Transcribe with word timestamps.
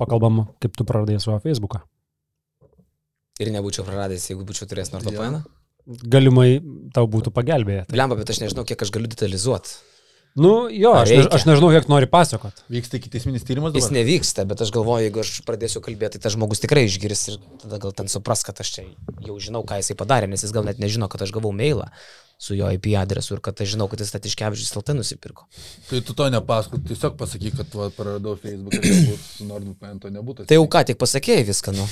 pakalbam, 0.00 0.46
kaip 0.62 0.76
tu 0.76 0.86
praradai 0.88 1.18
savo 1.22 1.38
Facebooką. 1.44 1.82
Ir 3.42 3.52
nebūčiau 3.52 3.84
praradęs, 3.84 4.30
jeigu 4.30 4.46
būčiau 4.48 4.68
turėjęs 4.70 4.94
NordVPN. 4.94 5.42
Galimai 5.86 6.62
tau 6.96 7.06
būtų 7.10 7.30
pagelbėję. 7.36 7.84
Blemba, 7.92 8.16
bet 8.18 8.32
aš 8.32 8.40
nežinau, 8.42 8.64
kiek 8.66 8.80
aš 8.82 8.90
galiu 8.94 9.10
detalizuoti. 9.12 9.76
Nu, 10.36 10.66
jo, 10.68 10.90
aš, 10.92 11.08
reikia? 11.08 11.28
aš 11.32 11.44
nežinau, 11.48 11.70
kiek 11.72 11.86
nori 11.88 12.08
pasakot. 12.12 12.58
Vyksta 12.72 12.98
iki 12.98 13.08
teisminis 13.12 13.44
tyrimas 13.48 13.72
Jis 13.72 13.86
dabar. 13.86 13.94
nevyksta, 13.96 14.44
bet 14.48 14.60
aš 14.60 14.72
galvoju, 14.74 15.06
jeigu 15.06 15.22
aš 15.22 15.30
pradėsiu 15.48 15.80
kalbėti, 15.84 16.18
tai 16.18 16.26
tas 16.26 16.34
žmogus 16.34 16.60
tikrai 16.60 16.82
išgirs 16.88 17.22
ir 17.32 17.38
tada 17.62 17.78
gal 17.80 17.94
ten 17.96 18.10
supras, 18.12 18.42
kad 18.44 18.60
aš 18.60 18.72
čia 18.74 18.84
jau 19.24 19.38
žinau, 19.40 19.62
ką 19.64 19.78
jisai 19.80 19.96
padarė, 19.96 20.28
nes 20.28 20.44
jis 20.44 20.52
gal 20.52 20.66
net 20.68 20.82
nežino, 20.82 21.08
kad 21.08 21.24
aš 21.24 21.32
gavau 21.32 21.54
mailą 21.56 21.88
su 22.38 22.54
jo 22.54 22.68
IP 22.70 22.90
adresu 23.00 23.34
ir 23.34 23.40
kad 23.40 23.60
aš 23.64 23.70
žinau, 23.74 23.86
kad 23.88 24.00
jis 24.02 24.10
Statiškevičius 24.12 24.74
LT 24.76 24.92
nusipirko. 24.98 25.46
Tai 25.88 26.00
tu 26.04 26.12
to 26.18 26.26
nepasakot, 26.30 26.82
tiesiog 26.88 27.14
pasakyk, 27.16 27.56
kad 27.62 27.72
va, 27.78 27.86
praradau 27.96 28.36
Facebooką, 28.36 28.80
galbūt 28.84 29.22
su 29.24 29.46
NordVPN 29.48 30.00
to 30.02 30.10
nebūtų. 30.12 30.44
Tai 30.50 30.58
jau 30.58 30.66
ką 30.68 30.82
tik 30.90 30.98
pasakėjai 31.00 31.46
viską, 31.48 31.72
nu. 31.78 31.86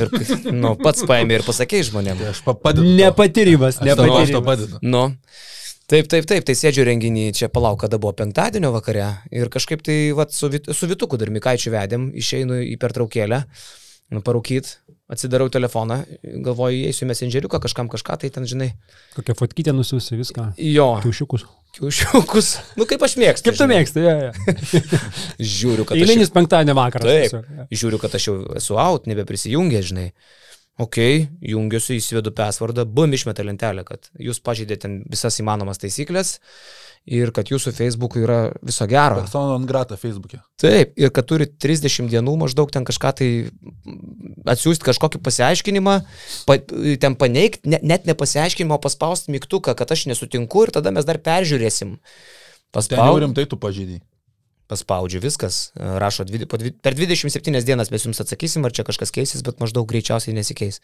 Ir, 0.00 0.12
nu, 0.56 0.72
pats 0.80 1.04
paėmė 1.08 1.40
ir 1.40 1.44
pasakėjai 1.46 1.90
žmonėm. 1.92 2.16
Tai 2.24 2.30
aš 2.32 2.40
pa- 2.48 2.56
padedu. 2.56 2.88
Nepatyrimas, 2.96 3.76
Aš 3.76 3.92
tau- 3.96 4.08
Aš 4.08 4.32
to 4.32 4.40
nepatyrimas. 4.40 4.48
padedu. 4.48 4.80
Nu. 4.82 5.04
Taip, 5.90 6.06
taip, 6.06 6.24
taip, 6.30 6.44
tai 6.46 6.54
sėdžiu 6.54 6.84
renginį, 6.86 7.32
čia 7.34 7.48
palauk, 7.50 7.80
kada 7.82 7.98
buvo 7.98 8.12
penktadienio 8.14 8.70
vakare 8.72 9.08
ir 9.34 9.48
kažkaip 9.50 9.82
tai 9.82 10.12
vat, 10.14 10.30
su, 10.32 10.46
Vit- 10.48 10.70
su 10.72 10.86
Vituku 10.86 11.18
dar 11.18 11.28
Mikaičiu 11.34 11.72
vedėm, 11.74 12.12
išeinu 12.14 12.60
į 12.62 12.76
pertraukėlę, 12.78 13.40
nu, 14.14 14.22
parūkyt, 14.22 14.70
atsidarau 15.10 15.48
telefoną, 15.52 16.00
galvoju, 16.46 16.84
eisiu 16.88 17.06
į 17.06 17.10
messengeriuką, 17.10 17.60
kažkam 17.62 17.90
kažką, 17.92 18.18
tai 18.22 18.30
ten, 18.34 18.46
žinai, 18.48 18.70
Kokią 19.16 19.36
fotkytę 19.38 19.74
nusiusi 19.74 20.18
viską. 20.18 20.52
jo, 20.56 20.88
Kiaušiukus. 21.04 21.46
kiaušiukus, 21.76 22.50
nu 22.78 22.86
kaip 22.90 23.02
aš 23.06 23.16
mėgstu. 23.20 23.48
Kaip 23.48 23.58
tu 23.58 23.64
žinai. 23.66 23.80
mėgsti, 23.80 24.04
ja, 24.06 24.14
ja. 24.28 24.30
Žiūriu, 25.56 25.86
kad 25.88 25.98
Eilinis 25.98 26.32
penktadienio 26.34 26.76
vakaras. 26.78 27.10
Taip. 27.10 27.26
tiesiog, 27.26 27.50
ja. 27.58 27.66
žiūriu, 27.82 28.00
kad 28.02 28.14
aš 28.18 28.28
jau 28.30 28.36
esu 28.60 28.78
out, 28.80 29.10
nebeprisijungęs, 29.10 29.90
žinai. 29.90 30.08
Ok, 30.80 30.96
jungiuosi, 31.44 31.98
įsivedu 32.00 32.32
passwordą, 32.32 32.86
bum 32.88 33.12
išmeta 33.12 33.44
lentelę, 33.44 33.84
kad 33.84 34.08
jūs 34.16 34.38
pažeidėte 34.40 34.86
ten 34.86 34.94
visas 35.12 35.36
įmanomas 35.42 35.82
taisyklės 35.82 36.38
ir 37.08 37.32
kad 37.34 37.48
jūsų 37.50 37.72
Facebook'ui 37.74 38.24
yra 38.24 38.40
viso 38.66 38.86
gero. 38.90 39.22
Persona 39.22 39.54
non 39.54 39.64
grata 39.68 39.96
Facebook'e. 40.00 40.42
Taip, 40.60 40.92
ir 41.00 41.12
kad 41.14 41.26
turi 41.30 41.48
30 41.48 42.10
dienų 42.12 42.36
maždaug 42.44 42.70
ten 42.72 42.86
kažką 42.86 43.12
tai 43.20 43.30
atsiųsti 44.50 44.86
kažkokį 44.90 45.22
pasiaiškinimą, 45.24 45.96
pa, 46.48 46.58
ten 47.02 47.16
paneigti, 47.18 47.64
ne, 47.72 47.80
net 47.82 48.06
ne 48.08 48.16
pasiaiškinimą, 48.18 48.76
o 48.76 48.84
paspausti 48.84 49.32
mygtuką, 49.34 49.74
kad 49.78 49.90
aš 49.90 50.06
nesutinku 50.12 50.66
ir 50.66 50.74
tada 50.76 50.92
mes 50.94 51.08
dar 51.08 51.20
peržiūrėsim. 51.22 51.96
Ten 52.70 53.02
jau 53.02 53.18
rimtai 53.18 53.48
tu 53.50 53.58
pažydai. 53.60 54.00
paspaudžiu 54.70 55.18
viskas, 55.18 55.72
rašo 55.74 56.22
dvi, 56.28 56.44
dvi, 56.46 56.70
per 56.78 56.94
27 56.94 57.64
dienas 57.66 57.90
mes 57.90 58.04
jums 58.06 58.22
atsakysim, 58.22 58.62
ar 58.62 58.70
čia 58.70 58.84
kažkas 58.86 59.10
keisis, 59.10 59.42
bet 59.42 59.58
maždaug 59.58 59.88
greičiausiai 59.90 60.36
nesikeis. 60.36 60.78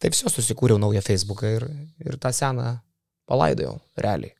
Taip 0.00 0.16
viso 0.16 0.32
susikūriau 0.32 0.80
naują 0.80 1.04
Facebooką 1.04 1.52
ir, 1.58 1.68
ir 2.00 2.16
tą 2.22 2.32
seną 2.32 2.78
palaidojau, 3.28 3.76
realiai. 4.00 4.35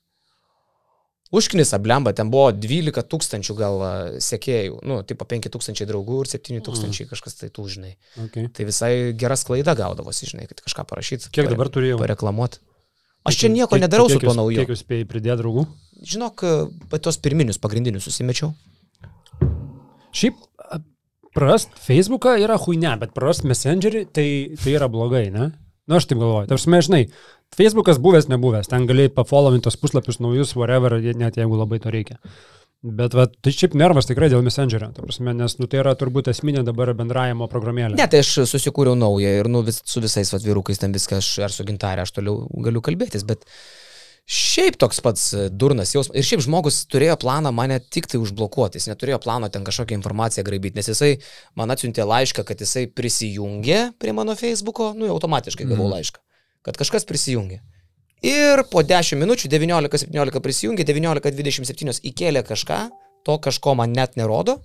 Užknisa 1.37 1.79
blemba, 1.83 2.15
ten 2.17 2.31
buvo 2.33 2.49
12 2.55 3.03
tūkstančių 3.13 3.57
gal 3.59 3.83
sekėjų, 4.25 4.79
nu, 4.89 5.01
tipo 5.09 5.27
5 5.29 5.51
tūkstančiai 5.53 5.89
draugų 5.91 6.23
ir 6.25 6.31
7 6.33 6.63
tūkstančiai 6.65 7.09
kažkas 7.11 7.37
tai 7.41 7.51
tų, 7.53 7.67
žinai. 7.75 7.93
Okay. 8.29 8.49
Tai 8.57 8.69
visai 8.69 8.93
geras 9.19 9.45
klaida 9.49 9.75
gaudavosi, 9.79 10.31
žinai, 10.31 10.47
kad 10.51 10.63
kažką 10.65 10.87
parašyti. 10.89 11.33
Kiek 11.37 11.51
dabar 11.53 11.71
turėjau? 11.73 12.01
Pareklamuoti. 12.01 12.63
Aš 13.27 13.41
čia 13.43 13.51
nieko 13.51 13.79
nedarau 13.83 14.07
su 14.09 14.21
tuo 14.23 14.37
nauju. 14.39 14.63
Kiek 14.63 14.71
jūs 14.71 14.85
spėjai 14.85 15.07
pridėti 15.11 15.41
draugų? 15.43 15.67
Žinok, 16.07 16.45
pa 16.93 17.01
tuos 17.03 17.19
pirminius 17.19 17.59
pagrindinius 17.59 18.07
susimečiau. 18.07 18.53
Šiaip 20.17 20.39
prarast 21.37 21.75
Facebooką 21.83 22.37
yra 22.41 22.57
huine, 22.63 22.95
bet 23.03 23.13
prarast 23.17 23.45
Messengerį 23.49 24.07
tai, 24.15 24.29
tai 24.63 24.77
yra 24.79 24.89
blogai, 24.93 25.27
ne? 25.35 25.51
Na, 25.87 26.01
aš 26.01 26.09
taip 26.11 26.19
galvoju. 26.19 26.49
Tarsi, 26.51 26.71
žinai, 26.89 27.05
Facebookas 27.55 28.01
buvęs, 28.03 28.27
nebuvęs, 28.33 28.71
ten 28.73 28.89
gali 28.89 29.07
pafollowinti 29.13 29.69
tos 29.69 29.79
puslapius 29.79 30.19
naujus, 30.19 30.57
whatever, 30.59 30.99
net 31.15 31.39
jeigu 31.39 31.59
labai 31.61 31.79
to 31.83 31.93
reikia. 31.95 32.19
Bet 32.87 33.15
va, 33.17 33.25
tai 33.27 33.51
šiaip 33.55 33.75
nervas 33.79 34.07
tikrai 34.07 34.29
dėl 34.31 34.45
Messengerio, 34.47 34.91
prasme, 34.95 35.33
nes 35.35 35.57
nu, 35.59 35.67
tai 35.71 35.81
yra 35.81 35.95
turbūt 35.99 36.29
esminė 36.31 36.63
dabar 36.67 36.93
bendravimo 36.95 37.49
programėlė. 37.51 37.97
Ne, 37.99 38.07
tai 38.11 38.21
aš 38.23 38.45
susikūriau 38.51 38.99
naują 38.99 39.33
ir 39.41 39.49
nu, 39.51 39.63
vis, 39.67 39.81
su 39.89 40.03
visais 40.05 40.31
vat, 40.35 40.45
vyrukais 40.45 40.83
ten 40.83 40.95
viską, 40.95 41.19
aš, 41.23 41.31
ar 41.47 41.55
su 41.55 41.67
gintarė, 41.67 42.05
aš 42.05 42.13
toliau 42.19 42.45
galiu 42.67 42.83
kalbėtis, 42.85 43.25
bet 43.27 43.47
šiaip 44.27 44.77
toks 44.81 44.99
pats 45.05 45.25
e, 45.35 45.47
durnas 45.51 45.93
jausmas. 45.95 46.17
Ir 46.19 46.27
šiaip 46.27 46.43
žmogus 46.43 46.81
turėjo 46.91 47.15
planą 47.23 47.53
mane 47.55 47.79
tik 47.81 48.09
tai 48.11 48.19
užblokuoti, 48.19 48.81
jis 48.81 48.89
neturėjo 48.91 49.21
plano 49.23 49.49
ten 49.53 49.65
kažkokią 49.67 49.95
informaciją 50.01 50.45
graibyti, 50.47 50.77
nes 50.81 50.89
jisai 50.91 51.13
man 51.59 51.71
atsiuntė 51.71 52.03
laišką, 52.09 52.43
kad 52.49 52.61
jisai 52.61 52.87
prisijungė 52.91 53.93
prie 54.03 54.13
mano 54.17 54.35
Facebooko, 54.35 54.93
nu, 54.99 55.07
automatiškai 55.15 55.65
gavau 55.69 55.87
Mhm. 55.87 55.95
laišką, 55.95 56.19
kad 56.67 56.77
kažkas 56.77 57.07
prisijungė. 57.07 57.61
Ir 58.27 58.65
po 58.71 58.83
10 58.83 59.15
minučių 59.21 59.49
19.17 59.53 60.41
prisijungė, 60.43 60.85
19.27 60.89 62.01
įkėlė 62.11 62.43
kažką, 62.49 62.79
to 63.25 63.39
kažko 63.39 63.77
man 63.77 63.93
net 63.93 64.17
nerodo. 64.17 64.59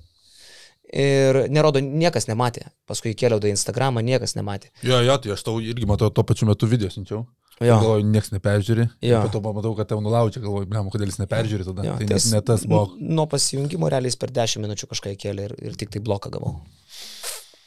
Ir 0.92 1.46
nerodo, 1.48 1.80
niekas 1.80 2.26
nematė. 2.28 2.66
Paskui 2.88 3.14
įkėliau 3.14 3.40
į 3.40 3.54
Instagramą, 3.54 4.02
niekas 4.04 4.34
nematė. 4.36 4.72
Jo, 4.84 4.98
jo, 5.06 5.18
tai 5.24 5.32
aš 5.32 5.44
tau 5.48 5.60
irgi 5.64 5.86
matau 5.88 6.10
tuo 6.12 6.24
pačiu 6.28 6.46
metu 6.50 6.68
video 6.68 6.90
siunčiau. 6.92 7.22
Jo. 7.62 7.78
Galvoju, 7.78 8.06
niekas 8.10 8.32
neperžiūri. 8.34 8.88
Jo. 9.06 9.22
Po 9.28 9.32
to 9.36 9.42
pamatau, 9.46 9.72
kad 9.78 9.90
tau 9.92 10.00
nulaužė, 10.02 10.42
galvoju, 10.42 10.66
blem, 10.72 10.88
kodėl 10.94 11.12
jis 11.12 11.20
neperžiūri 11.22 11.68
tada. 11.68 11.84
Jo, 11.86 11.96
tai 12.00 12.08
nes 12.10 12.26
ne 12.34 12.42
tas 12.48 12.64
buvo. 12.66 12.88
Nuo 12.98 13.28
pasijungimo 13.30 13.90
realiai 13.94 14.18
per 14.18 14.34
10 14.34 14.64
minučių 14.66 14.90
kažką 14.90 15.14
įkėlė 15.14 15.46
ir, 15.50 15.54
ir 15.70 15.78
tik 15.78 15.94
tai 15.94 16.02
bloką 16.02 16.32
gavau. 16.34 16.56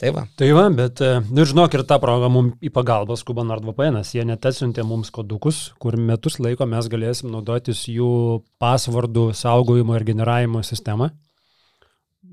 Tai 0.02 0.10
va. 0.10 0.24
Tai 0.36 0.48
va, 0.56 0.64
bet, 0.74 0.98
e, 1.06 1.20
nu 1.30 1.44
ir 1.44 1.48
žinok, 1.52 1.76
ir 1.78 1.84
tą 1.86 2.00
progą 2.02 2.26
mums 2.34 2.56
į 2.66 2.72
pagalbą 2.74 3.14
skuba 3.16 3.44
NordVPN, 3.46 4.00
jie 4.10 4.24
net 4.26 4.42
atsiuntė 4.50 4.82
mums 4.84 5.12
kodukus, 5.14 5.68
kur 5.80 5.94
metus 5.96 6.40
laiko 6.42 6.66
mes 6.66 6.88
galėsim 6.90 7.30
naudotis 7.30 7.84
jų 7.88 8.08
pasvardų 8.60 9.28
saugojimo 9.38 9.94
ir 9.94 10.04
generavimo 10.10 10.64
sistemą. 10.66 11.12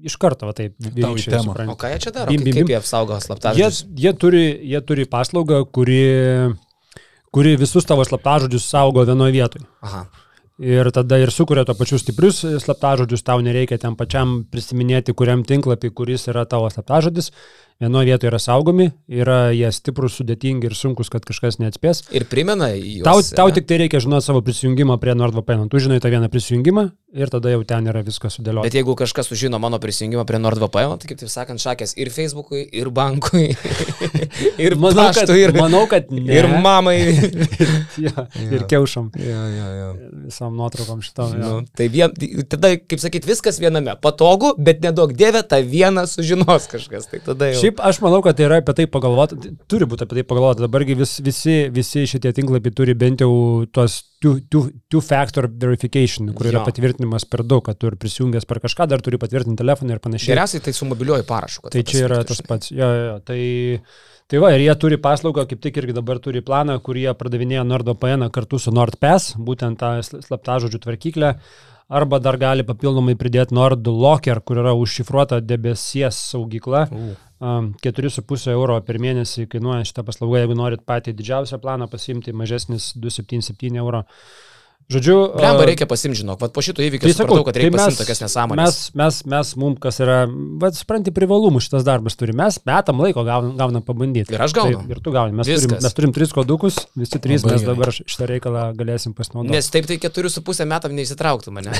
Iš 0.01 0.15
karto, 0.17 0.47
va 0.49 0.55
taip, 0.57 0.73
supranti. 0.81 1.69
O 1.69 1.77
ką 1.77 1.91
jie 1.93 2.01
čia 2.01 2.11
daro? 2.15 2.33
Bim, 2.33 2.41
Kaip, 2.41 2.47
bim, 2.49 2.55
kaip 2.57 2.65
bim. 2.65 2.73
jie 2.73 2.79
apsaugo 2.81 3.13
Jie, 3.13 3.25
slaptažodžius? 3.27 3.81
jie, 4.01 4.13
turi, 4.17 4.43
jie 4.73 4.81
turi 4.89 5.05
paslaugą, 5.05 5.59
kuri, 5.69 5.99
kuri 7.31 7.55
visus 7.59 7.87
tavo 7.87 8.05
slaptažodžius 8.05 8.67
saugo 8.69 9.05
vienoje 9.07 9.35
vietoje. 9.37 9.65
Aha. 9.81 10.05
Ir 10.61 10.91
tada 10.93 11.17
ir 11.17 11.31
sukuria 11.33 11.63
to 11.65 11.73
pačius 11.73 12.03
stiprius 12.03 12.43
slaptažodžius, 12.43 13.23
tau 13.25 13.41
nereikia 13.41 13.79
ten 13.81 13.95
pačiam 13.97 14.41
prisiminėti, 14.51 15.15
kuriam 15.17 15.41
tinklapį, 15.47 15.89
kuris 15.97 16.27
yra 16.29 16.43
tavo 16.45 16.69
slaptažodis. 16.69 17.31
Vienoje 17.81 18.05
vietoje 18.05 18.29
yra 18.29 18.37
saugomi, 18.37 18.91
yra 19.09 19.49
jie 19.57 19.71
stiprus, 19.73 20.19
sudėtingi 20.19 20.67
ir 20.69 20.75
sunkus, 20.77 21.09
kad 21.09 21.23
kažkas 21.25 21.57
neatspės. 21.57 22.03
Ir 22.13 22.27
primena 22.29 22.67
juos. 22.77 23.07
Tau, 23.07 23.23
tau 23.39 23.53
tik 23.55 23.65
tai 23.65 23.79
reikia 23.81 24.03
žinoti 24.03 24.27
savo 24.27 24.43
prisijungimą 24.45 24.99
prie 25.01 25.15
NordVPN. 25.17 25.65
Tu 25.71 25.81
žinai 25.87 25.97
tą 26.03 26.11
vieną 26.13 26.29
prisijungimą 26.29 26.83
ir 27.17 27.31
tada 27.33 27.51
jau 27.51 27.63
ten 27.67 27.89
yra 27.89 28.03
viskas 28.05 28.37
sudėliota. 28.37 28.67
Bet 28.69 28.77
jeigu 28.77 28.93
kažkas 28.99 29.31
sužino 29.31 29.57
mano 29.57 29.79
prisijungimą 29.81 30.27
prie 30.29 30.37
NordVPN, 30.43 31.01
tai 31.01 31.09
kaip 31.09 31.19
taip 31.23 31.31
sakant, 31.33 31.63
šakės 31.63 31.95
ir 31.97 32.11
Facebook'ui, 32.13 32.61
ir 32.69 32.91
bankui, 32.93 33.49
ir 34.65 34.77
manau, 34.77 35.07
kad, 35.09 35.23
paštui, 35.23 35.39
ir, 35.41 35.55
manau, 35.57 35.81
kad 35.89 36.13
ne. 36.13 36.23
ir 36.37 36.47
mamai. 36.61 36.95
ja, 38.05 38.27
ir 38.45 38.67
kiaušam 38.69 39.09
ja, 39.17 39.41
ja, 39.55 39.71
ja. 39.79 39.89
visam 40.27 40.53
nuotraukom 40.59 41.01
šitam. 41.01 41.33
Ja. 41.33 41.41
Nu, 41.41 41.65
tai 41.77 41.89
vien, 41.89 42.13
tada, 42.45 42.75
kaip 42.77 43.01
sakyt, 43.01 43.25
viskas 43.25 43.57
viename. 43.63 43.97
Patogu, 44.05 44.53
bet 44.61 44.85
nedaug 44.85 45.17
dievė, 45.17 45.41
tą 45.49 45.63
vieną 45.65 46.05
sužinos 46.13 46.69
kažkas. 46.71 47.09
Tai 47.11 47.23
tada 47.25 47.51
jau. 47.51 47.59
Šiaip 47.65 47.70
aš 47.79 47.99
manau, 48.03 48.19
kad 48.25 48.35
tai 48.37 48.45
yra 48.47 48.57
apie 48.61 48.73
tai 48.75 48.85
pagalvoti, 48.91 49.53
turi 49.71 49.85
būti 49.89 50.03
apie 50.03 50.19
tai 50.19 50.23
pagalvoti. 50.27 50.63
Dabargi 50.65 50.95
vis, 50.99 51.13
visi, 51.23 51.55
visi 51.73 52.03
šitie 52.09 52.33
tinklapiai 52.35 52.73
turi 52.75 52.93
bent 52.97 53.23
jau 53.23 53.31
tuos 53.71 53.99
two, 54.21 54.39
two, 54.51 54.67
two 54.91 55.01
factor 55.01 55.47
verification, 55.47 56.33
kur 56.37 56.49
yra 56.51 56.59
Jo. 56.59 56.65
patvirtinimas 56.67 57.25
per 57.29 57.43
daug, 57.47 57.63
kad 57.65 57.79
tu 57.79 57.87
ir 57.87 57.95
prisijungęs 58.01 58.45
per 58.49 58.59
kažką, 58.65 58.87
dar 58.91 59.01
turi 59.01 59.17
patvirtinti 59.21 59.61
telefoną 59.63 59.95
ir 59.95 60.03
panašiai. 60.03 60.33
Geriausiai 60.35 60.61
tai 60.67 60.73
su 60.73 60.85
mobiliuoju 60.89 61.25
parašu. 61.29 61.69
Tai 61.71 61.83
čia 61.87 62.05
yra 62.09 62.21
tas 62.27 62.41
pats. 62.45 62.71
Jo, 62.75 62.91
jo, 62.91 63.05
jo. 63.07 63.17
Tai, 63.25 63.39
tai 64.31 64.43
va, 64.43 64.51
ir 64.55 64.65
jie 64.67 64.75
turi 64.79 64.97
paslaugą, 65.01 65.47
kaip 65.49 65.61
tik 65.63 65.77
irgi 65.81 65.93
dabar 65.97 66.19
turi 66.23 66.41
planą, 66.45 66.77
kur 66.83 66.99
jie 66.99 67.11
pardavinėja 67.17 67.65
NordVPN 67.67 68.29
kartu 68.31 68.59
su 68.59 68.71
NordPass, 68.75 69.35
būtent 69.39 69.79
tą 69.81 69.97
sl- 70.05 70.21
slaptažodžių 70.27 70.79
tvarkyklę. 70.85 71.35
Arba 71.91 72.21
dar 72.23 72.37
gali 72.39 72.63
papildomai 72.63 73.17
pridėti 73.19 73.55
NordLocker, 73.57 74.39
kur 74.47 74.61
yra 74.61 74.71
užšifruota 74.79 75.41
debesies 75.43 76.19
saugykla. 76.31 76.85
U. 76.87 77.15
Um, 77.41 77.71
4,5 77.83 78.51
euro 78.53 78.77
per 78.85 78.99
mėnesį 79.01 79.47
kainuoja 79.51 79.83
šitą 79.89 80.05
paslaugą, 80.07 80.43
jeigu 80.43 80.55
norit 80.55 80.85
patį 80.87 81.15
didžiausią 81.17 81.59
planą 81.59 81.89
pasimti, 81.91 82.31
mažesnis 82.37 82.91
277 82.95 83.81
euro. 83.81 84.05
Žodžiu, 84.91 85.15
Lemba 85.39 85.65
reikia 85.69 85.87
pasimti, 85.87 86.19
žinok, 86.19 86.39
vat 86.41 86.51
po 86.55 86.63
šito 86.65 86.83
įvykio 86.83 87.05
Tai 87.07 87.11
tai 87.11 87.15
sakau, 87.15 87.37
supratau, 87.37 87.45
kad 87.47 87.55
tai 87.55 87.63
reikia 87.63 87.75
mes, 87.77 87.83
pasimti 87.85 88.01
tokias 88.03 88.21
nesąmonės. 88.25 88.61
mes, 88.61 88.79
mes, 89.01 89.19
mes 89.33 89.51
mum, 89.61 89.75
kas 89.79 90.01
yra, 90.03 90.17
bet 90.61 90.75
supranti, 90.75 91.13
privalumų 91.15 91.61
šitas 91.63 91.85
darbas 91.87 92.19
turi. 92.19 92.35
Mes 92.35 92.59
metam 92.67 92.99
laiko 93.03 93.23
gaunam, 93.27 93.53
gaunam 93.59 93.85
pabandyti. 93.87 94.35
Ir 94.35 94.43
aš 94.43 94.55
gaunu. 94.57 94.81
Taip, 94.83 94.91
ir 94.97 95.03
tu 95.05 95.13
gauni. 95.15 95.37
Mes 95.39 95.47
turim, 95.47 95.61
Viskas. 95.63 95.85
mes 95.87 95.95
turim 95.97 96.15
tris 96.15 96.35
kodukus, 96.35 96.81
visi 96.99 97.21
trys, 97.23 97.45
Labai 97.45 97.55
mes 97.55 97.63
gerai. 97.63 97.71
dabar 97.71 97.95
šitą 97.95 98.27
reikalą 98.35 98.65
galėsim 98.75 99.15
pasinaudoti. 99.15 99.55
Nes 99.55 99.71
taip 99.71 99.87
tai 99.87 99.97
keturių 100.03 100.33
su 100.35 100.43
pusę 100.43 100.67
metam 100.67 100.91
neįsitrauktų 100.99 101.55
mane. 101.55 101.71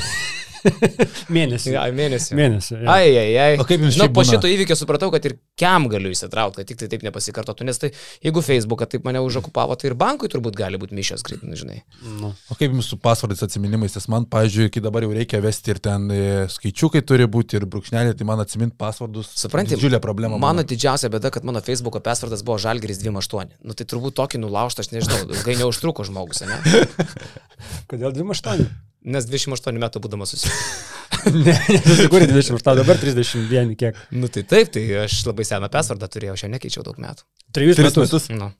Mėnesį. 1.32 1.72
Ja, 1.74 1.84
mėnesį. 1.90 2.36
Mėnesį. 2.38 2.76
jo. 2.84 2.88
Ai, 2.92 3.08
ai, 3.18 3.30
ai. 3.42 3.54
O 3.58 3.64
kaip 3.66 3.82
jums 3.82 3.96
šiaip 3.98 4.12
po 4.14 4.22
šito 4.26 4.46
įvykio 4.50 4.76
supratau, 4.78 5.08
kad 5.14 5.24
ir 5.26 5.34
kiam 5.58 5.88
galiu 5.90 6.12
įsitraukti, 6.14 6.60
kad 6.62 6.68
tik 6.70 6.78
tai 6.82 6.88
taip 6.92 7.02
nepasikartotų, 7.06 7.66
nes 7.66 7.80
tai 7.82 7.90
jeigu 8.22 8.44
Facebooką 8.46 8.86
taip 8.92 9.06
mane 9.08 9.18
užokupavo, 9.26 9.74
tai 9.80 9.90
ir 9.90 9.96
bankui 9.98 10.30
turbūt 10.32 10.54
gali 10.58 10.78
būti 10.78 10.94
mišios 10.94 11.24
greit, 11.26 11.42
nu, 11.42 11.58
žinai. 11.58 11.80
Nu. 12.20 12.30
O 12.46 12.58
kaip 12.58 12.70
jums 12.70 12.92
su 12.92 12.98
pasvardais 13.02 13.42
atsiminimais, 13.44 13.94
nes 13.96 14.06
man, 14.12 14.26
pavyzdžiui, 14.30 14.70
kai 14.74 14.82
dabar 14.84 15.04
jau 15.06 15.10
reikia 15.14 15.40
vesti 15.44 15.74
ir 15.74 15.80
ten 15.82 16.06
e, 16.14 16.20
skaičiukai 16.52 17.02
turi 17.06 17.26
būti 17.30 17.58
ir 17.58 17.66
brūkšnelė, 17.70 18.14
tai 18.18 18.28
man 18.28 18.42
atsiminti 18.42 18.78
pasvardus. 18.80 19.32
Supranti, 19.42 19.74
Didžiulė 19.76 20.00
problema. 20.04 20.38
Mano 20.38 20.62
būna. 20.62 20.68
didžiausia 20.72 21.10
bėda, 21.12 21.32
kad 21.34 21.46
mano 21.48 21.62
Facebook'o 21.64 22.02
pasvardas 22.04 22.44
buvo 22.46 22.60
Žalgeris 22.62 23.02
28. 23.02 23.58
Nu 23.66 23.76
tai 23.78 23.88
turbūt 23.90 24.16
tokį 24.20 24.42
nulaužtą, 24.44 24.86
aš 24.86 24.92
nežinau, 24.94 25.20
ilgai 25.28 25.58
neužtruko 25.60 26.06
žmogus, 26.08 26.44
ne? 26.46 26.58
Kodėl 27.90 28.14
28? 28.16 28.66
Nes 29.12 29.26
28 29.26 29.82
metų 29.82 30.02
būdamas 30.02 30.30
susitikęs. 30.36 30.90
ne, 31.46 31.54
nesusikūrė 31.68 32.28
28, 32.30 32.78
dabar 32.78 32.98
31 33.00 33.74
kiek. 33.78 33.98
Nu 34.14 34.30
tai 34.32 34.44
taip, 34.48 34.70
tai 34.74 34.84
aš 35.04 35.22
labai 35.28 35.46
seną 35.48 35.68
pasvardą 35.72 36.08
turėjau, 36.10 36.36
aš 36.38 36.46
jau 36.46 36.52
nekeičiau 36.52 36.86
daug 36.86 36.98
metų. 37.02 37.26
Trejus 37.54 37.78
Tris 37.80 37.90
metus. 37.90 38.06
metus. 38.06 38.28
Nu. 38.38 38.52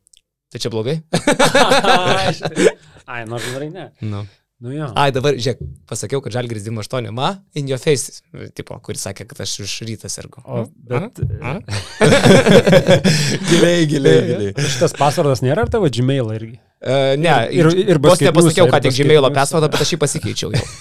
Tai 0.52 0.60
čia 0.60 0.72
blogai? 0.72 0.98
Ai, 3.06 3.24
nors 3.26 3.44
gerai 3.52 3.70
ne. 3.74 3.88
Nu. 4.00 4.22
Nu 4.62 4.70
jo. 4.70 4.86
Ai, 4.94 5.08
dabar, 5.10 5.34
žiūrėk, 5.34 5.58
pasakiau, 5.90 6.20
kad 6.22 6.36
Žalgeris 6.36 6.62
28, 6.68 7.10
ma, 7.10 7.32
in 7.58 7.66
your 7.66 7.80
face, 7.82 8.20
tipo, 8.54 8.76
kuris 8.86 9.02
sakė, 9.08 9.24
kad 9.26 9.40
aš 9.42 9.56
už 9.64 9.72
rytą 9.88 10.06
sergu. 10.12 10.38
O, 10.46 10.60
bet 10.86 11.18
A? 11.42 11.56
Giliai, 13.50 13.86
giliai, 13.90 14.20
giliai. 14.28 14.52
šitas 14.70 14.94
pasvardas 14.98 15.42
nėra 15.42 15.64
ar 15.66 15.72
tavo 15.72 15.90
Gmail 15.90 16.30
irgi? 16.36 16.56
Uh, 16.82 17.14
ne, 17.18 17.34
Ir- 17.54 17.72
ir- 17.74 17.90
ir 17.94 17.98
vos 18.02 18.22
nepasakiau, 18.22 18.66
ir 18.70 18.78
tik 18.86 18.94
newsą. 19.02 19.34
pasvardą, 19.34 19.68
bet 19.74 19.82
aš 19.84 19.92
jį 19.96 20.00
pasikeičiau 20.06 20.54
jau. 20.54 20.64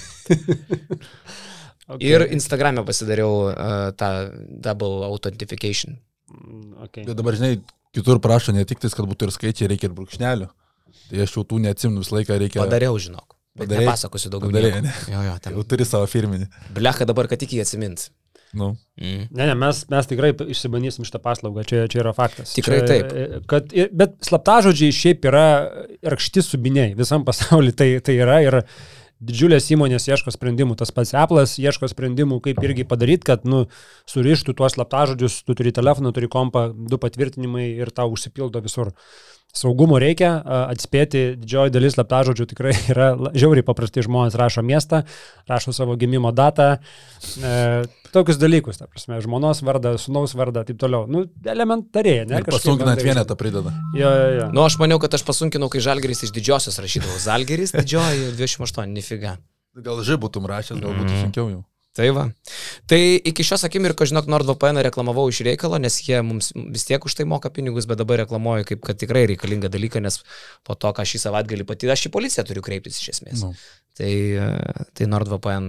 Okay. 1.91 2.07
Ir 2.07 2.23
Instagram'e 2.31 2.85
pasidariau 2.87 3.49
uh, 3.51 3.89
tą 3.99 4.07
double 4.63 5.01
authentication. 5.09 5.97
Mm, 6.31 6.69
Okay. 6.85 7.03
Bet 7.03 7.17
dabar, 7.19 7.35
žinai, 7.35 7.57
kitur 7.93 8.21
prašo 8.23 8.53
ne 8.55 8.63
tik 8.65 8.79
tais, 8.79 8.93
kad 8.95 9.03
būtų 9.09 9.27
ir 9.27 9.33
skaičiai, 9.35 9.67
reikia 9.73 9.89
ir 9.89 9.95
brūkšnelių. 9.97 10.47
Tai 11.09 11.21
aš 11.25 11.35
jau 11.37 11.45
tų 11.47 11.61
neatsimnu 11.65 12.03
visą 12.03 12.17
laiką, 12.19 12.39
reikia... 12.41 12.63
Padariau, 12.63 12.97
žinok. 13.01 13.37
Bet 13.57 13.67
Padarei? 13.67 13.85
nepasakosiu 13.85 14.31
daugiau. 14.31 14.53
Nieko. 14.55 14.81
ne? 14.85 14.95
Jo, 15.11 15.21
jo, 15.27 15.35
ten. 15.43 15.55
Jau 15.57 15.63
turi 15.67 15.87
savo 15.87 16.07
firminį. 16.07 16.47
Blecha 16.75 17.07
dabar, 17.09 17.27
kad 17.31 17.41
tik 17.41 17.57
jį 17.57 17.65
atsimint. 17.65 18.07
Nu. 18.53 18.73
Mm. 18.99 19.27
Ne, 19.31 19.45
ne, 19.47 19.53
mes, 19.55 19.83
mes 19.91 20.07
tikrai 20.09 20.31
išsibandysim 20.51 21.05
šitą 21.07 21.21
paslaugą, 21.23 21.63
čia, 21.67 21.85
čia 21.91 22.01
yra 22.03 22.11
faktas. 22.15 22.51
Tikrai 22.57 22.81
čia, 22.83 22.87
taip. 22.89 23.45
Kad, 23.51 23.75
ir- 23.75 23.91
bet 23.95 24.17
slaptažodžiai 24.27 24.95
šiaip 24.95 25.27
yra 25.31 25.45
rakšti 26.13 26.43
subiniai, 26.43 26.95
visam 26.99 27.23
pasauliu 27.27 27.71
tai, 27.75 27.93
tai 28.03 28.17
yra 28.19 28.41
ir 28.43 28.59
didžiulės 29.21 29.69
įmonės 29.75 30.07
ieško 30.09 30.33
sprendimų, 30.33 30.75
tas 30.79 30.91
pats 30.95 31.13
Apple'as 31.15 31.53
ieško 31.61 31.91
sprendimų, 31.91 32.39
kaip 32.43 32.59
irgi 32.65 32.87
padaryti, 32.89 33.27
kad 33.29 33.45
nu, 33.47 33.67
surištų 34.09 34.55
tuos 34.57 34.75
slaptažodžius, 34.75 35.43
tu 35.45 35.55
turi 35.57 35.73
telefoną, 35.75 36.11
turi 36.15 36.29
kompą, 36.31 36.71
du 36.73 36.99
patvirtinimai 37.01 37.67
ir 37.83 37.93
tau 37.95 38.09
užsipildo 38.15 38.63
visur. 38.65 38.91
Saugumo 39.53 39.97
reikia 39.99 40.29
atspėti, 40.71 41.35
didžioji 41.41 41.73
dalis 41.75 41.97
slaptažodžių 41.97 42.45
tikrai 42.53 42.71
yra 42.93 43.09
žiauriai 43.35 43.65
paprasti 43.67 44.03
žmonės 44.05 44.37
rašo 44.39 44.63
miestą, 44.63 45.01
rašo 45.51 45.73
savo 45.75 45.97
gimimo 45.99 46.31
datą, 46.31 46.77
e, 47.43 47.83
tokius 48.15 48.39
dalykus, 48.39 48.79
ta 48.79 48.87
prasme, 48.87 49.19
žmonos 49.23 49.59
vardą, 49.67 49.97
sunaus 49.99 50.33
vardą, 50.39 50.63
taip 50.67 50.79
toliau. 50.81 51.03
Nu, 51.11 51.25
elementariai, 51.43 52.25
ne? 52.29 52.41
Pasunkinant 52.47 53.03
vienetą 53.03 53.35
prideda. 53.39 53.73
Jo, 53.95 54.09
jo, 54.09 54.29
jo. 54.39 54.47
Nu, 54.55 54.63
aš 54.67 54.79
maniau, 54.81 54.99
kad 55.03 55.13
aš 55.19 55.23
pasunkinau, 55.27 55.67
kai 55.71 55.83
Žalgeris 55.83 56.23
iš 56.27 56.33
didžiosios 56.35 56.79
rašydavau. 56.83 57.19
Žalgeris 57.23 57.75
didžioji 57.75 58.31
28, 58.39 58.87
nifiga. 58.95 59.35
Gal 59.83 60.01
žai 60.03 60.17
būtum 60.19 60.47
rašęs, 60.51 60.79
gal 60.83 60.91
būtų 60.95 61.11
Mhm. 61.11 61.21
sunkiau 61.27 61.47
jau. 61.51 61.61
Tai 61.91 62.07
va. 62.15 62.23
Tai 62.87 62.99
iki 63.27 63.43
šios 63.43 63.65
akimirkos, 63.67 64.13
žinok, 64.13 64.29
NordVPN 64.31 64.79
reklamavau 64.87 65.25
iš 65.27 65.41
reikalo, 65.43 65.75
nes 65.81 65.97
jie 66.05 66.21
mums 66.23 66.53
vis 66.55 66.85
tiek 66.87 67.03
už 67.03 67.17
tai 67.19 67.25
moka 67.27 67.51
pinigus, 67.51 67.87
bet 67.89 67.99
dabar 67.99 68.21
reklamuoju 68.23 68.69
kaip 68.69 68.85
kad 68.87 68.99
tikrai 69.01 69.25
reikalingą 69.33 69.67
dalyką, 69.73 69.99
nes 70.05 70.21
po 70.67 70.77
to, 70.79 70.93
ką 70.95 71.03
šį 71.03 71.19
savaitgalį 71.25 71.67
patyrė, 71.67 71.91
aš 71.97 72.07
į 72.07 72.13
policiją 72.15 72.47
turiu 72.47 72.63
kreiptis 72.63 73.01
iš 73.03 73.11
esmės. 73.17 73.43
Nu. 73.43 73.51
Tai, 73.99 74.07
e, 74.07 74.85
tai 74.95 75.09
NordVPN 75.11 75.67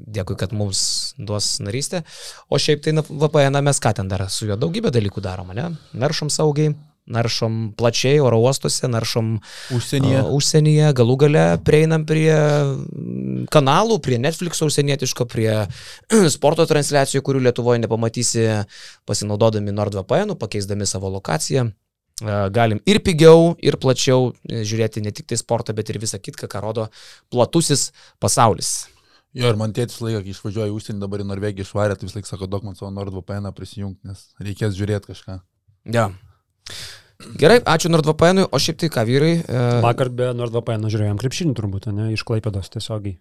dėkui, 0.00 0.38
kad 0.40 0.56
mums 0.56 0.80
duos 1.20 1.52
narystę. 1.60 2.00
O 2.48 2.56
šiaip 2.56 2.80
tai 2.86 2.96
na, 2.96 3.04
VPN 3.04 3.60
mes 3.66 3.82
ką 3.84 3.92
ten 4.00 4.08
dar 4.08 4.24
su 4.32 4.48
juo 4.48 4.56
daugybę 4.56 4.88
dalykų 4.94 5.20
darom, 5.28 5.52
ne? 5.52 5.68
Naršom 6.00 6.32
saugiai, 6.32 6.72
naršom 7.10 7.58
plačiai 7.78 8.20
oro 8.22 8.38
uostuose, 8.42 8.88
naršom 8.90 9.32
Užsienyje. 9.76 10.22
a, 10.22 10.26
užsienyje, 10.36 10.92
galų 10.96 11.16
gale 11.24 11.44
prieinam 11.66 12.06
prie 12.08 12.32
kanalų, 13.52 13.98
prie 14.04 14.20
Netflix 14.22 14.62
užsienietiško, 14.64 15.26
prie 15.30 15.50
sporto 16.36 16.66
transliacijų, 16.70 17.24
kurių 17.26 17.44
Lietuvoje 17.48 17.82
nepamatysi 17.84 18.46
pasinaudodami 19.08 19.74
NordVPN, 19.74 20.36
pakeisdami 20.40 20.88
savo 20.88 21.10
lokaciją. 21.16 21.70
A, 22.20 22.46
Galim 22.52 22.80
ir 22.88 23.00
pigiau, 23.04 23.54
ir 23.64 23.78
plačiau 23.80 24.30
e, 24.44 24.62
žiūrėti 24.68 25.02
ne 25.04 25.12
tik 25.14 25.30
tai 25.30 25.40
sportą, 25.40 25.74
bet 25.76 25.90
ir 25.90 26.00
visą 26.02 26.20
kitką, 26.20 26.50
ką 26.50 26.64
rodo 26.64 26.88
platusis 27.32 27.90
pasaulis. 28.20 28.88
Jo, 29.30 29.52
ir 29.52 29.58
man 29.58 29.70
tėtis 29.70 30.00
laiką, 30.02 30.24
kai 30.24 30.32
išvažiuoju 30.34 30.72
į 30.72 30.74
užsienį, 30.74 31.00
dabar 31.04 31.22
į 31.22 31.28
Norvegiją 31.28 31.66
išvarė, 31.68 31.96
tai 31.96 32.08
vis 32.08 32.16
laik 32.16 32.26
sako, 32.26 32.48
duok 32.50 32.64
man 32.66 32.74
savo 32.74 32.90
NordVPN 32.90 33.52
prisijungti, 33.54 34.10
nes 34.10 34.24
reikės 34.42 34.74
žiūrėti 34.74 35.12
kažką. 35.12 35.36
Ja. 35.94 36.08
Gerai, 37.40 37.58
ačiū 37.68 37.90
NordVPN, 37.92 38.46
o 38.48 38.60
šiaip 38.60 38.78
tai 38.80 38.90
ką 38.92 39.04
vyrai. 39.08 39.32
e, 39.44 39.64
Vakar 39.84 40.10
be 40.12 40.30
NordVPN 40.36 40.88
žiūrėjom 40.92 41.18
krepšinį 41.20 41.56
turbūt, 41.58 41.90
ne, 41.94 42.10
iš 42.14 42.24
Klaipėdos 42.28 42.72
tiesiogiai. 42.72 43.18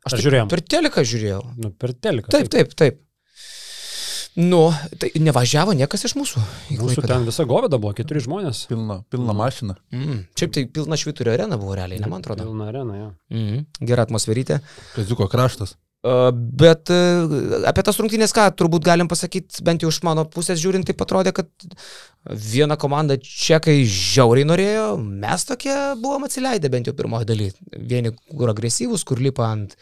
Aš 0.00 0.14
Ar 0.14 0.18
taip 0.18 0.24
žiūrėjom? 0.26 0.50
Per 0.52 0.62
teleką 0.74 1.04
žiūrėjau. 1.04 1.40
Nu, 1.60 1.70
per 1.76 1.92
teliką. 1.92 2.32
Taip, 2.32 2.48
taip, 2.52 2.72
taip. 2.78 3.00
Nu, 4.38 4.70
tai 5.00 5.10
nevažiavo 5.18 5.74
niekas 5.74 6.06
iš 6.06 6.14
mūsų. 6.14 6.40
į 6.70 6.78
Mūsų 6.78 7.02
ten 7.02 7.26
visa 7.26 7.44
goveda 7.50 7.80
buvo, 7.82 7.92
keturi 7.98 8.22
žmonės. 8.22 8.62
Pilna, 8.70 9.00
pilna 9.10 9.34
mašina. 9.36 9.74
Mm. 9.92 10.22
Šiaip 10.38 10.54
tai 10.54 10.64
pilna 10.70 10.98
švyturio 11.00 11.34
arena 11.34 11.58
buvo 11.60 11.74
realiai, 11.76 11.98
ne 12.00 12.08
man 12.08 12.22
atrodo. 12.22 12.46
Pilna 12.46 12.68
arena, 12.70 12.98
jo. 13.00 13.08
Mm. 13.34 13.64
Gera 13.90 14.06
atmosferytė. 14.06 14.60
Kaziuko 14.94 15.26
kraštas. 15.32 15.74
Bet 16.00 16.88
uh, 16.88 17.64
apie 17.68 17.82
tas 17.84 17.98
rungtynės 18.00 18.32
ką 18.32 18.46
turbūt 18.56 18.86
galim 18.86 19.08
pasakyti, 19.10 19.60
bent 19.66 19.82
jau 19.84 19.90
iš 19.92 19.98
mano 20.06 20.24
pusės 20.32 20.56
žiūrint, 20.62 20.88
tai 20.88 20.94
atrodė, 20.96 21.34
kad 21.36 21.50
viena 22.24 22.78
komanda 22.80 23.18
čekai 23.20 23.82
žiauriai 23.84 24.48
norėjo, 24.48 24.86
mes 24.96 25.44
tokie 25.44 25.74
buvom 26.00 26.24
atsileidę 26.24 26.72
bent 26.72 26.88
jau 26.88 26.96
pirmoji 26.96 27.28
daly. 27.28 27.50
Vieni 27.76 28.14
kur 28.16 28.48
agresyvūs, 28.54 29.04
kur 29.04 29.20
lipa 29.20 29.50
ant 29.52 29.76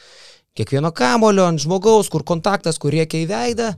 kiekvieno 0.59 0.91
kamulio, 0.91 1.47
ant 1.47 1.63
žmogaus, 1.63 2.11
kur 2.11 2.27
kontaktas, 2.27 2.83
kur 2.83 2.97
reikia 2.99 3.23
į 3.23 3.31
veidą. 3.31 3.71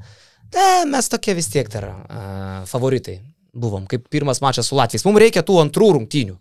Tai 0.51 0.71
mes 0.89 1.13
tokie 1.13 1.37
vis 1.37 1.53
tiek 1.53 1.69
dar 1.71 1.91
uh, 1.93 2.63
favoritai 2.71 3.19
buvom, 3.53 3.85
kaip 3.91 4.09
pirmas 4.09 4.41
mačas 4.41 4.71
su 4.71 4.81
Latvijais. 4.81 5.05
Mums 5.05 5.21
reikia 5.21 5.45
tų 5.45 5.61
antrų 5.67 5.93
rungtynių. 5.99 6.41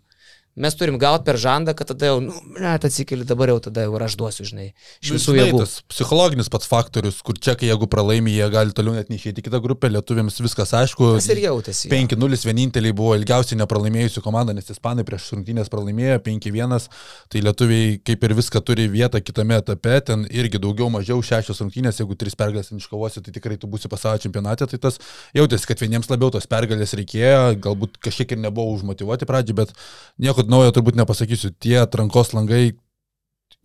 Mes 0.58 0.74
turim 0.74 0.96
gauti 0.98 1.22
per 1.28 1.38
žandą, 1.38 1.76
kad 1.78 1.92
tada 1.92 2.08
jau, 2.10 2.16
nu, 2.24 2.34
net 2.58 2.82
atsikeli 2.86 3.22
dabar 3.22 3.52
jau 3.52 3.60
tada 3.68 3.84
jau 3.84 3.94
aš 4.02 4.16
duosiu, 4.18 4.46
žinai, 4.48 4.72
iš 4.98 5.12
visų 5.14 5.34
Žinai, 5.36 5.44
jėgų. 5.46 5.60
Tas 5.62 5.74
psichologinis 5.92 6.50
pats 6.50 6.66
faktorius, 6.66 7.20
kur 7.22 7.38
čekai, 7.38 7.68
jeigu 7.70 7.86
pralaimi, 7.90 8.32
jie 8.34 8.48
gali 8.50 8.74
toliau 8.74 8.96
net 8.96 9.12
neišėti 9.12 9.40
į 9.40 9.46
kitą 9.46 9.60
grupę, 9.62 9.86
lietuviams 9.94 10.40
viskas 10.42 10.74
aišku. 10.74 11.12
Tas 11.20 11.28
ir 11.30 11.42
jautėsi. 11.44 11.86
jo. 11.86 11.94
5-0 11.94 12.40
vieninteliai 12.50 12.96
buvo 12.98 13.14
ilgiausiai 13.14 13.60
nepralaimėjusi 13.60 14.24
komanda, 14.24 14.56
nes 14.56 14.68
ispanai 14.74 15.06
prieš 15.06 15.28
rungtynės 15.36 15.70
pralaimėjo 15.70 16.18
5-1, 16.26 16.90
tai 17.30 17.44
lietuviai 17.46 17.94
kaip 18.10 18.26
ir 18.26 18.36
viską 18.40 18.64
turi 18.66 18.88
vietą 18.90 19.22
kitame 19.22 19.60
etape, 19.62 19.96
ten 20.10 20.26
irgi 20.34 20.58
daugiau 20.58 20.90
mažiau 20.90 21.22
šešios 21.22 21.62
rungtynės, 21.62 22.02
jeigu 22.02 22.18
tris 22.18 22.34
pergalės 22.34 22.72
iškovosi, 22.74 23.22
tai 23.22 23.36
tikrai 23.38 23.56
tu 23.60 23.70
būsi 23.70 23.88
pasaulio 23.92 24.26
čempionate, 24.26 24.66
tai 24.66 24.82
tas 24.82 24.98
jautėsi, 25.36 25.70
kad 25.70 25.80
vieniems 25.86 26.10
labiau 26.10 26.34
tos 26.34 26.50
pergalės 26.50 26.96
reikėjo, 26.98 27.56
galbūt 27.62 28.00
kažkiek 28.02 28.34
ir 28.34 28.42
nebuvo 28.42 28.74
užmotivuoti 28.74 29.28
pradžiai, 29.30 29.58
bet 29.62 29.74
nieko 30.20 30.39
naujo 30.48 30.72
turbūt 30.76 30.96
nepasakysiu, 30.96 31.52
tie 31.60 31.76
atrankos 31.82 32.32
langai 32.32 32.70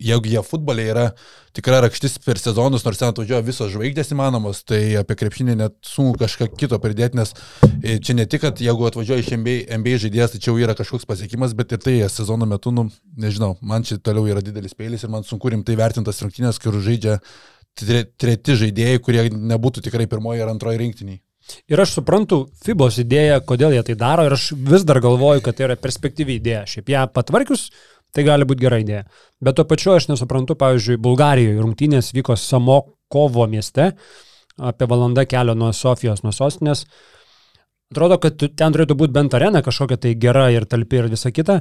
jeigu 0.02 0.28
jie 0.28 0.42
futbolė 0.44 0.84
yra 0.90 1.04
tikra 1.56 1.78
rakštis 1.84 2.18
per 2.24 2.40
sezonus, 2.40 2.84
nors 2.84 3.00
ten 3.00 3.12
atvažiuoja 3.12 3.44
visos 3.46 3.70
žvaigždės 3.72 4.12
įmanomos, 4.12 4.60
tai 4.68 4.80
apie 5.00 5.16
krepšinį 5.16 5.56
net 5.62 5.76
sunku 5.86 6.20
kažką 6.20 6.50
kito 6.60 6.78
pridėti, 6.82 7.16
nes 7.16 7.32
e, 7.80 7.96
čia 7.96 8.16
ne 8.18 8.26
tik, 8.28 8.44
kad 8.44 8.60
jeigu 8.60 8.88
atvažiuoja 8.90 9.24
iš 9.24 9.32
NBA, 9.40 9.56
NBA 9.80 9.96
žaidėjas, 10.04 10.34
tai 10.34 10.42
čia 10.42 10.52
jau 10.52 10.60
yra 10.60 10.76
kažkoks 10.76 11.08
pasiekimas, 11.08 11.56
bet 11.56 11.72
ir 11.72 11.82
tai 11.82 11.96
sezono 12.12 12.48
metu, 12.48 12.74
nu, 12.76 12.88
nežinau, 13.16 13.54
man 13.64 13.86
čia 13.88 13.96
toliau 13.96 14.28
yra 14.28 14.44
didelis 14.44 14.76
peilis 14.76 15.06
ir 15.06 15.12
man 15.12 15.24
sunku 15.24 15.52
rimtai 15.52 15.78
vertintas 15.80 16.20
rungtynės, 16.24 16.60
kur 16.60 16.76
žaidžia 16.84 17.20
tre, 17.78 18.04
treti 18.20 18.58
žaidėjai, 18.66 19.00
kurie 19.04 19.30
nebūtų 19.32 19.86
tikrai 19.88 20.10
pirmoji 20.10 20.44
ar 20.44 20.52
antroji 20.52 20.84
rinktiniai. 20.84 21.22
Ir 21.70 21.80
aš 21.82 21.96
suprantu 21.98 22.44
FIBOS 22.64 23.00
idėją, 23.02 23.40
kodėl 23.46 23.74
jie 23.76 23.82
tai 23.86 23.96
daro 23.98 24.26
ir 24.26 24.34
aš 24.36 24.52
vis 24.56 24.86
dar 24.86 25.00
galvoju, 25.04 25.42
kad 25.44 25.58
tai 25.58 25.68
yra 25.68 25.76
perspektyvi 25.80 26.38
idėja. 26.40 26.64
Šiaip 26.70 26.92
ją 26.92 27.04
patvarkius, 27.14 27.68
tai 28.14 28.24
gali 28.26 28.46
būti 28.48 28.64
gera 28.64 28.80
idėja. 28.82 29.04
Bet 29.42 29.58
tuo 29.58 29.66
pačiu 29.68 29.94
aš 29.96 30.08
nesuprantu, 30.12 30.56
pavyzdžiui, 30.58 31.00
Bulgarijoje 31.02 31.60
rungtynės 31.62 32.12
vyko 32.16 32.38
Samokovo 32.40 33.46
mieste, 33.50 33.92
apie 34.56 34.88
valandą 34.90 35.26
kelio 35.28 35.54
nuo 35.58 35.72
Sofijos, 35.76 36.24
nuo 36.24 36.32
sostinės. 36.34 36.86
Atrodo, 37.92 38.18
kad 38.18 38.40
ten 38.58 38.74
turėtų 38.74 38.96
būti 38.98 39.14
bent 39.14 39.34
arena 39.36 39.62
kažkokia 39.62 40.00
tai 40.02 40.16
gera 40.18 40.48
ir 40.50 40.66
talpi 40.66 40.98
ir 40.98 41.10
visa 41.12 41.30
kita. 41.30 41.60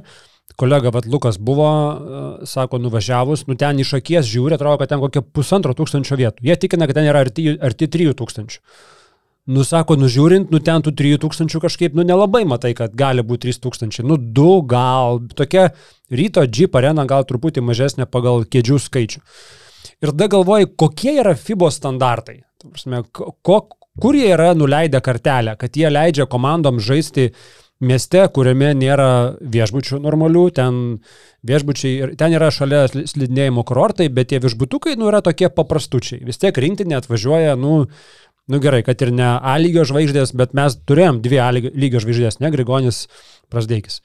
Kolega 0.58 0.92
Vat 0.94 1.06
Lukas 1.10 1.38
buvo, 1.42 1.70
e, 1.70 2.48
sako, 2.50 2.80
nuvažiavus, 2.82 3.46
nu 3.50 3.58
ten 3.60 3.82
iš 3.82 3.96
akies 3.98 4.28
žiūri, 4.30 4.56
atrodo, 4.56 4.80
kad 4.82 4.90
ten 4.94 5.02
kokie 5.02 5.22
pusantro 5.22 5.74
tūkstančio 5.78 6.18
vietų. 6.18 6.46
Jie 6.46 6.56
tikina, 6.62 6.88
kad 6.88 6.98
ten 6.98 7.10
yra 7.10 7.26
arti, 7.26 7.50
arti 7.62 7.90
3000. 7.92 8.62
Nu, 8.62 8.95
sako, 9.62 9.94
nužiūrint, 10.02 10.50
nu 10.50 10.60
ten 10.64 10.82
tų 10.82 10.96
3000 10.98 11.60
kažkaip, 11.62 11.94
nu 11.94 12.02
nelabai 12.08 12.42
matai, 12.50 12.74
kad 12.78 12.96
gali 12.98 13.22
būti 13.22 13.52
3000. 13.52 14.02
Nu, 14.08 14.18
du 14.18 14.62
gal, 14.66 15.22
tokia 15.38 15.68
ryto 16.10 16.42
Jeep 16.50 16.76
arena 16.76 17.06
gal 17.06 17.28
truputį 17.30 17.62
mažesnė 17.62 18.10
pagal 18.10 18.48
kėdžių 18.50 18.80
skaičių. 18.88 19.22
Ir 20.02 20.12
tada 20.12 20.28
galvoji, 20.34 20.72
kokie 20.76 21.20
yra 21.22 21.36
FIBO 21.38 21.70
standartai. 21.72 22.42
Ta 22.62 22.72
prasme, 22.74 23.04
ko, 23.14 23.60
kur 24.02 24.18
jie 24.18 24.32
yra 24.34 24.56
nuleidę 24.58 25.02
kartelę, 25.06 25.56
kad 25.62 25.78
jie 25.78 25.94
leidžia 25.94 26.26
komandom 26.26 26.82
žaisti 26.84 27.30
mieste, 27.86 28.24
kuriame 28.34 28.74
nėra 28.78 29.36
viešbučių 29.40 30.00
normalių, 30.04 30.44
ten 30.58 30.82
viešbučiai, 31.46 32.16
ten 32.18 32.34
yra 32.34 32.50
šalia 32.54 32.86
sli- 32.90 33.06
slidinėjimo 33.12 33.66
kurortai, 33.68 34.08
bet 34.10 34.32
tie 34.32 34.40
viešbutukai, 34.44 34.96
nu, 34.98 35.10
yra 35.12 35.22
tokie 35.22 35.52
paprastučiai. 35.54 36.24
Vis 36.26 36.40
tiek 36.42 36.56
rinktinė 36.56 36.98
atvažiuoja, 37.02 37.58
nu, 37.60 37.86
nu 38.52 38.60
gerai, 38.62 38.84
kad 38.86 39.02
ir 39.02 39.12
ne 39.16 39.28
A 39.42 39.58
lygio 39.62 39.86
žvaigždės, 39.88 40.36
bet 40.38 40.54
mes 40.58 40.78
turėjom 40.88 41.22
dvi 41.26 41.42
A 41.42 41.52
lygio- 41.56 42.02
žvaigždės, 42.04 42.40
ne 42.40 42.52
Grigonis 42.54 43.08
Prasdeikis. 43.50 44.02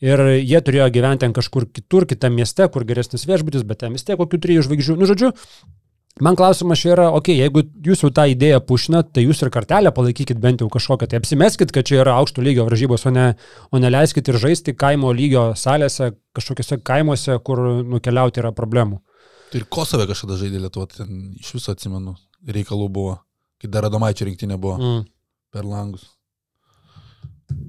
Ir 0.00 0.22
jie 0.40 0.60
turėjo 0.64 0.88
gyventi 0.94 1.26
ten 1.26 1.34
kažkur 1.36 1.66
kitur, 1.68 2.06
kitame 2.08 2.40
mieste, 2.40 2.64
kur 2.72 2.86
geresnis 2.88 3.26
viešbutis, 3.28 3.66
bet 3.68 3.82
ten 3.82 3.92
vis 3.92 4.06
tiek 4.06 4.16
kokių 4.16 4.40
trijų 4.40 4.64
žvaigždžių. 4.64 4.96
Nu, 4.96 5.04
žodžiu, 5.04 5.28
man 6.24 6.38
klausimas 6.40 6.80
čia 6.80 6.94
yra, 6.94 7.10
okei, 7.12 7.36
okay, 7.36 7.42
jeigu 7.44 7.64
jūs 7.84 8.06
jau 8.06 8.10
tą 8.16 8.24
idėją 8.32 8.62
pušinat, 8.64 9.12
tai 9.12 9.26
jūs 9.26 9.44
ir 9.44 9.52
kartelę 9.52 9.92
palaikykit 9.92 10.40
bent 10.40 10.64
jau 10.64 10.70
kažkokią, 10.72 11.10
tai 11.10 11.20
apsimeskit, 11.20 11.70
kad 11.76 11.84
čia 11.84 12.00
yra 12.00 12.16
aukšto 12.16 12.40
lygio 12.40 12.64
varžybos, 12.64 13.04
o 13.06 13.12
ne, 13.12 13.26
o 13.68 13.76
neleiskit 13.82 14.32
ir 14.32 14.40
žaisti 14.40 14.72
kaimo 14.72 15.12
lygio 15.12 15.50
salėse, 15.52 16.14
kažkokiuose 16.32 16.80
kaimuose, 16.80 17.36
kur 17.44 17.60
nukeliauti 17.84 18.40
yra 18.40 18.56
problemų. 18.56 19.02
Tai 19.52 19.60
ir 19.60 19.68
Kosove 19.68 20.08
kažkada 20.08 20.40
žaidė 20.40 20.64
Lietuva, 20.64 20.88
tai 20.88 21.04
ten 21.04 21.34
iš 21.36 21.52
viso 21.58 21.74
atsimenu, 21.74 22.16
reikalų 22.48 22.88
buvo, 22.88 23.18
kai 23.60 23.70
dar 23.72 23.86
Adomaičio 23.88 24.26
rinktinė 24.28 24.56
buvo 24.60 24.76
Mm. 24.80 25.04
per 25.52 25.64
langus. 25.68 26.06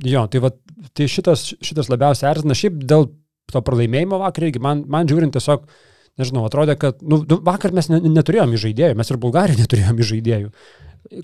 Jo, 0.05 0.25
tai, 0.29 0.41
va, 0.43 0.51
tai 0.97 1.07
šitas, 1.09 1.47
šitas 1.61 1.89
labiausiai 1.89 2.29
erzina. 2.31 2.55
Šiaip 2.57 2.83
dėl 2.89 3.07
to 3.51 3.61
pralaimėjimo 3.65 4.19
vakar 4.21 4.47
irgi 4.47 4.61
man, 4.61 4.83
man 4.87 5.09
žiūrint 5.09 5.33
tiesiog, 5.35 5.65
nežinau, 6.21 6.45
atrodė, 6.47 6.77
kad 6.79 7.01
nu, 7.01 7.21
vakar 7.45 7.73
mes 7.75 7.89
ne, 7.91 7.99
neturėjom 8.13 8.53
žaidėjų, 8.61 8.97
mes 8.99 9.11
ir 9.11 9.19
Bulgarijoje 9.21 9.61
neturėjom 9.65 10.01
žaidėjų. 10.11 10.51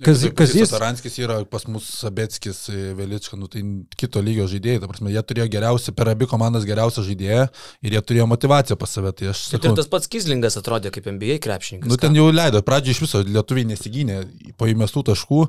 Kas, 0.01 0.23
kas 0.35 0.51
jis... 0.57 0.71
Taranskis 0.73 1.15
yra 1.21 1.37
pas 1.45 1.63
mus 1.69 1.85
Sabetskis, 2.01 2.63
e, 2.73 2.93
Velička, 2.97 3.37
nu 3.37 3.45
tai 3.51 3.61
kito 3.99 4.19
lygio 4.25 4.47
žaidėjai, 4.49 4.81
ta 4.81 4.89
prasme, 4.89 5.11
jie 5.13 5.21
turėjo 5.29 5.45
geriausią, 5.53 5.93
per 5.95 6.09
abi 6.11 6.27
komandas 6.27 6.65
geriausią 6.67 7.05
žaidėją 7.05 7.43
ir 7.85 7.95
jie 7.95 8.01
turėjo 8.09 8.25
motivaciją 8.31 8.77
pas 8.81 8.97
save, 8.97 9.13
tai 9.15 9.29
aš 9.31 9.43
sakau, 9.51 9.71
ir 9.71 9.77
tas 9.77 9.89
pats 9.91 10.09
Kizlingas 10.11 10.57
atrodė 10.59 10.91
kaip 10.95 11.07
NBA 11.13 11.37
krepšininkas. 11.45 11.91
Nu, 11.93 11.99
ten 12.01 12.17
jau 12.17 12.25
leido, 12.33 12.63
pradžioje 12.65 12.97
iš 12.97 13.03
viso 13.05 13.21
lietuviai 13.27 13.69
nesigynė 13.69 14.19
po 14.57 14.67
įmestų 14.67 15.05
taškų, 15.11 15.43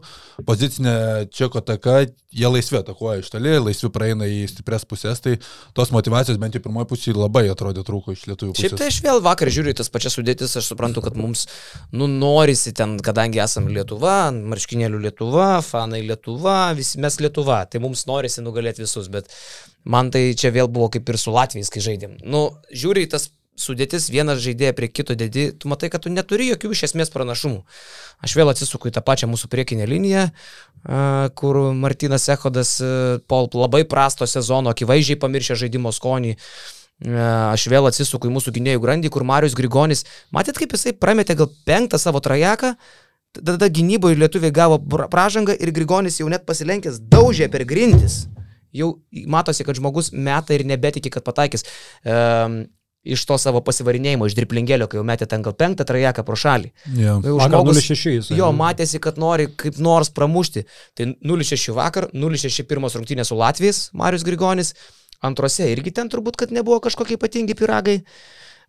pozicinė 0.47 0.94
čeko 1.32 1.64
taka, 1.64 2.02
jie 2.28 2.52
laisvė 2.52 2.82
atakuoja 2.82 3.23
iš 3.23 3.32
toli, 3.32 3.56
laisvi 3.64 3.88
praeina 3.92 4.28
į 4.28 4.44
stipres 4.52 4.85
pusės, 4.88 5.25
tai 5.25 5.38
tos 5.76 5.90
motivacijos 5.94 6.38
bent 6.40 6.54
jau 6.54 6.62
pirmoji 6.68 6.90
pusė 6.92 7.16
labai 7.16 7.47
atrodė 7.49 7.82
trūko 7.87 8.12
iš 8.12 8.26
lietuvių 8.28 8.52
pusės. 8.52 8.68
Šiaip 8.68 8.78
tai 8.80 8.90
aš 8.92 9.00
vėl 9.08 9.23
vakar 9.25 9.50
žiūriu 9.52 9.73
tas 9.78 9.88
pačias 9.92 10.18
sudėtis, 10.18 10.52
aš 10.61 10.68
suprantu, 10.68 11.02
kad 11.04 11.16
mums, 11.16 11.47
nu, 11.97 12.11
norisi 12.11 12.75
ten, 12.76 12.99
kadangi 13.04 13.40
esame 13.40 13.73
Lietuva, 13.73 14.18
marškinėlių 14.35 15.01
Lietuva, 15.07 15.49
fanai 15.65 16.03
Lietuva, 16.07 16.59
visi 16.79 17.01
mes 17.03 17.19
Lietuva, 17.23 17.63
tai 17.71 17.81
mums 17.85 18.07
norisi 18.11 18.45
nugalėti 18.45 18.85
visus, 18.85 19.11
bet 19.13 19.33
man 19.89 20.13
tai 20.15 20.31
čia 20.39 20.53
vėl 20.55 20.71
buvo 20.71 20.91
kaip 20.95 21.09
ir 21.09 21.19
su 21.21 21.35
Latvijais, 21.35 21.73
kai 21.73 21.85
žaidėm. 21.85 22.19
Nu, 22.27 22.49
žiūri 22.75 23.07
į 23.07 23.13
tas 23.17 23.31
sudėtis, 23.59 24.09
vienas 24.15 24.41
žaidėjas 24.43 24.77
prie 24.79 24.89
kito 24.93 25.17
dedi, 25.19 25.49
tu 25.51 25.71
matai, 25.71 25.91
kad 25.91 26.05
tu 26.05 26.13
neturi 26.13 26.49
jokių 26.53 26.71
iš 26.75 26.85
esmės 26.91 27.11
pranašumų. 27.15 27.65
Aš 28.25 28.35
vėl 28.39 28.53
atsisuku 28.53 28.91
į 28.91 28.95
tą 28.97 29.03
pačią 29.05 29.29
mūsų 29.31 29.51
priekinę 29.51 29.89
liniją, 29.91 30.29
kur 31.39 31.61
Martinas 31.75 32.29
Ehodas 32.31 32.77
po 33.27 33.45
labai 33.59 33.83
prasto 33.89 34.29
sezono 34.31 34.71
akivaizdžiai 34.75 35.19
pamiršė 35.21 35.59
žaidimo 35.65 35.93
skonį. 35.95 36.37
Aš 36.99 37.69
vėl 37.71 37.87
atsisuku 37.91 38.27
į 38.27 38.35
mūsų 38.35 38.55
gynėjų 38.57 38.83
grandį, 38.83 39.11
kur 39.15 39.27
Marius 39.27 39.55
Grigonis, 39.59 40.05
matėt, 40.35 40.59
kaip 40.59 40.73
jisai 40.75 40.95
prametė 40.99 41.37
gal 41.39 41.51
penktą 41.67 41.99
savo 42.03 42.23
trajeką, 42.23 42.73
tada 43.45 43.68
gynyboje 43.68 44.18
lietuviai 44.18 44.52
gavo 44.54 44.78
pra- 44.78 45.09
pražangą 45.11 45.54
ir 45.59 45.73
Grigonis 45.75 46.18
jau 46.21 46.28
net 46.30 46.47
pasilenkęs 46.49 47.00
daužė 47.11 47.50
per 47.52 47.64
grindis. 47.68 48.26
Jau 48.75 48.99
matosi, 49.26 49.64
kad 49.64 49.78
žmogus 49.78 50.12
meta 50.12 50.54
ir 50.54 50.66
nebetiki, 50.68 51.11
kad 51.11 51.25
pataikys. 51.25 51.64
Um, 52.04 52.66
iš 53.09 53.23
to 53.25 53.38
savo 53.40 53.62
pasivarinėjimo, 53.64 54.26
iš 54.28 54.35
driplingėlio, 54.37 54.88
kai 54.90 54.99
jau 54.99 55.04
metė 55.07 55.28
ten 55.30 55.40
gal 55.42 55.54
penktą 55.57 55.87
trajeką 55.88 56.25
pro 56.26 56.37
šalį. 56.37 56.71
Yeah. 56.92 57.23
Jau 57.25 57.38
žmogus- 57.40 57.80
0-6 57.80 58.11
jis. 58.18 58.30
Jo, 58.37 58.50
matėsi, 58.52 59.00
kad 59.00 59.16
nori 59.16 59.47
kaip 59.57 59.78
nors 59.80 60.11
pramušti. 60.12 60.64
Tai 60.99 61.07
0-6 61.25 61.73
vakar, 61.78 62.11
0-6 62.12 62.66
pirmos 62.68 62.99
rungtynės 62.99 63.30
su 63.33 63.38
Latvijais, 63.38 63.88
Marius 63.97 64.26
Grigonis. 64.26 64.75
Antrose 65.25 65.66
irgi 65.73 65.90
ten 65.95 66.11
turbūt, 66.12 66.37
kad 66.37 66.52
nebuvo 66.54 66.78
kažkokie 66.85 67.16
ypatingi 67.16 67.57
piragai. 67.59 68.02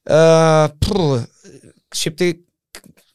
Uh, 0.10 0.70
pr, 0.80 1.26
šiaip 1.94 2.16
tai 2.18 2.30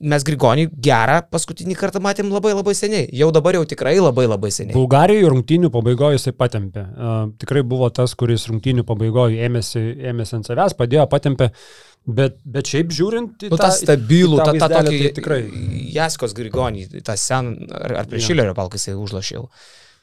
mes 0.04 0.24
Grigonį 0.26 0.66
gerą 0.84 1.20
paskutinį 1.32 1.76
kartą 1.78 2.02
matėm 2.04 2.30
labai 2.34 2.52
labai 2.54 2.74
seniai. 2.76 3.06
Jau 3.16 3.30
dabar 3.34 3.56
jau 3.58 3.64
tikrai 3.68 3.96
labai 4.00 4.26
labai 4.28 4.50
seniai. 4.54 4.74
Bulgarijoje 4.76 5.30
rungtynių 5.32 5.70
pabaigoje 5.74 6.18
jisai 6.18 6.34
patempė. 6.36 6.84
Uh, 6.92 7.16
tikrai 7.40 7.64
buvo 7.66 7.88
tas, 7.94 8.16
kuris 8.18 8.48
rungtynių 8.50 8.84
pabaigoje 8.88 9.44
ėmėsi, 9.48 9.84
ėmėsi 10.12 10.38
ant 10.38 10.50
savęs, 10.50 10.76
padėjo, 10.78 11.06
patempė. 11.12 11.50
Bet, 12.04 12.36
bet 12.44 12.68
šiaip 12.68 12.90
žiūrint, 12.92 13.46
Nu, 13.48 13.56
tą 13.56 13.70
stabilų, 13.72 14.36
tą, 14.42 14.52
tą 14.60 14.66
vaizdelį, 14.68 14.90
tokį 14.90 15.06
tai 15.06 15.14
tikrai. 15.16 15.38
Jaskos 15.94 16.34
Grigonį, 16.36 16.84
tą 17.00 17.16
seną, 17.16 17.54
ar, 17.78 17.94
ar 18.02 18.10
prie 18.10 18.20
ja. 18.20 18.26
Šilerio 18.26 18.52
palkai 18.58 18.76
jisai 18.76 18.98
užlašė 19.00 19.38
jau. 19.38 19.46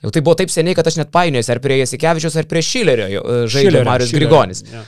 Tai 0.10 0.24
buvo 0.26 0.34
taip 0.40 0.50
seniai, 0.50 0.74
kad 0.74 0.88
aš 0.90 0.98
net 0.98 1.12
painiojuosi, 1.14 1.52
ar 1.54 1.60
prie 1.62 1.78
Jasikevičius, 1.84 2.40
ar 2.42 2.48
prie 2.50 2.64
Šilerio 2.66 3.06
e, 3.22 3.36
žaidė 3.54 3.84
Marius 3.86 4.10
Šilerio, 4.10 4.32
Grigonis. 4.32 4.64
jo. 4.66 4.82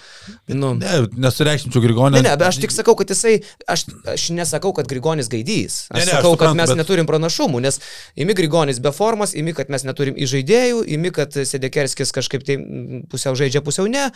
Nu, 0.47 0.73
Ne, 0.79 1.07
nesureikšminčiau 1.17 1.81
Grigonę. 1.83 2.21
Ne, 2.21 2.33
ne, 2.35 2.45
aš 2.47 2.57
tik 2.63 2.71
sakau, 2.73 2.95
kad 2.99 3.09
jisai, 3.11 3.41
aš, 3.67 3.85
aš 4.09 4.29
nesakau, 4.35 4.73
kad 4.75 4.87
Grigonis 4.89 5.29
gaidys. 5.31 5.87
Aš 5.89 5.99
Ne, 5.99 6.05
ne, 6.05 6.11
aš 6.11 6.17
sakau, 6.19 6.33
kad 6.39 6.55
mes 6.57 6.69
bet- 6.71 6.79
neturim 6.79 7.07
pranašumų, 7.09 7.61
nes 7.63 7.79
imi 8.15 8.33
Grigonis 8.37 8.79
be 8.83 8.91
formos, 8.95 9.33
imi, 9.37 9.53
kad 9.57 9.69
mes 9.73 9.83
neturim 9.87 10.15
įžaidėjų, 10.15 10.83
imi, 10.95 11.11
kad 11.15 11.33
Sedekerskis 11.33 12.11
kažkaip 12.15 12.43
tai 12.47 12.57
mm, 12.59 13.05
pusiau 13.11 13.35
žaidžia, 13.37 13.61
pusiau 13.65 13.87
ne. 13.91 14.09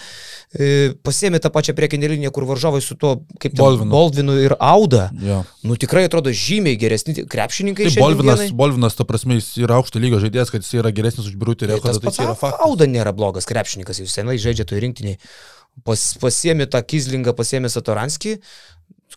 E, 0.56 0.94
Pasėmė 1.04 1.40
tą 1.44 1.52
pačią 1.54 1.76
priekinę 1.78 2.10
liniją, 2.14 2.32
kur 2.36 2.46
varžovai 2.50 2.82
su 2.84 2.96
tuo, 3.00 3.18
kaip 3.40 3.54
ten, 3.54 3.62
Bolvinu. 3.62 3.92
Boldvinu 3.92 4.38
ir 4.44 4.56
Auda. 4.60 5.10
Jo. 5.24 5.44
Nu 5.68 5.76
tikrai 5.80 6.06
atrodo 6.08 6.32
žymiai 6.32 6.78
geresni 6.80 7.16
krepšininkai. 7.28 7.90
Tai 7.92 8.02
Bolvinas, 8.04 8.40
dienai. 8.42 8.58
Bolvinas, 8.58 8.96
ta 8.98 9.06
prasme, 9.08 9.40
jis 9.40 9.54
yra 9.64 9.78
aukšto 9.82 10.00
lygio 10.02 10.22
žaidėjas, 10.24 10.52
kad 10.54 10.64
jis 10.66 10.74
yra 10.80 10.92
geresnis 10.96 11.28
už 11.30 11.36
Birutį 11.40 11.68
Tai 11.68 11.76
Rekordą, 11.76 12.00
tas 12.00 12.16
tai 12.16 12.16
čia 12.16 12.28
yra 12.30 12.36
faktas. 12.40 12.64
Auda 12.68 12.88
nėra 12.90 13.14
blogas 13.16 13.48
krepšininkas, 13.50 14.00
jis 14.04 14.14
senai 14.18 14.38
žaidžia 14.42 14.66
toj 14.70 14.82
rinktiniai. 14.84 15.20
Pas, 15.86 16.02
pasiemi 16.22 16.66
tą 16.70 16.82
Kizlingą, 16.84 17.36
pasiemi 17.38 17.70
Satoranskį, 17.70 18.38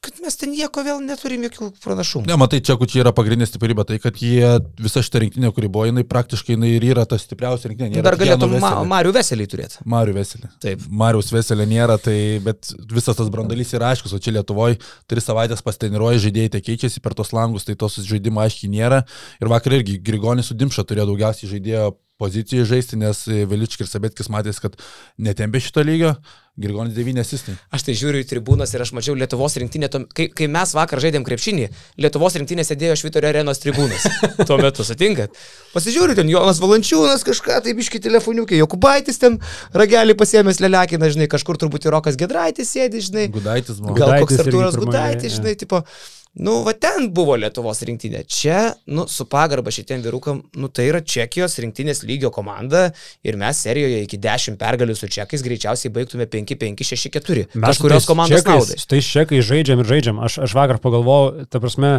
kad 0.01 0.17
mes 0.25 0.37
ten 0.39 0.53
nieko 0.55 0.83
vėl 0.85 1.01
neturim 1.05 1.43
jokių 1.45 1.67
pranašumų. 1.83 2.29
Ne, 2.29 2.37
matai, 2.41 2.61
čia 2.65 2.77
čia 2.89 3.03
yra 3.03 3.13
pagrindinė 3.17 3.49
stiprybė, 3.49 3.85
tai 3.89 3.99
kad 4.01 4.17
jie, 4.23 4.47
visa 4.81 5.03
šita 5.05 5.21
rinktinė, 5.25 5.51
kuri 5.57 5.69
buvo, 5.73 5.85
jinai 5.91 6.07
praktiškai 6.09 6.55
jinai 6.55 6.71
ir 6.77 6.87
yra 6.89 7.05
ta 7.09 7.19
stipriausia 7.21 7.69
rinktinė. 7.69 7.99
Nėra 7.99 8.07
Dar 8.09 8.17
galėtum 8.21 8.55
ma 8.55 8.73
Veselį. 8.73 8.91
Marių 8.95 9.15
Veselį 9.19 9.49
turėti. 9.53 9.81
Marių 9.95 10.17
Veselį. 10.17 10.51
Taip. 10.65 10.85
Mariaus 11.03 11.33
Veselė 11.35 11.69
nėra, 11.69 11.99
tai, 12.01 12.17
bet 12.45 12.73
visas 12.93 13.19
tas 13.21 13.33
brandalys 13.35 13.75
yra 13.77 13.93
aiškus, 13.93 14.17
o 14.17 14.23
čia 14.23 14.39
Lietuvoje 14.39 14.81
tris 15.11 15.29
savaitės 15.29 15.65
pasteniruoja, 15.67 16.23
žaidėjai 16.25 16.55
tai 16.57 16.65
keičiasi 16.71 17.05
per 17.05 17.19
tos 17.19 17.35
langus, 17.37 17.69
tai 17.69 17.77
tos 17.81 18.01
žaidimo 18.01 18.41
aiškiai 18.47 18.73
nėra. 18.73 19.03
Ir 19.43 19.53
vakar 19.53 19.81
irgi 19.81 20.01
Grigonis 20.01 20.49
su 20.49 20.57
Dimša 20.57 20.87
turėjo 20.89 21.11
daugiausiai 21.13 21.59
žaidėjo 21.59 21.91
pozicijoje 22.21 22.69
žaisti, 22.69 23.01
nes 23.01 23.25
Veličkis 23.49 23.87
ir 23.87 23.91
Sabetkis 23.91 24.29
matės, 24.33 24.61
kad 24.61 24.77
netempė 25.21 25.63
šito 25.65 25.85
lygio, 25.87 26.15
Grigonis 26.61 26.95
9 26.97 27.23
asistai. 27.23 27.55
Aš 27.73 27.87
tai 27.87 27.95
žiūriu 27.97 28.21
į 28.21 28.29
tribūnas 28.29 28.75
ir 28.75 28.85
aš 28.85 28.93
mačiau 28.97 29.17
Lietuvos 29.17 29.57
rinktinę, 29.61 29.89
kai, 30.17 30.27
kai 30.29 30.49
mes 30.53 30.75
vakar 30.77 31.01
žaidėm 31.03 31.25
krepšinį, 31.27 31.71
Lietuvos 32.05 32.37
rinktinė 32.37 32.67
sėdėjo 32.69 32.99
Švitorio 33.01 33.31
arenos 33.33 33.63
tribūnas. 33.63 34.05
Tuo 34.49 34.61
metu 34.61 34.85
sutinkat. 34.87 35.35
Pasižiūriu, 35.73 36.19
ten 36.19 36.31
Jonas 36.33 36.61
Valančiūnas 36.61 37.25
kažką, 37.27 37.61
tai 37.65 37.75
biški 37.79 38.03
telefoniukai, 38.05 38.61
Jokubaitis 38.61 39.21
ten 39.23 39.41
ragelį 39.77 40.19
pasiemęs 40.21 40.61
lelekina, 40.61 41.11
žinai, 41.13 41.31
kažkur 41.33 41.61
turbūt 41.61 41.89
ir 41.89 41.97
Rokas 41.97 42.21
Gedraitis 42.21 42.73
sėdi, 42.75 43.03
žinai. 43.09 43.29
Gudaitis 43.33 43.81
buvo. 43.81 43.97
Gal 43.99 44.19
koks 44.21 44.43
Artūras 44.45 44.79
Gudaitis, 44.81 45.39
žinai, 45.39 45.57
tipo, 45.59 45.85
nu, 46.33 46.61
va 46.67 46.73
ten 46.79 47.09
buvo 47.15 47.35
Lietuvos 47.39 47.83
rinktinė. 47.87 48.23
Čia, 48.31 48.59
nu, 48.95 49.07
su 49.11 49.27
pagarba 49.31 49.73
šitiem 49.75 50.03
vyrukam, 50.05 50.43
nu, 50.59 50.71
tai 50.71 50.87
yra 50.91 51.01
Čekijos 51.03 51.59
rinktinės 51.63 52.05
lygio 52.07 52.31
komanda 52.35 52.89
ir 53.27 53.39
mes 53.41 53.63
serijoje 53.67 54.05
iki 54.07 54.21
10 54.23 54.59
pergalių 54.61 54.97
su 54.99 55.11
Čekais 55.11 55.45
greičiausiai 55.47 55.93
baigtume 55.95 56.29
5 56.31 56.50
5, 56.59 56.83
6, 56.87 57.13
4. 57.19 57.47
Mes 57.55 57.79
tais 57.83 58.09
komandos 58.09 58.45
naudai. 58.47 58.81
Tai 58.91 59.01
šekai 59.05 59.41
žaidžiam 59.45 59.83
ir 59.83 59.89
žaidžiam. 59.91 60.19
Aš, 60.25 60.41
aš 60.47 60.57
vakar 60.57 60.81
pagalvojau, 60.83 61.47
ta 61.51 61.61
prasme, 61.63 61.93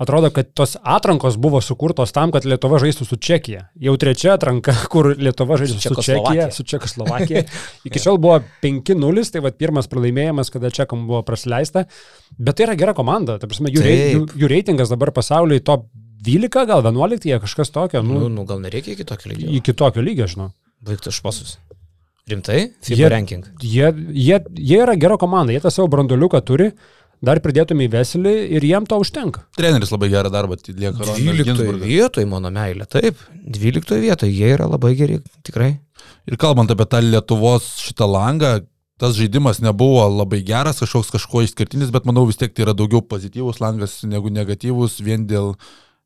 atrodo, 0.00 0.30
kad 0.34 0.50
tos 0.56 0.76
atrankos 0.82 1.38
buvo 1.40 1.60
sukurtos 1.64 2.12
tam, 2.12 2.32
kad 2.34 2.44
Lietuva 2.48 2.80
žaistų 2.82 3.06
su 3.08 3.16
Čekija. 3.16 3.68
Jau 3.80 3.94
trečia 4.00 4.34
atranka, 4.34 4.74
kur 4.92 5.12
Lietuva 5.16 5.58
žaidžia 5.60 5.80
su, 5.80 5.96
Čekija, 6.02 6.50
su 6.54 6.66
Čekoslovakija. 6.68 7.44
Iki 7.88 8.02
šiol 8.02 8.20
buvo 8.22 8.40
5-0, 8.64 9.26
tai 9.32 9.44
va 9.44 9.52
pirmas 9.54 9.90
pralaimėjimas, 9.92 10.50
kada 10.54 10.72
Čekam 10.74 11.06
buvo 11.08 11.22
prasileista. 11.26 11.86
Bet 12.38 12.58
tai 12.58 12.68
yra 12.68 12.78
gera 12.80 12.96
komanda. 12.96 13.38
Ta 13.38 13.50
prasme, 13.50 13.70
jų, 13.72 13.84
rei, 13.84 14.00
jų, 14.16 14.26
jų 14.44 14.50
reitingas 14.50 14.90
dabar 14.92 15.14
pasaulyje 15.14 15.62
top 15.64 15.86
12, 16.24 16.64
gal 16.68 16.80
11, 16.80 17.26
jie 17.28 17.38
kažkas 17.42 17.70
tokio, 17.70 18.00
Nu, 18.02 18.24
nu, 18.24 18.28
nu, 18.32 18.44
gal 18.48 18.62
nereikia 18.62 18.94
iki 18.96 19.04
tokio 19.04 19.28
lygio. 19.30 19.50
iki 19.58 19.74
tokio 19.76 20.02
lygio, 20.02 20.26
žinau. 20.30 20.50
Baigtų 20.84 21.12
špasus. 21.12 21.58
Rimtai? 22.28 22.60
FIBA 22.80 22.96
Jie- 23.02 23.08
ranking. 23.12 23.44
Jie, 23.60 23.88
jie, 24.16 24.38
jie 24.56 24.78
yra 24.80 24.94
gera 24.96 25.16
komanda, 25.20 25.52
jie 25.52 25.60
tą 25.60 25.70
savo 25.70 25.88
branduliuką 25.92 26.40
turi, 26.48 26.70
dar 27.24 27.40
pridėtume 27.44 27.84
į 27.86 27.90
Veselį 27.92 28.32
ir 28.56 28.64
jiem 28.64 28.86
to 28.88 28.96
užtenka. 29.00 29.44
Treneris 29.56 29.92
labai 29.92 30.08
gerą 30.12 30.30
darbą 30.32 30.56
atlieka. 30.56 30.96
Ronaldas 30.98 31.20
12 31.20 31.44
Ginsburgas. 31.50 31.86
vietoje, 31.88 32.26
mano 32.28 32.50
meilė, 32.52 32.86
taip. 32.88 33.20
12 33.44 34.00
vietoje, 34.00 34.32
jie 34.32 34.52
yra 34.56 34.68
labai 34.68 34.94
geri, 34.96 35.20
tikrai. 35.44 35.74
Ir 36.28 36.36
kalbant 36.40 36.70
apie 36.72 36.86
tą 36.88 37.00
Lietuvos 37.04 37.68
šitą 37.84 38.08
langą, 38.08 38.54
tas 39.00 39.16
žaidimas 39.18 39.60
nebuvo 39.60 40.04
labai 40.08 40.40
geras, 40.46 40.80
kažkoks 40.80 41.12
kažko 41.12 41.44
išskirtinis, 41.44 41.90
bet 41.92 42.04
manau 42.08 42.24
vis 42.28 42.36
tiek 42.40 42.52
tai 42.54 42.64
yra 42.64 42.72
daugiau 42.76 43.02
pozityvus 43.04 43.60
langas 43.60 44.00
negu 44.08 44.30
negatyvus, 44.32 45.00
vien 45.04 45.26
dėl 45.28 45.54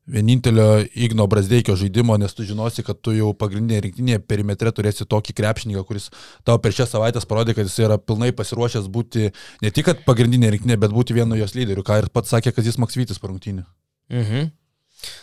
vienintelio 0.09 0.83
Igno 0.95 1.27
Brasdeikio 1.29 1.75
žaidimo, 1.79 2.17
nes 2.17 2.33
tu 2.35 2.45
žinosi, 2.47 2.83
kad 2.85 2.99
tu 3.05 3.13
jau 3.15 3.31
pagrindinėje 3.37 3.85
rinktinėje 3.87 4.21
perimetre 4.25 4.71
turėsi 4.75 5.07
tokį 5.09 5.35
krepšininką, 5.37 5.83
kuris 5.87 6.09
tau 6.47 6.59
per 6.61 6.75
šią 6.75 6.87
savaitę 6.89 7.21
parodė, 7.29 7.55
kad 7.57 7.69
jis 7.69 7.77
yra 7.85 7.99
pilnai 8.01 8.31
pasiruošęs 8.35 8.89
būti 8.91 9.29
ne 9.63 9.73
tik 9.73 9.89
kad 9.89 10.05
pagrindinė 10.07 10.53
rinktinė, 10.55 10.79
bet 10.81 10.95
būti 10.95 11.17
vienu 11.17 11.37
jos 11.39 11.53
lyderiu, 11.57 11.85
ką 11.85 12.01
ir 12.03 12.09
pats 12.13 12.33
sakė, 12.33 12.55
kad 12.55 12.65
jis 12.65 12.79
Maksvytis 12.81 13.21
parungtinį. 13.21 13.67
Mhm. 14.13 14.49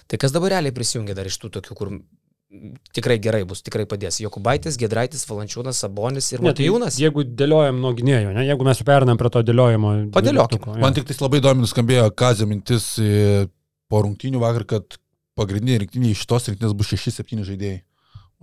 Tai 0.08 0.18
kas 0.22 0.32
dabar 0.32 0.56
realiai 0.56 0.74
prisijungia 0.74 1.16
dar 1.16 1.28
iš 1.28 1.36
tų 1.42 1.56
tokių, 1.58 1.76
kur 1.76 1.90
tikrai 2.94 3.18
gerai 3.22 3.42
bus, 3.48 3.60
tikrai 3.66 3.84
padės. 3.90 4.20
Jokubaitis, 4.22 4.78
Gedraitis, 4.80 5.24
Valančiūnas, 5.28 5.80
Sabonis 5.82 6.30
ir 6.32 6.40
Ne, 6.40 6.52
tai 6.52 6.66
Matijūnas. 6.66 6.98
Jeigu 7.02 7.24
dėliojam 7.26 7.80
nuo 7.82 7.92
gynėjo, 7.96 8.32
ne? 8.36 8.46
jeigu 8.46 8.66
mes 8.66 8.82
perinam 8.86 9.18
prie 9.20 9.32
to 9.34 9.42
dėliojimo. 9.46 9.92
Padėliokim. 10.14 10.60
dvyliktuko, 10.60 10.76
jo. 10.78 10.84
Man 10.84 10.96
tik 10.96 11.08
tais 11.08 11.20
labai 11.20 11.42
įdomi 11.42 11.66
nuskambėjo 11.66 12.06
Kazio 12.16 12.48
mintis 12.48 12.88
e, 13.02 13.48
po 13.88 14.02
rungtynių 14.06 14.40
vakar, 14.42 14.64
kad 14.76 14.98
pagrindinė 15.38 15.82
rinktinė 15.84 16.14
iš 16.16 16.24
tos 16.26 16.48
rinktinės 16.50 16.74
bus 16.76 16.92
6-7 16.94 17.44
žaidėjai. 17.46 17.82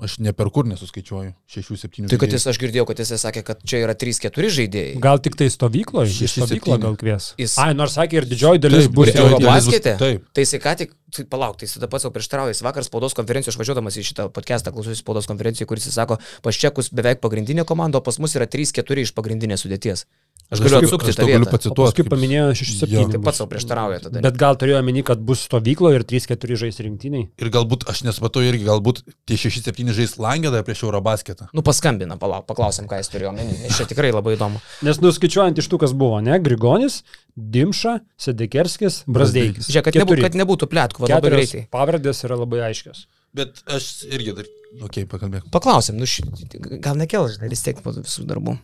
Aš 0.03 0.15
ne 0.25 0.31
per 0.33 0.49
kur 0.49 0.65
nesuskaičiuoju 0.65 1.35
6-7 1.53 2.07
Tai 2.09 2.17
kad 2.17 2.31
jis, 2.33 2.47
aš 2.49 2.57
girdėjau, 2.57 2.87
kad 2.89 2.97
jis 2.97 3.11
sakė, 3.21 3.43
kad 3.45 3.59
čia 3.61 3.77
yra 3.83 3.93
3-4 3.93 4.49
žaidėjai. 4.55 4.95
Gal 5.03 5.19
tik 5.21 5.35
tai 5.37 5.45
stovykloje, 5.53 6.09
iš 6.09 6.15
Šeši, 6.23 6.41
stovyklo 6.41 6.73
septyni. 6.73 6.81
gal 6.81 6.95
kvies. 6.97 7.27
Jis- 7.37 7.53
Ai, 7.61 7.75
nors 7.77 7.93
sakė 7.93 8.17
ir 8.23 8.25
didžioji 8.25 8.63
dalis 8.63 8.87
bus 8.89 9.11
ir 9.11 9.19
jau 9.19 9.27
Euro- 9.27 9.37
dalis 9.43 9.67
bus- 9.67 9.75
baskete? 9.75 9.93
Taip. 10.01 10.25
Tai 10.33 10.41
jisai 10.47 10.59
ką 10.65 10.73
tik, 10.81 10.95
tai 11.13 11.25
palauk, 11.29 11.59
tai 11.61 11.67
jis 11.69 11.77
tada 11.77 11.87
pats 11.93 12.07
jau 12.07 12.11
prieštarauja, 12.15 12.55
jis 12.57 12.63
vakar 12.65 12.83
spaudos 12.89 13.13
konferencijoje, 13.13 13.53
aš 13.53 13.59
važiuodamas 13.61 13.93
į 14.01 14.05
šitą 14.09 14.25
podcastą, 14.33 14.73
klausiausi 14.73 14.97
spaudos 15.05 15.29
konferencijoje, 15.29 15.69
kuris 15.69 15.85
jis 15.85 15.93
sako, 15.93 16.17
pas 16.41 16.57
čekus 16.57 16.89
beveik 16.89 17.21
pagrindinė 17.21 17.61
komanda, 17.63 18.01
o 18.01 18.01
pas 18.01 18.17
mus 18.17 18.33
yra 18.33 18.47
3-4 18.49 19.05
iš 19.05 19.13
pagrindinės 19.13 19.61
sudėties. 19.61 20.07
Aš 20.53 20.61
galiu 20.63 20.79
atsukti 20.83 21.09
aš 21.11 21.17
tą 21.19 21.25
vietą. 21.27 21.49
Pacituoti. 21.51 21.95
kaip- 21.99 22.09
paminėjo 22.13 22.45
Jo. 22.53 22.57
6-7. 22.61 23.11
Tai 23.15 23.19
pats 23.25 23.41
savo 23.41 23.49
prieštarauja 23.51 23.99
tada. 24.05 24.21
Bet 24.21 24.37
gal 24.37 24.55
turėjo 24.61 24.79
omeny, 24.83 25.03
kad 25.03 25.19
bus 25.19 25.43
stovykloje 25.47 25.99
ir 25.99 26.03
3-4 26.05 26.55
žais 26.63 26.77
rinktiniai. 26.85 27.27
Ir 27.41 27.49
galbūt, 27.49 27.87
aš 27.89 28.03
nesupratau 28.07 28.43
irgi, 28.45 28.63
galbūt 28.69 29.01
tie 29.25 29.35
6-7 29.35 29.91
žais 29.97 30.15
langę 30.21 30.51
dar 30.53 30.63
prieš 30.63 30.83
Eurobasketą. 30.85 31.49
Nu, 31.53 31.61
paskambina, 31.65 32.17
palauk, 32.21 32.45
paklausim, 32.47 32.85
ką 32.87 33.01
jis 33.01 33.09
turėjo 33.09 33.33
omeny. 33.33 33.57
Nes 33.65 33.75
čia 33.77 33.85
tikrai 33.89 34.11
labai 34.13 34.37
įdomu. 34.37 34.61
Nes 34.85 35.01
nuskaičiuojant 35.01 35.57
iš 35.57 35.67
tų, 35.67 35.79
kas 35.83 35.93
buvo, 35.97 36.21
ne? 36.23 36.37
Grigonis, 36.39 37.01
Dimša, 37.35 37.99
Sedekerskis, 38.19 39.03
Brasdeikis. 39.09 39.67
Žiūrėk, 39.71 39.89
kad, 39.89 39.95
nebū, 40.03 40.17
kad 40.21 40.35
nebūtų 40.37 40.67
plėtkų, 40.69 41.07
labai 41.07 41.31
greitai. 41.33 41.63
pavardės 41.73 42.23
yra 42.27 42.37
labai 42.37 42.61
aiškios. 42.69 43.07
Bet 43.33 43.63
aš 43.65 44.05
irgi 44.13 44.35
dar... 44.37 44.45
Ok, 44.85 44.99
pakalbėk. 45.09 45.47
Paklausim, 45.53 45.97
nu, 45.97 46.05
ši, 46.05 46.23
gal 46.81 46.93
nekėl, 46.99 47.25
žinai, 47.33 47.49
vis 47.49 47.61
tiek 47.65 47.79
po 47.81 47.89
visų 47.95 48.25
darbų. 48.29 48.59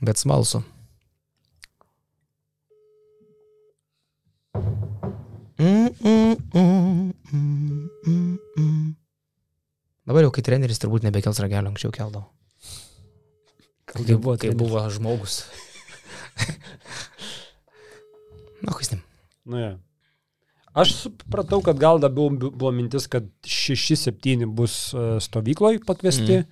Bet 0.00 0.18
smalsu. 0.18 0.62
Mm, 5.58 5.88
mm, 6.04 6.36
mm. 8.06 8.94
Dabar 10.06 10.22
jau 10.24 10.30
kai 10.32 10.44
treneris 10.46 10.78
turbūt 10.80 11.02
nebekels 11.04 11.40
ragelio, 11.42 11.68
anksčiau 11.72 11.92
keldavo. 11.92 12.30
Kai 13.88 14.04
buvo, 14.14 14.36
kai 14.40 14.52
buvo 14.56 14.84
žmogus. 14.92 15.42
Na, 18.62 18.72
ne. 18.74 18.98
Nu, 19.48 19.58
ja. 19.60 19.72
Aš 20.78 20.94
supratau, 21.02 21.60
kad 21.64 21.78
gal 21.80 21.98
labiau 21.98 22.30
bu- 22.30 22.52
buvo 22.54 22.70
mintis, 22.74 23.06
kad 23.10 23.26
6-7 23.42 24.46
bus 24.54 24.94
e, 24.94 25.18
stovykloj 25.24 25.80
pakviesti 25.86 26.42
mm. 26.42 26.44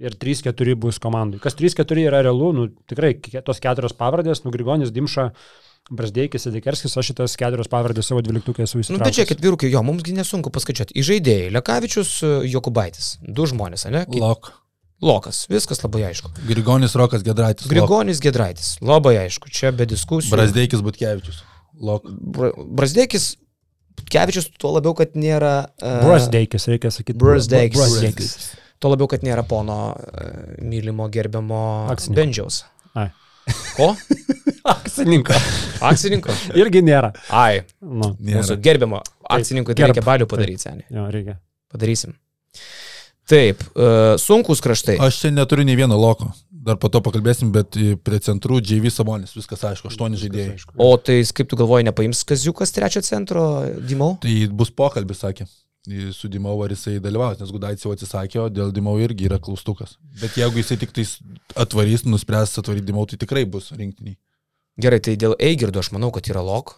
Ir 0.00 0.16
3-4 0.16 0.76
bus 0.80 0.98
komandai. 1.02 1.40
Kas 1.42 1.56
3-4 1.58 2.06
yra 2.08 2.22
realu, 2.24 2.52
nu, 2.56 2.68
tikrai 2.90 3.14
tos 3.44 3.60
keturios 3.62 3.94
pavardės, 3.96 4.42
nu, 4.46 4.52
Grigonis, 4.54 4.92
Dimša, 4.94 5.30
Brasdeikis, 5.90 6.44
Sedekerskis, 6.46 6.94
aš 7.00 7.10
šitas 7.12 7.36
keturios 7.40 7.68
pavardės 7.72 8.08
savo 8.10 8.22
dvyliktukai 8.24 8.64
esu 8.66 8.78
Nu, 8.78 8.84
įsitraukęs. 8.84 9.04
bet 9.06 9.18
žiūrėkit, 9.18 9.42
vyrukai, 9.44 9.70
jo, 9.72 9.82
mums 9.86 10.04
gi 10.06 10.14
nesunku 10.16 10.52
paskaičiuoti. 10.54 10.96
Į 10.96 11.04
žaidėjai, 11.08 11.52
Lekavičius, 11.56 12.14
Jokubaitis. 12.52 13.16
Du 13.26 13.48
žmonės, 13.50 13.88
ne? 13.90 14.04
Lok. 14.14 14.52
Lokas, 15.00 15.46
viskas 15.48 15.80
labai 15.80 16.02
aišku. 16.10 16.28
Grigonis 16.44 16.94
Rokas 17.00 17.24
Gedraitis. 17.24 17.64
Lok. 17.64 17.72
Grigonis 17.72 18.20
Gedraitis, 18.20 18.74
labai 18.84 19.16
aišku, 19.22 19.48
čia 19.48 19.72
be 19.72 19.86
diskusijų. 19.88 20.34
Brasdeikis 20.34 20.82
Butkevičius. 20.84 21.40
Lok. 21.80 22.04
Bra 22.04 22.50
Brasdeikis, 22.76 23.30
Kevičius, 24.10 24.50
tuo 24.60 24.74
labiau, 24.76 24.92
kad 24.96 25.16
nėra... 25.18 25.70
Uh, 25.80 26.02
Brasdeikis, 26.04 26.68
reikia 26.70 26.92
sakyti. 26.94 27.18
Brasdeikis. 27.20 27.80
Brasdeikis. 27.80 28.34
Tuo 28.80 28.90
labiau, 28.94 29.08
kad 29.12 29.24
nėra 29.26 29.42
pono 29.44 29.78
uh, 29.92 30.28
mylimo, 30.64 31.08
gerbiamo 31.12 31.58
Akcininko. 31.92 32.16
Bendžiaus. 32.20 32.62
Ai. 32.96 33.10
Ko? 33.76 33.90
Akcininko. 34.74 35.36
Akcininko? 35.84 36.32
Irgi 36.56 36.80
nėra. 36.86 37.12
Ai, 37.32 37.62
Nu, 37.80 38.14
Nėra. 38.18 38.40
mūsų 38.40 38.56
gerbiamo 38.64 39.02
akcininkui 39.30 39.76
tai 39.76 39.88
reikia 39.90 40.04
balių 40.06 40.26
padaryti, 40.30 40.64
seniai. 40.66 40.86
jo, 40.96 41.04
reikia. 41.12 41.36
Padarysim. 41.70 42.16
Taip, 43.30 43.60
uh, 43.78 44.16
sunkus 44.18 44.58
kraštai. 44.64 44.96
Aš 45.06 45.20
čia 45.22 45.30
neturiu 45.34 45.64
nei 45.68 45.76
vieno 45.78 45.98
loko. 46.00 46.32
Dar 46.60 46.76
po 46.80 46.90
to 46.92 47.00
pakalbėsim, 47.00 47.52
bet 47.54 47.76
prie 48.04 48.18
centrų 48.20 48.58
JV 48.60 48.90
Sabonis, 48.92 49.32
viskas 49.36 49.62
aišku, 49.64 49.88
aštuoni 49.88 50.18
žaidėjai. 50.20 50.56
Aišku. 50.58 50.74
O 50.82 50.88
tai 51.00 51.20
kaip 51.24 51.48
tu 51.48 51.56
galvoji, 51.56 51.86
nepaims 51.88 52.20
Kaziukas 52.28 52.74
trečio 52.76 53.00
centro, 53.06 53.44
Dimau? 53.80 54.16
Tai 54.20 54.34
bus 54.52 54.68
pokalbis, 54.76 55.22
sakė. 55.24 55.46
Su 56.12 56.28
Dimau 56.28 56.58
ar 56.60 56.74
jisai 56.74 56.98
dalyvaus, 57.00 57.38
nes 57.40 57.52
Gudaitis 57.54 57.86
jau 57.86 57.94
atsisakė, 57.94 58.42
o 58.42 58.48
dėl 58.52 58.72
Dimau 58.76 58.98
irgi 59.00 59.30
yra 59.30 59.38
klaustukas. 59.40 59.94
Bet 60.20 60.36
jeigu 60.36 60.60
jisai 60.60 60.76
tik 60.82 60.92
tais 60.92 61.14
atvarys, 61.56 62.04
nuspręs 62.04 62.58
atvaryti 62.60 62.90
Dimau, 62.90 63.06
tai 63.08 63.16
tikrai 63.22 63.46
bus 63.48 63.70
rinktiniai. 63.72 64.18
Gerai, 64.80 65.00
tai 65.00 65.16
dėl 65.20 65.38
Eigirdo 65.40 65.80
aš 65.80 65.92
manau, 65.96 66.12
kad 66.12 66.28
yra 66.28 66.44
lok. 66.44 66.76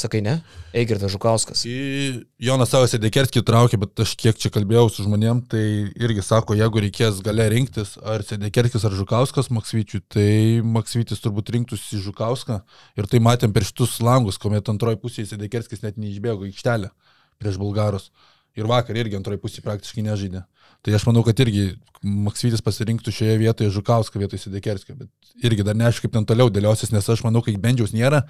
Sakai 0.00 0.20
ne? 0.22 0.36
Eigirdas 0.72 1.12
Žukauskas. 1.12 1.64
Į 1.68 2.22
Jonas 2.46 2.70
savo 2.72 2.86
Sedekerskį 2.88 3.42
traukė, 3.44 3.78
bet 3.82 4.02
aš 4.04 4.14
kiek 4.18 4.38
čia 4.38 4.48
kalbėjau 4.54 4.86
su 4.88 5.04
žmonėm, 5.04 5.42
tai 5.50 5.62
irgi 5.98 6.24
sako, 6.24 6.54
jeigu 6.56 6.82
reikės 6.86 7.18
gale 7.26 7.44
rinktis, 7.52 7.96
ar 7.98 8.24
Sedekerskis 8.24 8.86
ar 8.86 8.94
Žukauskas 8.96 9.50
Maksvyčiui, 9.52 10.00
tai 10.08 10.30
Maksvytis 10.64 11.20
turbūt 11.20 11.52
rinktųsi 11.56 12.00
Žukauską. 12.06 12.60
Ir 12.96 13.10
tai 13.10 13.20
matėm 13.26 13.52
per 13.52 13.66
šitus 13.66 13.98
langus, 14.04 14.40
kuomet 14.40 14.70
antroji 14.72 15.02
pusė 15.02 15.26
Sedekerskis 15.28 15.84
net 15.84 16.00
neišbėgo 16.00 16.48
į 16.48 16.54
aikštelę 16.54 16.94
prieš 17.42 17.60
Bulgarus. 17.60 18.10
Ir 18.58 18.66
vakar 18.70 18.96
irgi 18.98 19.18
antroji 19.18 19.40
pusė 19.42 19.62
praktiškai 19.62 20.02
nežaidė. 20.06 20.44
Tai 20.80 20.96
aš 20.96 21.06
manau, 21.08 21.22
kad 21.26 21.38
irgi 21.44 21.74
Maksvytis 22.00 22.62
pasirinktų 22.64 23.12
šioje 23.12 23.34
vietoje 23.42 23.70
Žukauską 23.74 24.22
vietoj 24.22 24.40
Sedekerskio, 24.40 24.94
bet 24.96 25.10
irgi 25.44 25.66
dar 25.68 25.76
neaišku, 25.76 26.06
kaip 26.06 26.14
ten 26.14 26.24
toliau 26.24 26.48
dėliosis, 26.48 26.94
nes 26.94 27.04
aš 27.12 27.20
manau, 27.26 27.42
kai 27.44 27.52
Bendžiaus 27.60 27.92
nėra 27.92 28.22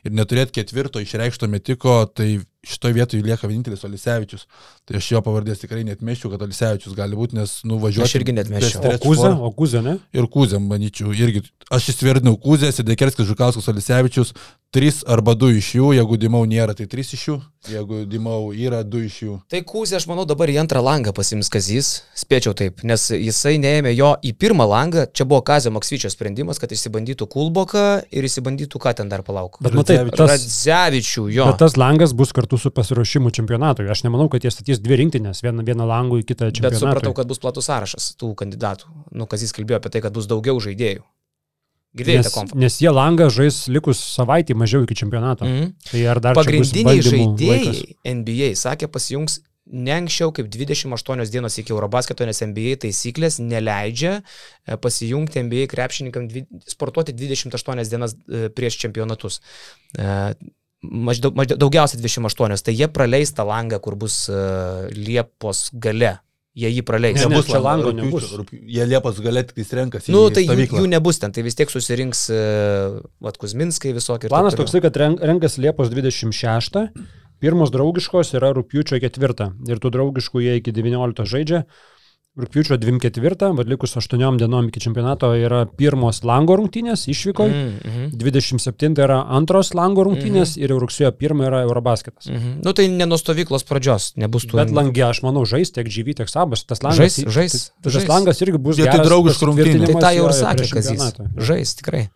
ir 0.00 0.14
neturėt 0.16 0.54
ketvirto 0.56 1.02
išreikšto 1.04 1.44
metiko, 1.52 1.98
tai 2.08 2.38
šitoje 2.64 2.96
vietoje 2.96 3.26
lieka 3.26 3.50
vienintelis 3.50 3.84
Olisevičius. 3.84 4.46
Tai 4.88 4.96
aš 4.96 5.10
jo 5.12 5.20
pavardės 5.26 5.60
tikrai 5.60 5.84
net 5.84 6.00
meščiau, 6.00 6.32
kad 6.32 6.46
Olisevičius 6.46 6.96
gali 6.96 7.20
būti, 7.20 7.36
nes 7.36 7.52
nuvažiuoti. 7.68 8.08
Aš 8.08 8.16
irgi 8.22 8.34
neatmesčiau. 8.38 8.80
O 8.88 8.96
Kuzė, 9.04 9.34
o 9.36 9.52
Kuzė, 9.60 9.84
ne? 9.84 9.98
Ir 10.16 10.30
Kuzė, 10.32 10.62
manyčiau, 10.64 11.12
irgi. 11.12 11.44
Aš 11.68 11.92
įsiverdinau 11.92 12.32
Kuzė, 12.40 12.72
Sedekerskis, 12.72 13.28
Žukauskas, 13.28 13.68
Olisevičius, 13.74 14.32
trys 14.74 15.00
arba 15.08 15.32
du 15.34 15.48
iš 15.54 15.70
jų, 15.78 15.92
jeigu 15.96 16.18
Dimau 16.20 16.42
nėra, 16.48 16.74
tai 16.76 16.84
trys 16.90 17.14
iš 17.16 17.22
jų, 17.28 17.36
jeigu 17.72 18.02
Dimau 18.08 18.50
yra 18.52 18.82
du 18.84 19.00
iš 19.06 19.16
jų. 19.22 19.36
Tai 19.48 19.60
Kūzė, 19.64 19.96
aš 19.96 20.06
manau, 20.10 20.26
dabar 20.28 20.50
į 20.52 20.58
antrą 20.60 20.82
langą 20.84 21.14
pasims 21.16 21.48
Kazys, 21.52 22.02
spėčiau 22.18 22.52
taip, 22.58 22.84
nes 22.88 23.08
jisai 23.14 23.56
neėmė 23.62 23.94
jo 23.96 24.12
į 24.20 24.34
pirmą 24.36 24.66
langą, 24.68 25.06
čia 25.08 25.24
buvo 25.28 25.40
Kazio 25.46 25.72
Maksvyčio 25.72 26.12
sprendimas, 26.12 26.60
kad 26.60 26.72
išsibandytų 26.74 27.28
Kulboką 27.32 27.86
ir 28.12 28.28
išsibandytų 28.28 28.82
ką 28.84 28.94
ten 29.00 29.12
dar 29.12 29.24
palauk. 29.24 29.56
Bet 29.64 29.76
matai, 29.78 30.02
tas, 30.12 30.34
Radzevičių, 30.36 31.28
jo. 31.32 31.48
bet 31.48 31.62
tas 31.64 31.78
langas 31.80 32.12
bus 32.16 32.34
kartu 32.36 32.60
su 32.60 32.72
pasiruošimu 32.74 33.32
čempionatui. 33.32 33.88
Aš 33.88 34.04
nemanau, 34.04 34.28
kad 34.32 34.44
jie 34.44 34.52
statys 34.52 34.82
dvi 34.84 35.00
rinktinės, 35.04 35.40
vieną, 35.46 35.64
vieną 35.64 35.88
langų 35.88 36.22
į 36.22 36.28
kitą 36.28 36.50
Bet 36.50 36.60
čempionatą. 36.60 36.84
supratau, 36.84 37.16
kad 37.16 37.30
bus 37.30 37.40
platus 37.40 37.70
sąrašas 37.72 38.12
tų 38.20 38.34
kandidatų. 38.36 38.92
Nu, 39.16 39.28
Kazys 39.30 39.56
kalbėjo 39.56 39.80
apie 39.80 39.96
tai, 39.96 40.04
kad 40.04 40.12
bus 40.12 40.28
daugiau 40.28 40.60
žaidėjų. 40.60 41.06
Girdėjote 41.96 42.28
Nes, 42.28 42.34
konfą? 42.34 42.58
nes 42.60 42.78
jie 42.82 42.90
langą 42.92 43.30
žais 43.32 43.62
likus 43.72 44.00
savaitį 44.12 44.56
mažiau 44.60 44.84
iki 44.84 44.96
čempionato. 44.98 45.46
Mm. 45.48 45.60
Mhm. 45.60 45.70
Tai 45.90 46.02
ar 46.12 46.20
dar 46.24 46.38
Pagrindiniai 46.38 47.04
žaidėjai 47.04 47.60
laikas? 47.64 47.84
NBA 48.12 48.50
sakė 48.60 48.90
pasijungs 48.92 49.40
ne 49.68 49.94
anksčiau 49.94 50.32
kaip 50.34 50.48
28 50.52 51.32
dienos 51.32 51.58
iki 51.60 51.74
Eurobasketo, 51.74 52.26
nes 52.28 52.40
NBA 52.44 52.78
taisyklės 52.84 53.38
neleidžia 53.42 54.18
e, 54.18 54.76
pasijungti 54.80 55.42
NBA 55.44 55.66
krepšininkam 55.72 56.28
dvi, 56.30 56.44
sportuoti 56.68 57.16
28 57.16 57.84
dienas 57.92 58.16
e, 58.16 58.48
prieš 58.54 58.80
čempionatus. 58.84 59.42
E, 59.96 60.14
Maždaug, 60.78 61.34
maždaug, 61.34 61.58
daugiausiai 61.58 61.98
28, 61.98 62.60
tai 62.62 62.72
jie 62.78 62.86
praleis 62.94 63.32
tą 63.34 63.42
langą, 63.42 63.80
kur 63.82 63.96
bus 63.98 64.28
Liepos 64.94 65.64
gale. 65.74 66.12
Jie 66.58 66.70
jį 66.74 66.82
praleis. 66.88 67.14
Ne, 67.20 67.28
ne, 67.28 67.36
Nebus 67.36 67.46
čia 67.52 67.60
lango, 67.62 67.92
nebus. 67.94 68.24
Jie 68.50 68.86
Liepos 68.90 69.20
galė 69.22 69.44
tik 69.46 69.60
renkasi. 69.78 70.10
Nu, 70.10 70.24
tai 70.34 70.42
jų, 70.42 70.66
jų 70.80 70.88
nebus 70.90 71.20
ten, 71.22 71.30
tai 71.34 71.44
vis 71.46 71.54
tiek 71.58 71.70
susirinks 71.70 72.24
uh, 72.34 72.96
Vat 73.22 73.38
Kuzminskai 73.38 73.92
visokie. 73.94 74.26
ir 74.26 74.32
taip 74.32 74.34
Planas 74.34 74.56
toliau. 74.56 74.66
toksai, 74.66 74.82
kad 74.82 74.98
ren- 74.98 75.18
renkasi 75.30 75.62
Liepos 75.62 75.92
26, 75.92 76.88
pirmos 77.38 77.70
draugiškos 77.70 78.34
yra 78.34 78.50
rūpiučio 78.56 78.98
4 78.98 79.52
ir 79.70 79.78
tų 79.84 79.92
draugiškų 79.94 80.42
jie 80.42 80.56
iki 80.58 80.74
19 80.74 81.22
žaidžia. 81.30 81.62
Rūpiučio 82.38 82.76
24, 82.78 83.48
vad 83.58 83.66
likus 83.68 83.96
8 83.98 84.36
dienom 84.38 84.68
iki 84.68 84.78
čempionato 84.80 85.32
yra 85.34 85.64
pirmos 85.66 86.20
lango 86.22 86.54
rungtynės 86.60 87.08
išvykoje, 87.10 87.50
Mm, 87.50 87.72
mhm. 87.84 88.04
27 88.20 88.94
yra 89.02 89.16
antros 89.38 89.72
lango 89.74 90.04
rungtynės 90.06 90.52
ir 90.56 90.70
jau 90.70 90.78
rugsėjo 90.78 91.10
1 91.18 91.42
yra 91.48 91.64
Eurobasketas. 91.66 92.28
Mhm. 92.30 92.60
Nu 92.62 92.72
tai 92.72 92.86
ne 92.88 93.06
nuo 93.10 93.18
stovyklos 93.18 93.64
pradžios, 93.66 94.12
nebus 94.16 94.46
tų. 94.46 94.60
Bet 94.62 94.70
langė, 94.70 95.02
aš 95.10 95.22
manau, 95.26 95.42
žais 95.44 95.72
tiek 95.74 95.86
žyvy, 95.90 96.14
tiek 96.14 96.28
sabas. 96.30 96.62
Tas 96.64 96.78
langas, 96.82 96.98
Žais, 97.18 97.26
žais, 97.26 97.58
tas 97.82 97.92
žais. 97.92 98.06
langas 98.08 98.38
irgi 98.40 98.58
bus 98.58 98.76
tai 98.76 98.86
geras 98.86 99.08
draugiškų 99.08 99.50
rungtynių. 99.50 99.86
Tai 99.90 100.00
tą 100.06 100.14
jau 100.14 100.28
ir 100.30 100.34
sakė 100.38 100.68
Kazys. 100.70 100.72
čempionatą. 100.94 101.26
Žais, 101.42 101.74
tikrai. 101.74 102.08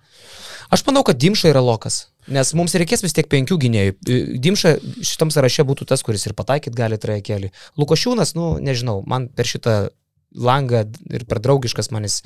Aš 0.70 0.86
manau, 0.86 1.02
kad 1.04 1.18
Dimša 1.18 1.50
yra 1.50 1.60
lokas. 1.60 2.06
Nes 2.28 2.54
mums 2.54 2.72
reikės 2.78 3.02
vis 3.02 3.12
tiek 3.12 3.26
penkių 3.26 3.58
gynėjų. 3.58 3.94
Dimša 4.38 4.76
šitam 5.02 5.28
sąraše 5.34 5.64
būtų 5.66 5.84
tas, 5.90 6.00
kuris 6.06 6.24
ir 6.26 6.32
pataikyt 6.38 6.72
gali 6.78 6.96
trajekėlį. 6.96 7.50
Lukošiūnas, 7.76 8.36
nu, 8.38 8.58
nežinau, 8.62 9.02
man 9.04 9.26
per 9.28 9.44
šitą 9.44 9.90
langą 10.34 10.84
ir 11.12 11.24
per 11.28 11.40
draugiškas 11.44 11.90
manis 11.94 12.20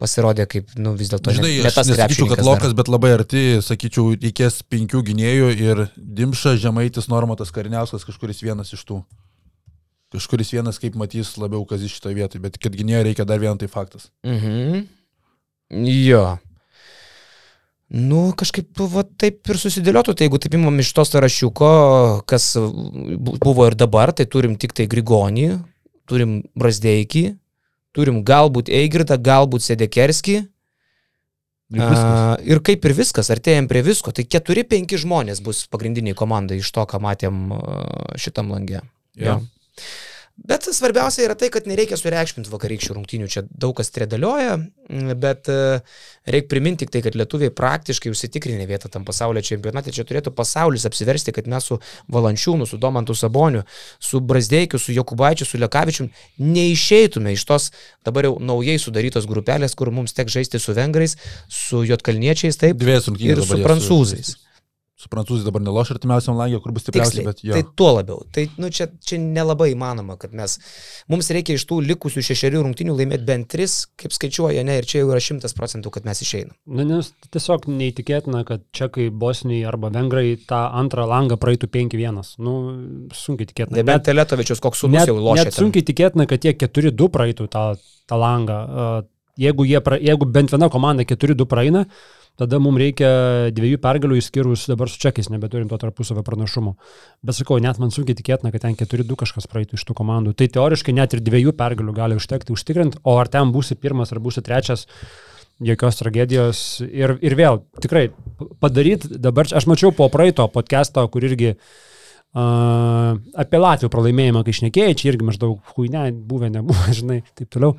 pasirodė 0.00 0.46
kaip, 0.48 0.70
nu, 0.80 0.94
vis 0.96 1.10
dėlto 1.12 1.32
Žinai, 1.36 1.50
ne, 1.58 1.64
ne 1.66 1.68
aš 1.68 1.90
nesakyčiau, 1.90 2.28
kad. 2.32 2.40
Lokas, 2.46 2.72
bet 2.76 2.88
labai 2.88 3.10
arti, 3.18 3.42
sakyčiau, 3.64 4.14
reikės 4.16 4.62
penkių 4.72 5.02
gynėjų 5.10 5.50
ir 5.60 5.82
Dimša, 5.96 6.54
Žemaitis, 6.62 7.10
Normatas, 7.12 7.52
Kariniauskas, 7.52 8.06
kažkuris 8.08 8.40
vienas 8.44 8.72
iš 8.72 8.86
tų. 8.88 9.02
Kažkuris 10.10 10.54
vienas, 10.56 10.80
kaip 10.82 10.96
matys, 10.98 11.36
labiau 11.38 11.62
kazis 11.68 11.92
šitoje 11.92 12.16
vietoje, 12.16 12.40
bet 12.42 12.56
kad 12.58 12.74
gynėjo 12.74 13.04
reikia 13.06 13.26
dar 13.28 13.38
vieną, 13.42 13.60
tai 13.60 13.68
faktas. 13.70 14.08
Mhm. 14.26 14.86
Jo. 15.86 16.24
Nu, 17.90 18.30
kažkaip 18.38 18.78
va, 18.90 19.02
taip 19.18 19.48
ir 19.50 19.58
susidėliotų, 19.58 20.14
tai 20.14 20.26
jeigu 20.28 20.38
taip 20.42 20.54
imam 20.54 20.76
iš 20.78 20.92
to 20.94 21.02
sąrašiuko, 21.06 21.70
kas 22.30 22.52
bu- 22.56 23.36
buvo 23.42 23.66
ir 23.66 23.74
dabar, 23.78 24.12
tai 24.14 24.26
turim 24.30 24.54
tik 24.54 24.74
tai 24.78 24.86
Grigonį, 24.90 25.48
turim 26.10 26.40
Brasdeikį, 26.58 27.24
turim 27.96 28.22
galbūt 28.26 28.70
Eigirdą, 28.72 29.18
galbūt 29.20 29.66
Sedekerskį. 29.66 30.40
Ir. 31.70 31.82
A, 31.86 32.34
ir 32.42 32.58
kaip 32.66 32.86
ir 32.88 32.96
viskas, 32.98 33.30
artėjom 33.30 33.68
prie 33.70 33.84
visko, 33.86 34.10
tai 34.10 34.24
4-5 34.26 34.96
žmonės 35.04 35.38
bus 35.46 35.62
pagrindiniai 35.70 36.18
komandai 36.18 36.58
iš 36.58 36.72
to, 36.74 36.82
ką 36.90 36.98
matėm 37.04 37.52
šitam 38.18 38.50
langė. 38.50 38.82
Jo. 39.14 39.38
Bet 40.40 40.64
svarbiausia 40.72 41.26
yra 41.26 41.34
tai, 41.36 41.50
kad 41.52 41.66
nereikia 41.68 41.98
sureikšminti 42.00 42.48
vakarykščių 42.48 42.94
rungtynių. 42.96 43.26
Čia 43.28 43.42
daug 43.50 43.74
kas 43.76 43.92
tredalioja, 43.92 44.54
bet 45.20 45.50
e, 45.52 45.58
reikia 46.32 46.48
priminti 46.48 46.86
tik 46.86 46.94
tai, 46.94 47.02
kad 47.04 47.18
lietuviai 47.18 47.52
praktiškai 47.52 48.12
užsitikrinę 48.14 48.64
vietą 48.70 48.88
tam 48.92 49.04
pasaulio 49.04 49.42
čempionate. 49.44 49.92
Čia 49.92 50.06
turėtų 50.08 50.32
pasaulis 50.36 50.88
apsiversti, 50.88 51.34
kad 51.36 51.50
mes 51.50 51.68
su 51.68 51.76
Valančiūnu, 52.08 52.64
su 52.64 52.80
Domantu 52.80 53.16
Saboniu, 53.18 53.66
su 54.00 54.22
Brasdeikiu, 54.24 54.80
su 54.80 54.96
Jokubaičiu, 54.96 55.44
su 55.44 55.60
Lekavičiu 55.60 56.08
neišeitume 56.40 57.36
iš 57.36 57.44
tos 57.44 57.70
dabar 58.06 58.30
jau 58.30 58.38
naujai 58.40 58.80
sudarytos 58.80 59.28
grupelės, 59.28 59.76
kur 59.76 59.92
mums 59.92 60.16
tek 60.16 60.32
žaisti 60.32 60.62
su 60.62 60.72
vengrais, 60.72 61.18
su 61.52 61.84
jotkalniečiais, 61.84 62.56
taip, 62.56 62.80
Dviejas 62.80 63.12
rungtynės. 63.12 63.44
ir 63.44 63.44
su 63.44 63.60
prancūzais. 63.60 64.38
Su 64.38 64.49
prancūzais 65.08 65.46
dabar 65.46 65.62
neloš 65.64 65.94
artimiausiam 65.94 66.36
langė, 66.36 66.58
kur 66.60 66.74
bus 66.76 66.84
stipriausiai, 66.84 67.22
Tiksliai. 67.22 67.28
bet 67.30 67.42
jo. 67.46 67.54
Tai 67.56 67.76
tuo 67.80 67.90
labiau. 67.96 68.24
Tai 68.34 68.44
nu, 68.60 68.68
čia, 68.74 68.88
čia 69.00 69.16
nelabai 69.22 69.70
įmanoma, 69.72 70.18
kad 70.20 70.34
mes, 70.36 70.58
mums 71.12 71.30
reikia 71.32 71.56
iš 71.56 71.64
tų 71.70 71.78
likusių 71.88 72.24
šešerių 72.28 72.64
rungtinių 72.66 72.96
laimėti 72.98 73.26
bent 73.28 73.48
tris, 73.54 73.76
kaip 74.00 74.12
skaičiuoja, 74.16 74.64
ne, 74.66 74.80
ir 74.82 74.88
čia 74.90 75.00
jau 75.00 75.12
yra 75.12 75.22
šimtas 75.24 75.56
procentų, 75.56 75.94
kad 75.94 76.08
mes 76.08 76.20
išeinam. 76.26 76.56
Na, 76.66 76.84
nes 76.88 77.12
tiesiog 77.30 77.70
neįtikėtina, 77.70 78.42
kad 78.48 78.66
čekai, 78.76 79.08
bosniai 79.08 79.62
arba 79.68 79.92
vengrai 79.94 80.34
tą 80.50 80.64
antrą 80.82 81.06
langą 81.08 81.38
praeitų 81.40 81.70
5-1. 81.70 82.34
Nu, 82.42 82.56
sunkiai 83.16 83.48
tikėtina. 83.48 83.80
Nebent 83.80 84.04
Teletovičius 84.10 84.60
koks 84.60 84.84
sunus 84.84 85.08
jau 85.08 85.16
lošia. 85.16 85.48
net 85.48 85.56
sunkiai 85.56 85.86
tikėtina, 85.86 86.28
kad 86.28 86.44
jie 86.44 86.52
4-2 86.58 87.08
praeitų 87.14 87.48
tą, 87.52 87.64
tą 88.10 88.20
langą. 88.20 88.60
Uh, 88.68 89.08
Jeigu, 89.40 89.64
pra, 89.84 89.96
jeigu 89.96 90.26
bent 90.28 90.50
viena 90.52 90.68
komanda 90.68 91.04
4-2 91.06 91.46
praeina, 91.48 91.86
tada 92.38 92.60
mums 92.62 92.80
reikia 92.80 93.08
dviejų 93.56 93.80
pergalių 93.82 94.20
išskyrus 94.20 94.66
dabar 94.70 94.90
su 94.92 95.00
čekiais, 95.02 95.30
nebeturim 95.32 95.68
to 95.70 95.78
tarpusavio 95.80 96.22
pranašumo. 96.26 96.76
Bet 97.26 97.38
sakau, 97.38 97.58
net 97.62 97.80
man 97.82 97.92
sunkiai 97.94 98.18
tikėtina, 98.18 98.52
kad 98.54 98.64
ten 98.66 98.78
4-2 98.78 99.18
kažkas 99.24 99.50
praeitų 99.50 99.78
iš 99.78 99.86
tų 99.88 99.96
komandų. 99.98 100.36
Tai 100.38 100.48
teoriškai 100.54 100.94
net 100.96 101.16
ir 101.16 101.24
dviejų 101.26 101.56
pergalių 101.58 101.96
gali 101.96 102.20
užtekti 102.20 102.54
užtikrinti, 102.54 103.02
o 103.02 103.18
ar 103.20 103.32
ten 103.32 103.52
būsi 103.54 103.76
pirmas 103.80 104.14
ar 104.14 104.22
būsi 104.22 104.44
trečias, 104.46 104.86
jokios 105.60 106.00
tragedijos. 106.00 106.64
Ir, 106.86 107.16
ir 107.24 107.36
vėl, 107.38 107.62
tikrai, 107.82 108.08
padaryti 108.62 109.18
dabar, 109.20 109.48
aš 109.50 109.68
mačiau 109.70 109.92
po 109.96 110.08
praeito 110.12 110.46
podcast'o, 110.52 111.04
kur 111.12 111.26
irgi 111.28 111.52
uh, 111.54 113.18
apie 113.44 113.60
Latvijų 113.60 113.92
pralaimėjimą, 113.92 114.44
kai 114.46 114.56
išnekėjai, 114.56 114.96
čia 114.96 115.12
irgi 115.12 115.28
maždaug 115.28 115.74
huine, 115.74 116.08
buvę, 116.14 116.50
nebuvo, 116.54 116.88
žinai, 116.98 117.20
taip 117.38 117.52
toliau. 117.52 117.76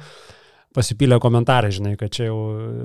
Pasipylė 0.72 1.18
komentarai, 1.20 1.68
žinai, 1.76 1.98
kad 2.00 2.14
čia 2.16 2.30
jau, 2.30 2.38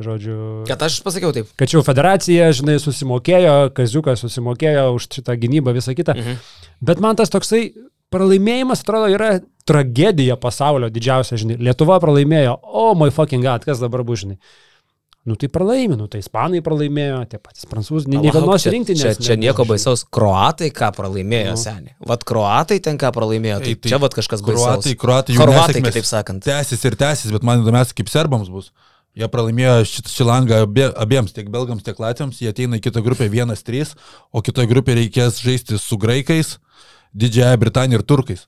žodžiu, 0.03 0.37
Kad 0.67 0.81
aš 0.83 0.99
pasakiau 1.07 1.31
taip. 1.35 1.53
kad 1.55 1.71
čia 1.71 1.79
jau 1.79 1.85
federacija, 1.87 2.49
žinai, 2.59 2.81
susimokėjo, 2.83 3.53
Kaziukas 3.77 4.25
susimokėjo 4.25 4.89
už 4.97 5.07
šitą 5.19 5.37
gynybą, 5.39 5.75
visą 5.77 5.95
kitą. 5.95 6.17
Mhm. 6.19 6.41
Bet 6.83 7.03
man 7.05 7.15
tas 7.19 7.31
toksai 7.31 7.69
pralaimėjimas, 8.11 8.83
atrodo, 8.83 9.11
yra 9.15 9.37
tragedija 9.67 10.37
pasaulio 10.39 10.91
didžiausia, 10.91 11.39
žinai. 11.41 11.59
Lietuva 11.69 11.99
pralaimėjo, 12.03 12.57
o 12.63 12.89
oh 12.91 12.99
my 12.99 13.11
fucking 13.15 13.45
god, 13.45 13.67
kas 13.67 13.83
dabar 13.83 14.03
bus, 14.07 14.25
žinai. 14.25 14.39
Nu 15.27 15.35
tai 15.35 15.49
pralaimė, 15.51 15.97
nu 15.99 16.07
tai 16.07 16.21
ispanai 16.23 16.61
pralaimėjo, 16.63 17.17
tie 17.33 17.39
patys 17.43 17.67
prancūzai, 17.67 18.13
ne, 18.13 18.21
vienos 18.23 18.63
čia- 18.63 18.71
rinktinės. 18.71 19.17
Čia, 19.19 19.25
čia 19.27 19.35
nieko 19.37 19.65
baisaus. 19.67 20.05
Kroatai 20.07 20.69
ką 20.71 20.93
pralaimėjo, 20.95 21.57
Nu. 21.57 21.59
seniai. 21.59 21.95
Vat 22.07 22.23
kroatai 22.23 22.79
ten 22.81 22.97
ką 22.97 23.11
pralaimėjo. 23.13 23.59
Tai, 23.59 23.73
Ei, 23.73 23.75
tai 23.75 23.91
čia 23.91 23.99
vat 23.99 24.15
kažkas 24.15 24.41
baisaus. 24.47 24.87
Kruatai, 24.87 24.95
kruatai, 24.95 25.35
jų 25.35 25.41
Horvatai, 25.43 25.75
nesėkmės 25.75 25.97
kitaip 25.99 26.07
sakant. 26.07 26.45
Tęsis 26.47 26.85
ir 26.87 26.95
tęsis, 26.95 27.33
bet 27.35 27.43
man 27.43 27.65
įdomiausia, 27.65 27.93
kaip 27.99 28.07
serbams 28.09 28.49
bus. 28.49 28.71
Jie 29.17 29.27
pralaimėjo 29.33 29.75
šitą 29.89 30.13
šį 30.15 30.25
langą 30.29 30.63
abie, 30.63 30.93
abiems, 30.95 31.33
tiek 31.33 31.49
belgams, 31.51 31.83
tiek 31.83 31.97
latviams. 31.99 32.39
Jie 32.39 32.53
ateina 32.53 32.77
į 32.79 32.83
kitą 32.87 33.03
grupę 33.03 33.27
1-3, 33.29 33.95
o 34.33 34.43
kitoje 34.43 34.69
grupėje 34.69 35.01
reikės 35.03 35.41
žaisti 35.43 35.79
su 35.81 35.97
graikais, 35.99 36.59
Didžiąją 37.17 37.57
Britaniją 37.59 37.99
ir 37.99 38.03
turkais. 38.05 38.47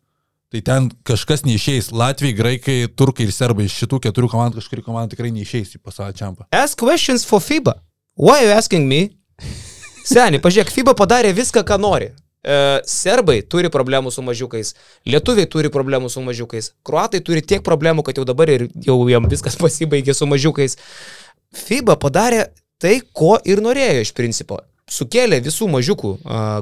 Tai 0.48 0.61
ten 0.64 0.87
kažkas 1.04 1.42
neišeis. 1.44 1.90
Latvijai, 1.92 2.37
graikai, 2.37 2.76
turkai 2.96 3.26
ir 3.28 3.32
serbai 3.37 3.66
iš 3.68 3.74
šitų 3.82 3.98
keturių 4.06 4.30
komandų 4.32 4.62
kažkuri 4.62 4.84
komanda 4.87 5.12
tikrai 5.12 5.28
neišeis 5.34 5.74
į 5.76 5.82
pasaulio 5.84 6.16
čempą. 6.16 6.46
Ask 6.56 6.80
questions 6.80 7.26
for 7.28 7.44
FIBA. 7.44 7.74
Why 8.16 8.38
are 8.38 8.46
you 8.46 8.54
asking 8.56 8.88
me? 8.88 9.11
Seniai, 10.08 10.40
pažiūrėk, 10.40 10.72
FIBA 10.72 10.94
padarė 10.96 11.34
viską, 11.37 11.66
ką 11.68 11.76
nori. 11.82 12.08
E, 12.40 12.56
serbai 12.88 13.42
turi 13.44 13.68
problemų 13.68 14.08
su 14.14 14.24
mažiukais, 14.24 14.72
lietuviai 15.04 15.50
turi 15.52 15.68
problemų 15.74 16.08
su 16.08 16.24
mažiukais, 16.24 16.70
kruatai 16.87 17.20
turi 17.26 17.42
tiek 17.44 17.61
problemų, 17.66 18.06
kad 18.06 18.16
jau 18.16 18.24
dabar 18.24 18.48
ir 18.48 18.70
jau 18.87 18.96
jam 19.11 19.28
viskas 19.28 19.58
pasibaigė 19.61 20.16
su 20.16 20.30
mažiukais. 20.30 20.78
FIBA 21.66 21.98
padarė 22.00 22.46
tai, 22.80 23.02
ko 23.12 23.37
ir 23.44 23.61
norėjo 23.61 24.06
iš 24.06 24.16
principo. 24.16 24.62
Sukėlė 24.92 25.40
visų 25.44 25.68
mažiukų 25.72 26.12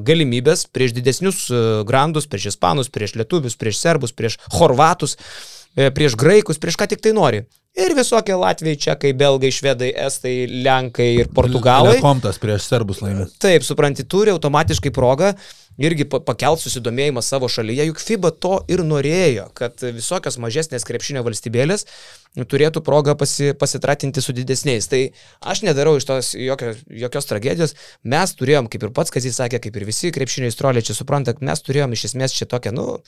galimybės 0.06 0.66
prieš 0.74 0.96
didesnius 0.96 1.46
grandus, 1.86 2.26
prieš 2.30 2.50
ispanus, 2.54 2.90
prieš 2.92 3.14
lietuvius, 3.20 3.58
prieš 3.58 3.78
serbus, 3.82 4.14
prieš 4.16 4.38
horvatus, 4.56 5.16
e, 5.76 5.90
prieš 5.94 6.18
graikus, 6.18 6.58
prieš 6.62 6.78
ką 6.80 6.90
tik 6.90 7.04
tai 7.04 7.14
nori. 7.16 7.44
Ir 7.76 7.92
visokie 7.92 8.32
Latvijai, 8.32 8.78
Čekai, 8.80 9.10
Belgai, 9.12 9.50
Švedai, 9.52 9.90
Estai, 10.06 10.46
Lenkai 10.64 11.10
ir 11.20 11.28
Portugalai. 11.36 11.98
Komtas 12.00 12.40
prieš 12.40 12.70
serbus 12.70 13.02
laimė. 13.04 13.26
Taip, 13.42 13.66
supranti, 13.68 14.06
turi 14.08 14.32
automatiškai 14.32 14.92
progą 14.96 15.34
irgi 15.78 16.06
pa- 16.08 16.20
pakelt 16.24 16.62
susidomėjimą 16.62 17.22
savo 17.24 17.48
šalyje, 17.52 17.88
juk 17.90 18.00
FIBA 18.00 18.30
to 18.40 18.60
ir 18.72 18.82
norėjo, 18.86 19.48
kad 19.56 19.82
visokios 19.96 20.38
mažesnės 20.42 20.86
krepšinio 20.88 21.24
valstybėlės 21.26 21.86
turėtų 22.36 22.82
progą 22.84 23.14
pasi, 23.16 23.52
pasitratinti 23.56 24.20
su 24.20 24.34
didesniais. 24.36 24.88
Tai 24.92 25.00
aš 25.40 25.62
nedarau 25.64 25.96
iš 25.96 26.04
tos 26.08 26.34
jokios, 26.36 26.82
jokios 26.88 27.28
tragedijos. 27.30 27.74
Mes 28.04 28.34
turėjom, 28.36 28.68
kaip 28.72 28.84
ir 28.84 28.92
pats, 28.96 29.12
kas 29.14 29.24
jis 29.24 29.38
sakė, 29.40 29.60
kaip 29.64 29.76
ir 29.80 29.86
visi 29.88 30.12
krepšinio 30.12 30.50
įstrolė 30.52 30.84
čia 30.84 30.96
supranta, 30.98 31.36
mes 31.40 31.64
turėjom 31.64 31.96
iš 31.96 32.10
esmės 32.10 32.36
čia 32.36 32.48
tokią, 32.50 32.74
nu, 32.76 32.98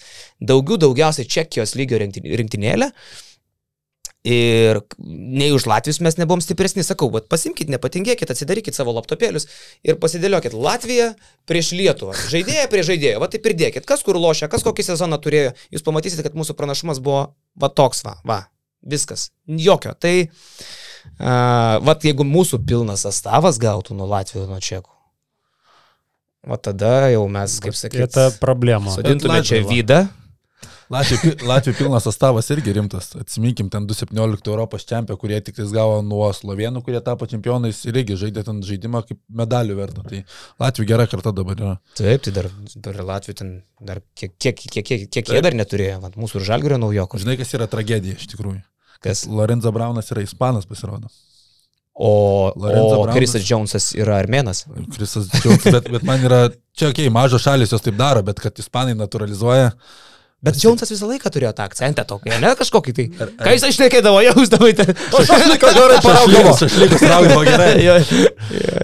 daugiau 0.41 0.81
daugiausiai 0.81 1.29
Čekijos 1.29 1.77
lygio 1.77 2.01
rinktin- 2.01 2.29
rinktinėlę. 2.41 2.93
Ir 4.29 4.81
nei 5.01 5.53
už 5.55 5.65
Latvijos 5.71 6.03
mes 6.05 6.19
nebuvom 6.19 6.43
stipresni, 6.45 6.83
sakau, 6.85 7.07
bet 7.15 7.29
pasimkite, 7.33 7.71
nepatingėkit, 7.73 8.29
atsidarykit 8.29 8.77
savo 8.77 8.93
laptopėlius 8.97 9.47
ir 9.87 9.97
pasidėliokit 10.03 10.53
Latviją 10.53 11.13
prieš 11.49 11.71
Lietuvą. 11.79 12.17
Žaidėją 12.29 12.67
prie 12.69 12.85
žaidėjo, 12.85 13.23
va 13.23 13.31
taip 13.33 13.49
ir 13.49 13.57
dėkit, 13.57 13.87
kas 13.89 14.05
kur 14.05 14.19
lošia, 14.21 14.51
kas 14.53 14.67
kokį 14.67 14.85
sezoną 14.91 15.21
turėjo. 15.23 15.55
Jūs 15.73 15.87
pamatysite, 15.87 16.27
kad 16.27 16.37
mūsų 16.37 16.59
pranašumas 16.59 17.01
buvo 17.01 17.23
va 17.57 17.73
toks, 17.73 18.05
va, 18.05 18.19
va, 18.29 18.43
viskas, 18.85 19.31
jokio. 19.49 19.95
Tai, 19.97 20.15
uh, 20.27 21.79
va, 21.89 21.97
jeigu 22.05 22.27
mūsų 22.29 22.61
pilnas 22.69 23.07
sastavas 23.09 23.63
gautų 23.63 23.97
nuo 23.97 24.11
Latvijos, 24.13 24.51
nuo 24.51 24.61
Čekų, 24.61 24.93
va 26.53 26.61
tada 26.61 27.09
jau 27.15 27.25
mes, 27.33 27.61
kaip 27.65 27.81
sakyti, 27.81 28.29
problema. 28.43 28.93
sodintume 28.93 29.41
čia 29.47 29.65
vydą. 29.65 30.05
Latvijų 30.93 31.35
Latvijų 31.45 31.77
pilnas 31.77 32.07
sastavas 32.09 32.49
irgi 32.55 32.73
rimtas. 32.77 33.11
Atsiminkim, 33.21 33.69
ten 33.73 33.85
2017 33.89 34.49
Europos 34.49 34.87
čempionai, 34.89 35.21
kurie 35.21 35.41
tik 35.45 35.59
tais 35.59 35.73
gavo 35.75 36.01
nuo 36.05 36.31
slovenų, 36.33 36.83
kurie 36.87 37.03
tapo 37.05 37.29
čempionais 37.29 37.83
ir 37.85 38.01
irgi 38.01 38.17
žaidė 38.23 38.47
ten 38.47 38.63
žaidimą 38.65 39.05
kaip 39.09 39.21
medalių 39.43 39.77
vertą. 39.79 40.07
Tai 40.09 40.23
Latvijų 40.65 40.89
gera 40.89 41.09
karta 41.11 41.35
dabar 41.37 41.61
yra. 41.61 41.77
Taip, 41.99 42.25
tai 42.25 42.35
dar, 42.41 42.51
dar 42.89 43.01
Latvijų 43.13 43.39
ten 43.43 43.55
dar 43.85 44.03
kiek, 44.17 44.35
kiek, 44.41 44.65
kiek, 44.65 44.85
kiek, 44.85 45.07
kiek 45.13 45.33
jie 45.37 45.45
dar 45.45 45.57
neturėjo, 45.57 46.01
Vat 46.05 46.17
mūsų 46.17 46.41
ir 46.41 46.49
žalgerio 46.49 46.81
naujokų. 46.81 47.21
Žinai, 47.21 47.37
kas 47.41 47.57
yra 47.59 47.69
tragedija 47.71 48.17
iš 48.17 48.31
tikrųjų. 48.33 48.63
Kas? 49.05 49.27
Lorenzo 49.31 49.71
Braunas 49.75 50.09
yra 50.15 50.25
ispanas 50.25 50.67
pasirodo. 50.67 51.11
O, 51.99 52.53
Lorenzo 52.57 52.97
o 52.97 53.03
Braunas. 53.03 53.17
Krisas 53.17 53.45
Džonsas 53.45 53.93
yra 53.99 54.17
armenas. 54.23 54.65
Krisas 54.95 55.29
Džiaugs, 55.35 55.67
bet, 55.75 55.89
bet 55.91 56.05
man 56.07 56.23
yra, 56.23 56.45
čia, 56.73 56.93
okei, 56.93 57.09
okay, 57.09 57.15
mažos 57.15 57.43
šalis 57.43 57.75
jos 57.75 57.83
taip 57.83 57.99
daro, 57.99 58.23
bet 58.27 58.39
kad 58.43 58.59
ispanai 58.63 58.95
naturalizuoja. 58.99 59.73
Bet 60.39 60.55
Džonsas 60.55 60.93
visą 60.93 61.09
laiką 61.11 61.33
turėjo 61.35 61.51
tą 61.59 61.65
akcentą 61.67 62.05
tokį, 62.07 62.37
ne 62.39 62.53
kažkokį 62.61 62.93
tai. 62.95 63.07
Ką 63.41 63.55
jis 63.57 63.65
išnekėdavo, 63.73 64.21
jausdavai. 64.23 64.71
Šašlykas 65.27 67.01
traukdavo 67.09 67.43
gerai. 67.49 67.73
Jo. 67.89 67.97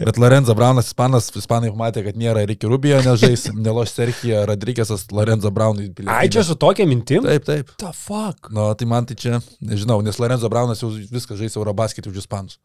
Bet 0.04 0.18
Lorenzo 0.20 0.54
Braunas, 0.58 0.88
ispanas, 0.90 1.28
ispanai 1.38 1.70
matė, 1.78 2.02
kad 2.04 2.18
nėra 2.20 2.42
Ricky 2.48 2.68
Rubio, 2.68 2.98
nežais, 3.06 3.46
neloš 3.54 3.92
Serhija, 3.94 4.42
Rodrygėsas, 4.50 5.06
Lorenzo 5.14 5.50
Braunui. 5.54 5.88
Ai, 6.10 6.26
čia 6.32 6.42
su 6.46 6.56
tokia 6.60 6.86
mintim? 6.90 7.24
Taip, 7.24 7.46
taip. 7.46 7.70
The 7.80 7.92
fuck? 7.96 8.50
Nu, 8.54 8.66
tai 8.78 8.88
man 8.90 9.06
tai 9.08 9.16
čia, 9.18 9.38
nežinau, 9.64 10.00
nes 10.04 10.18
Lorenzo 10.20 10.50
Braunas 10.52 10.82
jau 10.84 10.90
viską 10.90 11.38
žais 11.40 11.56
Eurobasketį 11.56 12.10
už 12.12 12.20
ispanus. 12.24 12.58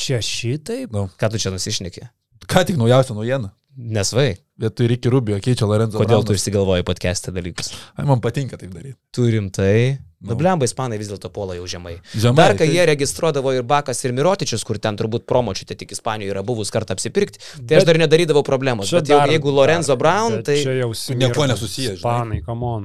Čia 0.00 0.18
šitaip? 0.24 0.90
Nu, 0.92 1.06
Ką 1.20 1.30
tu 1.32 1.40
čia 1.40 1.52
nusišnekė? 1.54 2.08
ką 2.46 2.62
tik 2.68 2.76
naujausia 2.78 3.14
naujiena. 3.16 3.52
Nesvai. 3.76 4.36
Vietoj 4.56 4.86
Ricky 4.88 5.10
Rubio 5.12 5.36
keičia 5.36 5.66
Lorenzo 5.68 5.98
Kodėl 6.00 6.22
tu 6.24 6.32
Braunas. 6.32 6.40
išsigalvoji 6.40 6.84
podcast'e 6.88 7.32
dalykus? 7.36 7.74
Ai, 8.00 8.06
man 8.08 8.22
patinka 8.24 8.56
taip 8.56 8.70
daryti. 8.72 8.96
Turim 9.12 9.50
tai. 9.52 9.98
Nu. 10.24 10.30
Nu, 10.32 10.36
blemba, 10.40 10.64
ispanai 10.64 10.96
vis 10.96 11.10
dėlto 11.12 11.28
puola 11.28 11.52
jau 11.58 11.66
žemai. 11.68 11.98
Žemai, 12.16 12.36
Dar 12.40 12.54
kai 12.56 12.64
tai- 12.64 12.72
jie 12.72 12.86
registruodavo 12.88 13.52
ir 13.52 13.62
Bakas, 13.68 14.00
ir 14.08 14.12
Mirotičius, 14.16 14.64
kur 14.64 14.78
ten 14.80 14.96
turbūt 14.96 15.26
promočiute 15.28 15.76
tik 15.76 15.92
Ispanijoje 15.92 16.32
yra 16.32 16.42
buvus 16.42 16.70
kartą 16.72 16.96
apsipirkti, 16.96 17.36
tai 17.68 17.76
aš 17.76 17.84
Bet- 17.84 17.86
dar 17.86 17.98
nedarydavau 18.00 18.42
problemos. 18.42 18.88
Bet 18.90 19.04
jau, 19.04 19.18
dar- 19.20 19.28
jeigu 19.28 19.52
Lorenzo 19.52 19.94
Brown, 19.96 20.36
Bet 20.40 20.44
tai... 20.46 20.56
Čia 20.64 20.72
jau 20.80 20.92
Niekuo 21.14 21.44
nesusiję, 21.46 21.96
žinai. 21.96 22.00
Ispanai, 22.00 22.40
come 22.48 22.64
on. 22.64 22.84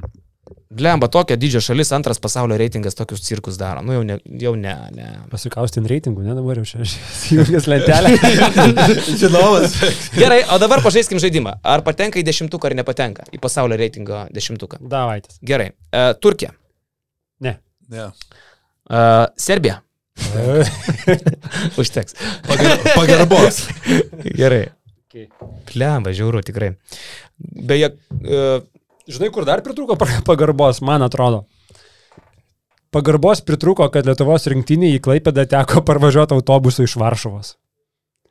Blemba, 0.72 1.08
tokia 1.12 1.36
didžio 1.40 1.60
šalis, 1.64 1.92
antras 1.96 2.20
pasaulio 2.22 2.56
reitingas 2.60 2.96
tokius 2.98 3.24
cirkus 3.26 3.58
daro. 3.60 3.82
Nu 3.86 3.96
jau 3.96 4.02
ne, 4.06 4.18
jau 4.40 4.54
ne, 4.58 4.74
ne. 4.96 5.08
Pasikaustin 5.32 5.86
reitingų, 5.90 6.24
ne 6.26 6.36
dabar 6.38 6.60
jau 6.60 6.66
čia 6.68 6.82
įjungęs 6.82 7.68
lentelę. 7.70 8.14
Žinovas. 9.20 9.78
Gerai, 10.22 10.42
o 10.52 10.58
dabar 10.62 10.84
pažaiskim 10.84 11.20
žaidimą. 11.22 11.58
Ar 11.62 11.84
patenka 11.86 12.20
į 12.20 12.26
dešimtuką 12.28 12.70
ar 12.70 12.78
nepatenka 12.80 13.28
į 13.32 13.40
pasaulio 13.42 13.78
reitingo 13.80 14.26
dešimtuką? 14.34 14.82
Davaitis. 14.92 15.40
Gerai. 15.46 15.72
Uh, 15.90 16.12
Turkija. 16.20 16.54
Ne. 17.42 17.56
Ne. 17.92 18.10
Uh, 18.88 19.26
Serbija. 19.40 19.80
Užteks. 21.80 22.14
Pagar, 22.46 22.78
pagarbos. 22.94 23.66
Gerai. 24.24 24.68
Okay. 25.12 25.28
Plemba, 25.68 26.12
žiauru 26.16 26.40
tikrai. 26.40 26.70
Beje, 27.36 27.90
uh, 27.92 28.62
Žinai, 29.12 29.32
kur 29.34 29.46
dar 29.48 29.62
pritruko 29.64 29.96
pa- 30.00 30.22
pagarbos, 30.26 30.80
man 30.84 31.04
atrodo. 31.06 31.44
Pagarbos 32.92 33.40
pritruko, 33.40 33.86
kad 33.92 34.08
Lietuvos 34.08 34.44
rinktinį 34.52 34.94
į 34.98 35.02
Klaipėdą 35.04 35.46
teko 35.48 35.80
parvažiuoti 35.88 36.36
autobusu 36.36 36.84
iš 36.84 36.98
Varšuvos. 37.00 37.54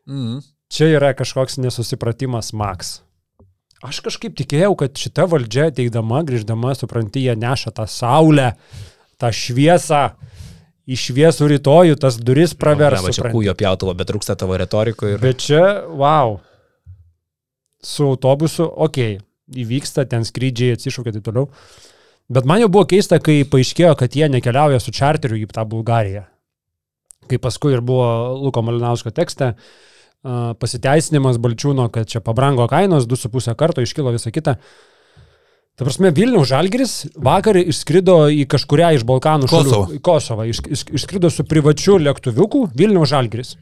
Mm. 0.10 0.42
Čia 0.72 0.92
yra 0.98 1.16
kažkoks 1.18 1.58
nesusipratimas 1.62 2.54
Max. 2.58 3.00
Aš 3.82 4.04
kažkaip 4.06 4.36
tikėjau, 4.38 4.76
kad 4.78 4.94
šita 4.98 5.26
valdžia 5.30 5.72
ateidama, 5.72 6.22
grįždama, 6.26 6.76
supranti, 6.78 7.26
jie 7.26 7.34
neša 7.34 7.74
tą 7.80 7.88
saulę, 7.90 8.52
tą 9.18 9.32
šviesą, 9.34 10.04
į 10.86 10.98
šviesų 11.02 11.50
rytojų, 11.56 11.98
tas 12.02 12.20
duris 12.22 12.54
pravers. 12.58 13.02
Blemba, 13.02 13.16
čia 13.18 13.34
kūjo 13.34 13.58
pjautuvo, 13.58 13.96
bet 13.98 14.12
trūksta 14.14 14.38
tavo 14.38 14.60
retorikų 14.62 15.16
ir... 15.16 15.20
Bet 15.24 15.42
čia, 15.42 15.64
wow, 15.90 16.38
su 17.82 18.06
autobusu, 18.14 18.70
okei, 18.70 19.18
okay, 19.18 19.31
įvyksta, 19.52 20.06
ten 20.10 20.26
skrydžiai 20.28 20.78
atsišaukia 20.78 21.12
ir 21.12 21.20
taip 21.20 21.28
toliau. 21.30 21.50
Bet 22.32 22.48
man 22.48 22.62
jau 22.64 22.70
buvo 22.72 22.86
keista, 22.88 23.20
kai 23.24 23.42
paaiškėjo, 23.48 23.96
kad 24.00 24.16
jie 24.16 24.30
nekeliauja 24.32 24.80
su 24.80 24.94
čarteriu 24.96 25.40
į 25.42 25.50
tą 25.52 25.66
Bulgariją. 25.68 26.24
Kai 27.32 27.40
paskui 27.42 27.76
ir 27.76 27.84
buvo 27.86 28.08
Luko 28.40 28.64
Malinausko 28.64 29.12
tekste, 29.16 29.54
pasiteisinimas 30.22 31.40
Balčiūno, 31.42 31.90
kad 31.92 32.10
čia 32.10 32.22
pabrango 32.24 32.68
kainos, 32.72 33.08
2,5 33.10 33.56
karto 33.60 33.84
iškilo 33.84 34.14
visą 34.16 34.32
kitą. 34.34 34.56
Ta 35.80 35.88
prasme, 35.88 36.12
Vilnių 36.14 36.44
Žalgiris 36.46 36.94
vakar 37.16 37.58
išskrido 37.58 38.28
į 38.30 38.44
kažkuria 38.52 38.92
iš 38.94 39.06
Balkanų 39.08 39.48
šalių. 39.50 39.72
Kosovą. 39.72 40.02
Kosovą. 40.04 40.46
Iš, 40.52 40.60
iš, 40.68 40.84
išskrido 41.00 41.32
su 41.34 41.46
privačiu 41.48 41.96
lėktuviuku 41.98 42.68
Vilnių 42.78 43.08
Žalgiris. 43.10 43.56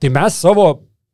Tai 0.00 0.12
mes 0.14 0.36
savo 0.36 0.66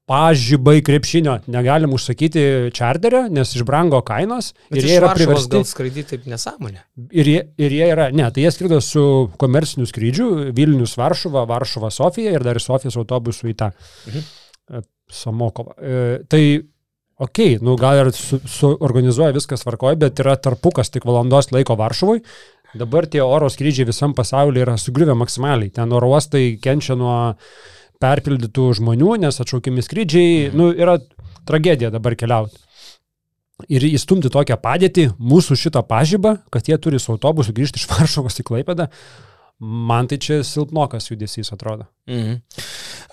pažybai 0.07 0.81
krepšinio 0.87 1.33
negalim 1.51 1.90
užsakyti 1.97 2.42
čarterio, 2.77 3.25
nes 3.33 3.51
išbrango 3.59 3.99
kainos 4.07 4.53
Bet 4.71 4.79
ir 4.79 4.87
jie 4.87 4.99
yra 5.01 5.11
priversti. 5.16 5.62
skraidyti 5.66 6.09
taip 6.12 6.29
nesąmonė. 6.31 6.85
Ir 7.11 7.27
jie, 7.33 7.40
ir 7.59 7.75
jie 7.75 7.88
yra, 7.90 8.07
ne, 8.14 8.29
tai 8.31 8.45
jie 8.45 8.53
skrido 8.55 8.79
su 8.85 9.03
komerciniu 9.42 9.87
skrydžiu 9.90 10.29
Vilnius 10.55 10.95
Varšuva, 11.01 11.42
Varšuva 11.51 11.90
Sofija 11.90 12.37
ir 12.38 12.47
dar 12.47 12.61
Sofijos 12.62 12.97
autobusu 13.03 13.51
į 13.51 13.55
tą 13.59 13.73
Mhm. 14.07 14.25
e, 14.71 14.83
Samokovą. 15.11 15.75
E, 15.79 16.19
tai, 16.29 16.42
okei, 17.19 17.57
okay, 17.57 17.62
nu 17.62 17.77
gal 17.77 18.07
ir 18.07 18.12
su, 18.12 18.38
suorganizuoja 18.47 19.35
viskas 19.35 19.62
tvarkoje, 19.66 19.97
bet 19.97 20.19
yra 20.23 20.37
tarpukas 20.37 20.90
tik 20.90 21.05
valandos 21.05 21.51
laiko 21.51 21.75
Varšuvai. 21.79 22.21
Dabar 22.77 23.07
tie 23.07 23.23
oro 23.23 23.49
skrydžiai 23.49 23.87
visam 23.88 24.12
pasaulyje 24.14 24.62
yra 24.66 24.75
sugriuvę 24.77 25.14
maksimaliai. 25.16 25.71
Ten 25.73 25.92
oro 25.92 26.11
uostai 26.12 26.59
kenčia 26.61 26.95
nuo 26.99 27.35
perpildytų 28.02 28.68
žmonių, 28.80 29.16
nes 29.24 29.40
atšaukiami 29.42 29.85
skrydžiai, 29.85 30.48
nu, 30.56 30.70
yra 30.74 30.98
tragedija 31.48 31.92
dabar 31.94 32.16
keliauti. 32.18 32.59
Ir 33.72 33.87
įstumti 33.88 34.28
tokią 34.32 34.59
padėtį, 34.61 35.06
mūsų 35.16 35.56
šitą 35.56 35.80
pažybą, 35.88 36.35
kad 36.52 36.68
jie 36.68 36.76
turi 36.82 37.00
su 37.00 37.14
autobusu 37.14 37.54
grįžti 37.56 37.80
iš 37.80 37.88
Varšuvos 37.92 38.42
į 38.42 38.46
Klaipėdą, 38.50 38.90
man 39.61 40.11
tai 40.11 40.18
čia 40.20 40.42
silpnokas 40.44 41.09
judesys 41.09 41.52
atrodo. 41.56 41.88
Mhm. 42.11 42.40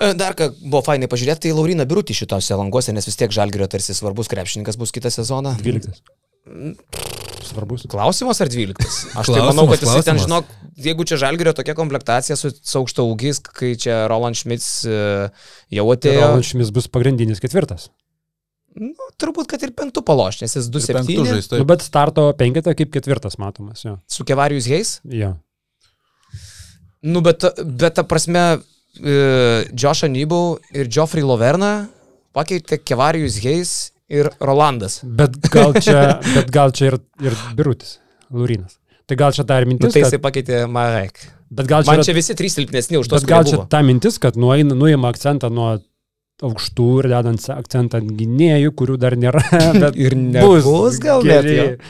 E, 0.04 0.14
Dar 0.20 0.36
ką 0.36 0.50
buvo 0.66 0.84
fainai 0.84 1.08
pažiūrėti, 1.12 1.48
tai 1.48 1.56
Laurina 1.56 1.88
Birutį 1.88 2.18
šitose 2.24 2.60
languose, 2.60 2.96
nes 2.96 3.08
vis 3.08 3.20
tiek 3.20 3.32
Žalgirio 3.32 3.70
tarsi 3.72 3.96
svarbus 3.96 4.32
krepšininkas 4.32 4.80
bus 4.80 4.92
kitą 4.92 5.14
sezoną. 5.14 5.56
12. 5.64 7.23
Svarbus. 7.48 7.86
Klausimas 7.92 8.40
ar 8.44 8.50
12? 8.52 8.84
Aš 8.84 9.14
tai 9.14 9.24
Klausimas, 9.26 9.50
manau, 9.50 9.66
kad 9.72 9.82
jisai 9.84 10.04
ten, 10.06 10.20
klausimas. 10.20 10.28
žinok, 10.28 10.72
jeigu 10.88 11.06
čia 11.10 11.20
Žalgirio 11.22 11.54
tokia 11.58 11.76
komplektacija 11.78 12.38
su, 12.40 12.52
su 12.56 12.80
aukšto 12.82 13.06
ūgiais, 13.12 13.42
kai 13.48 13.74
čia 13.80 14.04
Roland 14.12 14.40
Schmitz 14.40 14.84
e, 14.88 15.28
jau 15.78 15.86
atėjo. 15.94 16.26
Rolančimis 16.32 16.72
bus 16.76 16.90
pagrindinis 16.92 17.44
ketvirtas. 17.44 17.90
Nu, 18.74 19.10
turbūt, 19.22 19.46
kad 19.52 19.62
ir 19.62 19.70
penktų 19.78 20.02
paloš, 20.02 20.40
nes 20.42 20.56
jis 20.58 20.66
Ir 20.66 20.98
penktų 20.98 21.20
2-7 21.22 21.30
žais, 21.30 21.50
Nu, 21.62 21.66
bet 21.70 21.84
starto 21.86 22.26
penketą 22.40 22.74
kaip 22.74 22.90
ketvirtas 22.96 23.38
matomas. 23.38 23.84
Jo. 23.86 24.00
su 24.10 24.26
Kevarijus 24.26 24.66
Heis. 24.72 24.96
Jo. 25.06 25.36
Nu, 27.04 27.22
bet, 27.22 27.44
bet 27.62 28.00
ta 28.00 28.06
prasme, 28.08 28.64
e, 28.98 29.16
Joshua 29.78 30.10
Nybau 30.10 30.58
ir 30.74 30.90
Geoffrey 30.90 31.22
Loverna 31.22 31.90
pakeitė 32.34 32.80
Kevarijus 32.82 33.38
Heis 33.44 33.93
ir 34.14 34.30
Rolandas. 34.44 35.00
Bet 35.04 35.38
gal 35.54 35.76
čia, 35.84 36.20
bet 36.34 36.52
gal 36.54 36.74
čia 36.76 36.92
ir, 36.94 37.00
ir 37.26 37.38
Birutis, 37.58 37.98
Lurinas. 38.34 38.78
Tai 39.10 39.18
gal 39.20 39.34
čia 39.36 39.44
dar 39.44 39.66
Nu, 39.66 39.74
mintis, 39.74 39.92
tai 39.92 40.06
jisai 40.06 40.18
kad, 40.20 40.26
pakeitė 40.30 40.62
Marek. 40.72 41.18
Bet 41.54 41.68
gal 41.70 41.84
čia, 41.84 41.92
Man 41.92 42.06
čia 42.08 42.16
visi 42.16 42.36
trys 42.40 42.56
silpnesni 42.56 42.98
už 43.02 43.10
tos, 43.12 43.26
bet 43.26 43.30
gal 43.34 43.44
čia 43.50 43.66
ta 43.70 43.82
mintis, 43.86 44.16
kad 44.22 44.38
nueina, 44.40 44.78
nuima 44.78 45.12
akcentą 45.12 45.50
nuo 45.54 45.74
aukštų 46.44 46.86
ir 47.04 47.08
dedant 47.12 47.44
akcentą 47.54 48.00
ant 48.02 48.14
gynėjų, 48.20 48.72
kurių 48.80 48.96
dar 49.00 49.14
nėra. 49.20 49.44
Bet 49.84 49.96
Ir 50.02 50.16
nebus 50.18 50.98
gal 51.04 51.24
net. 51.28 51.84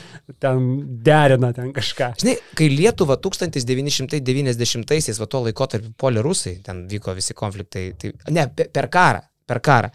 Ten 0.43 0.65
derina 1.05 1.49
ten 1.55 1.71
kažką. 1.75 2.12
Žinai, 2.21 2.36
kai 2.57 2.67
Lietuva 2.71 3.15
1990-aisiais, 3.23 5.19
va 5.19 5.27
tuo 5.31 5.43
laikotarpiu 5.47 5.93
polė 5.99 6.23
rusai, 6.25 6.57
ten 6.65 6.83
vyko 6.91 7.15
visi 7.17 7.36
konfliktai, 7.38 7.86
tai, 7.99 8.13
ne, 8.36 8.45
pe- 8.55 8.69
per 8.73 8.88
karą, 8.93 9.23
per 9.49 9.59
karą. 9.63 9.89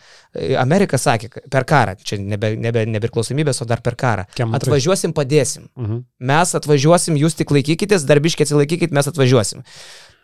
Amerika 0.61 0.98
sakė, 1.01 1.31
per 1.51 1.64
karą, 1.68 1.96
čia 2.03 2.18
nebe, 2.20 2.53
nebe 2.57 2.85
nepriklausomybės, 2.88 3.62
o 3.62 3.68
dar 3.68 3.81
per 3.85 3.96
karą. 3.98 4.27
Atvažiuosim, 4.59 5.14
padėsim. 5.16 5.68
Mhm. 5.79 6.03
Mes 6.31 6.55
atvažiuosim, 6.59 7.16
jūs 7.20 7.35
tik 7.38 7.51
laikykitės, 7.55 8.07
darbiškai 8.09 8.46
atsilaikykit, 8.48 8.94
mes 8.94 9.11
atvažiuosim. 9.11 9.64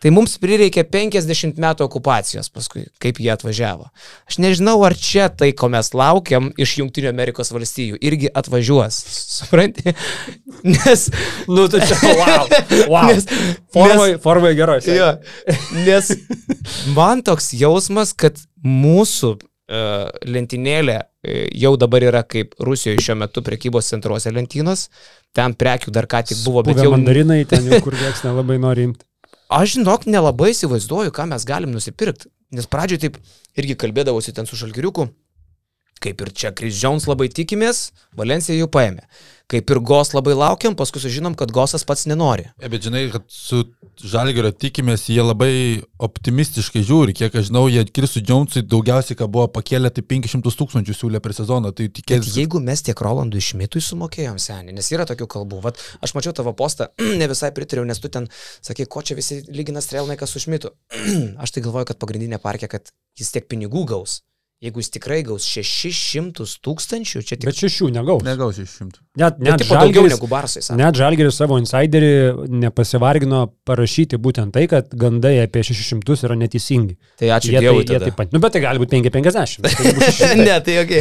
Tai 0.03 0.11
mums 0.11 0.33
prireikė 0.43 0.83
50 0.91 1.55
metų 1.63 1.85
okupacijos 1.87 2.49
paskui, 2.53 2.83
kaip 3.01 3.17
jie 3.23 3.29
atvažiavo. 3.31 3.87
Aš 4.29 4.37
nežinau, 4.43 4.75
ar 4.85 4.93
čia 4.93 5.29
tai, 5.31 5.53
ko 5.55 5.69
mes 5.71 5.87
laukiam 5.95 6.49
iš 6.61 6.73
Junktinių 6.81 7.07
Amerikos 7.09 7.49
valstijų, 7.55 7.95
irgi 8.03 8.27
atvažiuos. 8.35 8.97
Supranti? 9.37 9.95
Nes, 10.75 11.07
Nu, 11.47 11.65
tai 11.71 11.79
čia, 11.87 11.95
wow. 12.19 12.51
wow. 12.91 13.07
Nes- 13.13 13.25
formai, 13.73 14.09
formai 14.21 14.53
gerai. 14.59 14.81
jo, 14.83 15.09
nes 15.87 16.11
man 16.93 17.23
toks 17.25 17.53
jausmas, 17.55 18.11
kad 18.13 18.37
mūsų 18.65 19.37
uh, 19.71 20.07
lentynėlė 20.25 20.97
uh, 20.99 21.41
jau 21.55 21.73
dabar 21.81 22.05
yra 22.05 22.23
kaip 22.27 22.55
Rusijoje 22.59 23.03
šiuo 23.05 23.17
metu 23.23 23.43
prekybos 23.45 23.91
centruose 23.93 24.33
lentynos. 24.33 24.87
Ten 25.35 25.55
prekių 25.57 25.91
dar 25.95 26.07
ką 26.11 26.23
tik 26.29 26.41
buvo, 26.45 26.63
bet 26.65 26.79
jau 26.83 26.93
mandarinai 26.93 27.43
ten, 27.49 27.67
jau, 27.67 27.81
kur 27.83 27.97
niekas 28.01 28.23
nelabai 28.27 28.59
nori 28.61 28.89
imti. 28.91 29.05
Aš 29.55 29.75
žinok, 29.77 30.07
nelabai 30.09 30.53
įsivaizduoju, 30.55 31.13
ką 31.13 31.27
mes 31.29 31.45
galim 31.45 31.73
nusipirkti. 31.75 32.31
Nes 32.55 32.65
pradžioj 32.69 33.01
taip 33.03 33.19
irgi 33.57 33.75
kalbėdavosi 33.77 34.33
ten 34.33 34.47
su 34.49 34.57
šalgiriuku. 34.57 35.09
Kaip 36.03 36.21
ir 36.21 36.33
čia 36.35 36.51
Kris 36.55 36.75
Jones 36.81 37.07
labai 37.07 37.29
tikimės, 37.31 37.89
Valencija 38.19 38.57
jau 38.57 38.67
paėmė. 38.71 39.05
Kaip 39.45 39.69
ir 39.69 39.77
Gos 39.85 40.09
labai 40.15 40.33
laukiam, 40.33 40.73
paskui 40.73 40.99
sužinom, 41.03 41.35
kad 41.37 41.51
Gosas 41.53 41.83
pats 41.85 42.07
nenori. 42.09 42.47
E, 42.57 42.69
bet 42.71 42.87
žinai, 42.87 43.03
kad 43.13 43.27
su 43.29 43.61
Žalgerio 44.01 44.49
tikimės, 44.51 45.03
jie 45.13 45.21
labai 45.21 45.51
optimistiškai 46.03 46.81
žiūri. 46.83 47.13
Kiek 47.15 47.37
aš 47.37 47.51
žinau, 47.51 47.67
jie 47.69 47.85
Krisų 47.85 48.23
Džiaunsui 48.25 48.65
daugiausiai, 48.65 49.17
ką 49.19 49.29
buvo 49.31 49.45
pakėlę, 49.53 49.91
tai 49.93 50.03
500 50.09 50.49
tūkstančių 50.61 50.97
siūlė 50.97 51.21
per 51.23 51.35
sezoną. 51.37 51.71
Tai 51.77 51.87
Bet 51.87 51.95
tikėtis. 52.01 52.33
jeigu 52.41 52.59
mes 52.65 52.81
tiek 52.89 53.05
Rolandui 53.05 53.43
Šmitui 53.45 53.85
sumokėjom 53.85 54.41
senį, 54.41 54.75
nes 54.75 54.91
yra 54.91 55.05
tokių 55.07 55.29
kalbų, 55.37 55.61
Vat, 55.69 55.79
aš 56.03 56.17
mačiau 56.17 56.33
tavo 56.35 56.55
postą, 56.57 56.89
ne 57.21 57.29
visai 57.31 57.53
pritariau, 57.55 57.85
nes 57.87 58.01
tu 58.01 58.09
ten 58.11 58.27
sakai, 58.65 58.89
ko 58.89 59.05
čia 59.05 59.15
visi 59.15 59.43
lygina 59.47 59.81
Strelnaiką 59.85 60.27
su 60.27 60.41
Šmitu. 60.41 60.73
aš 61.43 61.55
tai 61.55 61.63
galvoju, 61.63 61.93
kad 61.93 62.01
pagrindinė 62.01 62.41
parkė, 62.41 62.71
kad 62.75 62.89
jis 63.15 63.31
tiek 63.31 63.47
pinigų 63.47 63.85
gaus. 63.93 64.23
Jeigu 64.63 64.79
jis 64.79 64.87
tikrai 64.87 65.17
gaus 65.27 65.43
600 65.51 66.45
tūkstančių, 66.63 67.21
čia 67.27 67.35
tik 67.35 67.49
Bet 67.49 67.57
šešių 67.59 67.89
negaus. 67.91 68.21
Negausi 68.23 68.63
iš 68.63 68.77
šimtų. 68.79 69.01
Net, 69.19 69.35
net 69.43 69.59
net, 69.59 69.63
daugiau 69.67 69.81
žalgeris, 69.83 70.13
negu 70.15 70.29
Barsai. 70.31 70.61
sako. 70.63 70.77
net 70.79 70.95
Žalgeris 70.95 71.39
savo 71.41 71.57
insiderį 71.59 72.11
nepasivargino 72.63 73.41
parašyti 73.67 74.15
būtent 74.15 74.55
tai, 74.55 74.63
kad 74.71 74.95
gandai 74.95 75.33
apie 75.43 75.59
600 75.67 76.15
yra 76.29 76.37
neteisingi. 76.39 76.95
Tai 77.19 77.33
ačiū 77.35 77.51
Jie, 77.51 77.59
tai, 77.59 77.65
Dievui. 77.67 77.83
jie 77.83 77.89
tada. 77.91 78.07
taip 78.07 78.17
pat. 78.21 78.31
Nu, 78.31 78.39
bet 78.39 78.55
tai 78.55 78.63
gali 78.63 78.79
būti 78.79 78.95
550. 78.95 79.67
Tai 79.67 79.75
600, 79.75 80.39
ne, 80.47 80.55
tai 80.63 80.77
ok. 80.85 80.95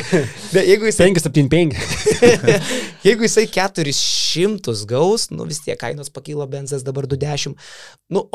Bet 0.50 0.68
jeigu 0.72 0.90
jisai, 0.90 1.08
575. 1.14 1.78
jeigu 3.06 3.28
jisai 3.28 3.46
400 3.54 4.82
gaus, 4.90 5.30
nu 5.30 5.46
vis 5.46 5.62
tiek 5.62 5.78
kainos 5.78 6.10
pakyla 6.10 6.50
benzas 6.50 6.82
dabar 6.82 7.06
20. 7.06 7.54
Nu, 8.10 8.26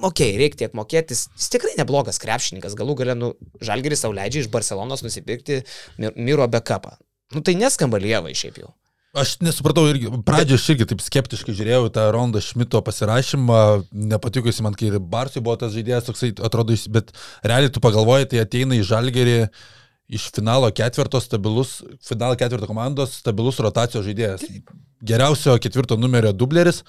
ok. 0.00 0.06
Ok, 0.10 0.22
reikia 0.40 0.62
tiek 0.64 0.74
mokėtis. 0.76 1.26
Jis 1.36 1.50
tikrai 1.52 1.74
neblogas 1.78 2.18
krepšininkas. 2.22 2.74
Galų 2.78 2.96
galę, 3.00 3.14
nu, 3.18 3.34
Žalgeris 3.64 4.04
savo 4.04 4.16
leidžia 4.16 4.44
iš 4.44 4.50
Barcelonos 4.52 5.04
nusipirkti 5.04 5.62
Mir- 5.98 6.16
Miro 6.16 6.46
backupą. 6.48 6.96
Nu, 7.34 7.40
tai 7.42 7.56
neskamba 7.58 7.98
lievai 7.98 8.34
šiaip 8.36 8.60
jau. 8.62 8.72
Aš 9.16 9.38
nesupratau, 9.40 9.86
irgi, 9.88 10.10
pradžioje 10.28 10.60
aš 10.60 10.64
irgi 10.74 10.86
taip 10.90 11.00
skeptiškai 11.00 11.54
žiūrėjau 11.56 11.88
tą 11.94 12.02
Rondą 12.12 12.42
Šmito 12.44 12.82
pasirašymą, 12.84 13.86
nepatikusi 14.12 14.60
man, 14.66 14.76
kai 14.76 14.90
ir 14.90 14.98
Barsui 15.00 15.40
buvo 15.40 15.56
tas 15.56 15.72
žaidėjas 15.72 16.10
toksai, 16.10 16.34
atrodo, 16.44 16.76
bet 16.92 17.14
realiai 17.40 17.72
tu 17.72 17.80
pagalvoji, 17.80 18.28
tai 18.34 18.42
ateina 18.44 18.76
į 18.76 18.84
Žalgerį 18.84 19.38
iš 20.08 20.30
finalo 20.34 20.70
ketvirto 20.70 21.20
stabilus, 21.20 21.80
finalo 22.08 22.36
ketvirto 22.38 22.68
komandos 22.70 23.18
stabilus 23.20 23.58
rotacijos 23.62 24.06
žaidėjas. 24.06 24.44
Geriausio 25.06 25.58
ketvirto 25.60 25.98
numerio 26.00 26.30
dubleris, 26.32 26.80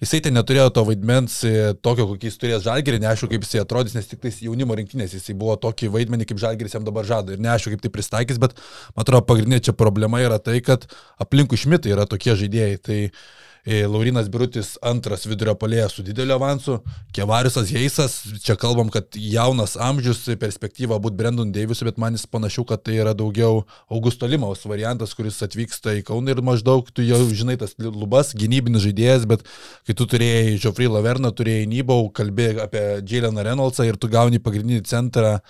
jisai 0.00 0.20
ten 0.22 0.36
neturėjo 0.36 0.68
to 0.76 0.84
vaidmens 0.86 1.40
e, 1.44 1.72
tokio, 1.82 2.06
kokį 2.12 2.28
jis 2.28 2.36
turės 2.40 2.62
Žalgerį, 2.66 3.00
neaišku, 3.02 3.26
kaip 3.32 3.42
jisai 3.42 3.64
atrodys, 3.64 3.96
nes 3.96 4.06
tik 4.06 4.20
tais 4.22 4.38
jaunimo 4.44 4.76
rinktinės 4.78 5.16
jisai 5.16 5.34
buvo 5.40 5.56
tokį 5.64 5.90
vaidmenį, 5.96 6.28
kaip 6.30 6.40
Žalgeris 6.44 6.76
jam 6.78 6.86
dabar 6.86 7.08
žada 7.08 7.34
ir 7.34 7.42
neaišku, 7.42 7.72
kaip 7.74 7.82
tai 7.82 7.90
pristaikys, 7.96 8.38
bet 8.42 8.54
man 8.94 9.02
atrodo, 9.02 9.24
pagrindinė 9.26 9.64
čia 9.66 9.74
problema 9.76 10.22
yra 10.22 10.38
tai, 10.38 10.60
kad 10.64 10.86
aplinkui 11.22 11.58
Šmitai 11.58 11.96
yra 11.96 12.06
tokie 12.06 12.36
žaidėjai. 12.38 12.78
Tai 12.86 13.00
Laurinas 13.66 14.28
Birutis 14.30 14.76
antras 14.86 15.24
vidurio 15.26 15.56
polėjas 15.58 15.96
su 15.96 16.04
dideliu 16.06 16.36
avansu, 16.36 16.76
Kevarisas 17.16 17.72
Heisas, 17.74 18.14
čia 18.44 18.54
kalbam, 18.54 18.92
kad 18.94 19.18
jaunas 19.18 19.74
amžius, 19.82 20.20
perspektyva 20.38 21.00
būti 21.02 21.18
Brandon 21.18 21.50
Davisu, 21.50 21.88
bet 21.88 21.98
man 21.98 22.14
jis 22.14 22.28
panašu, 22.30 22.62
kad 22.68 22.84
tai 22.86 23.00
yra 23.02 23.14
daugiau 23.18 23.64
Augusto 23.90 24.30
Limaus 24.30 24.62
variantas, 24.70 25.16
kuris 25.18 25.42
atvyksta 25.42 25.96
į 25.98 26.04
Kauną 26.06 26.36
ir 26.36 26.44
maždaug 26.46 26.86
tu 26.94 27.02
jau 27.02 27.18
žinai 27.26 27.58
tas 27.58 27.74
lubas, 27.82 28.30
gynybinis 28.38 28.86
žaidėjas, 28.86 29.26
bet 29.26 29.42
kai 29.86 29.98
tu 29.98 30.06
turėjai 30.14 30.60
Geoffrey 30.62 30.86
Laverną, 30.86 31.34
turėjai 31.34 31.66
Nybau, 31.70 32.06
kalbėjai 32.14 32.60
apie 32.68 32.84
Jaileną 33.02 33.48
Reynoldsą 33.50 33.88
ir 33.88 33.98
tu 33.98 34.12
gauni 34.12 34.38
pagrindinį 34.42 34.86
centrą 34.86 35.40
e, 35.40 35.42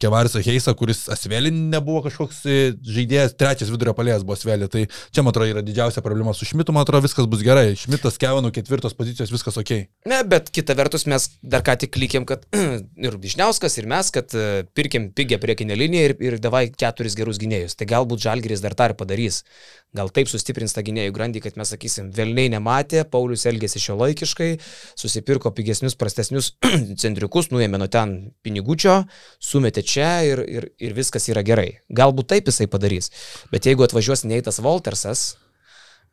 Kevarisą 0.00 0.40
Heisą, 0.40 0.72
kuris 0.78 1.04
Asvelin 1.12 1.56
nebuvo 1.72 2.00
kažkoks 2.06 2.38
e, 2.48 2.56
žaidėjas, 2.80 3.34
trečias 3.36 3.70
vidurio 3.72 3.92
palėjas 3.96 4.24
buvo 4.24 4.36
Asvelė. 4.38 4.68
Tai 4.72 4.84
čia, 4.88 5.24
man 5.24 5.32
atrodo, 5.34 5.50
yra 5.52 5.62
didžiausia 5.64 6.02
problema 6.04 6.32
su 6.36 6.48
Šmitu, 6.48 6.72
man 6.72 6.86
atrodo, 6.86 7.04
viskas 7.04 7.28
bus 7.28 7.44
gerai. 7.44 7.74
Šmitas, 7.76 8.16
Kevinų 8.22 8.52
ketvirtos 8.56 8.96
pozicijos, 8.96 9.32
viskas 9.34 9.58
ok. 9.60 9.72
Ne, 10.08 10.22
bet 10.28 10.48
kita 10.54 10.76
vertus 10.78 11.04
mes 11.10 11.28
dar 11.44 11.64
ką 11.66 11.76
tik 11.82 11.92
klikėm, 11.96 12.24
kad 12.28 12.46
ir 13.06 13.18
Višniauskas, 13.20 13.76
ir 13.80 13.90
mes, 13.90 14.12
kad 14.14 14.32
e, 14.32 14.64
pirkim 14.76 15.10
pigę 15.16 15.40
priekinę 15.42 15.76
liniją 15.76 16.08
ir, 16.08 16.16
ir 16.24 16.38
davai 16.42 16.66
keturis 16.72 17.18
gerus 17.18 17.40
gynėjus. 17.42 17.76
Tai 17.76 17.90
galbūt 17.92 18.24
Žalgiris 18.24 18.64
dar 18.64 18.76
tą 18.78 18.90
ir 18.92 18.96
padarys. 18.96 19.42
Gal 19.96 20.10
taip 20.12 20.28
sustiprins 20.28 20.74
tą 20.76 20.82
gynėjų 20.84 21.12
grandį, 21.14 21.40
kad 21.44 21.56
mes 21.56 21.70
sakysim, 21.72 22.10
vėlniai 22.12 22.50
nematė, 22.52 23.04
Paulius 23.08 23.46
elgėsi 23.48 23.80
šio 23.80 23.94
laikiškai, 24.00 24.48
susipirko 24.98 25.52
pigesnius, 25.56 25.96
prastesnius 25.96 26.50
centriukus, 27.02 27.48
nuėmė 27.52 27.80
nuo 27.80 27.88
ten 27.92 28.16
pinigučio, 28.44 28.98
sumetė 29.66 29.82
čia 29.82 30.12
ir, 30.26 30.44
ir, 30.46 30.68
ir 30.78 30.94
viskas 30.94 31.26
yra 31.28 31.42
gerai. 31.42 31.82
Galbūt 31.90 32.30
taip 32.30 32.46
jisai 32.52 32.70
padarys. 32.70 33.10
Bet 33.50 33.66
jeigu 33.66 33.84
atvažiuos 33.86 34.24
Neitas 34.24 34.62
Voltersas, 34.62 35.34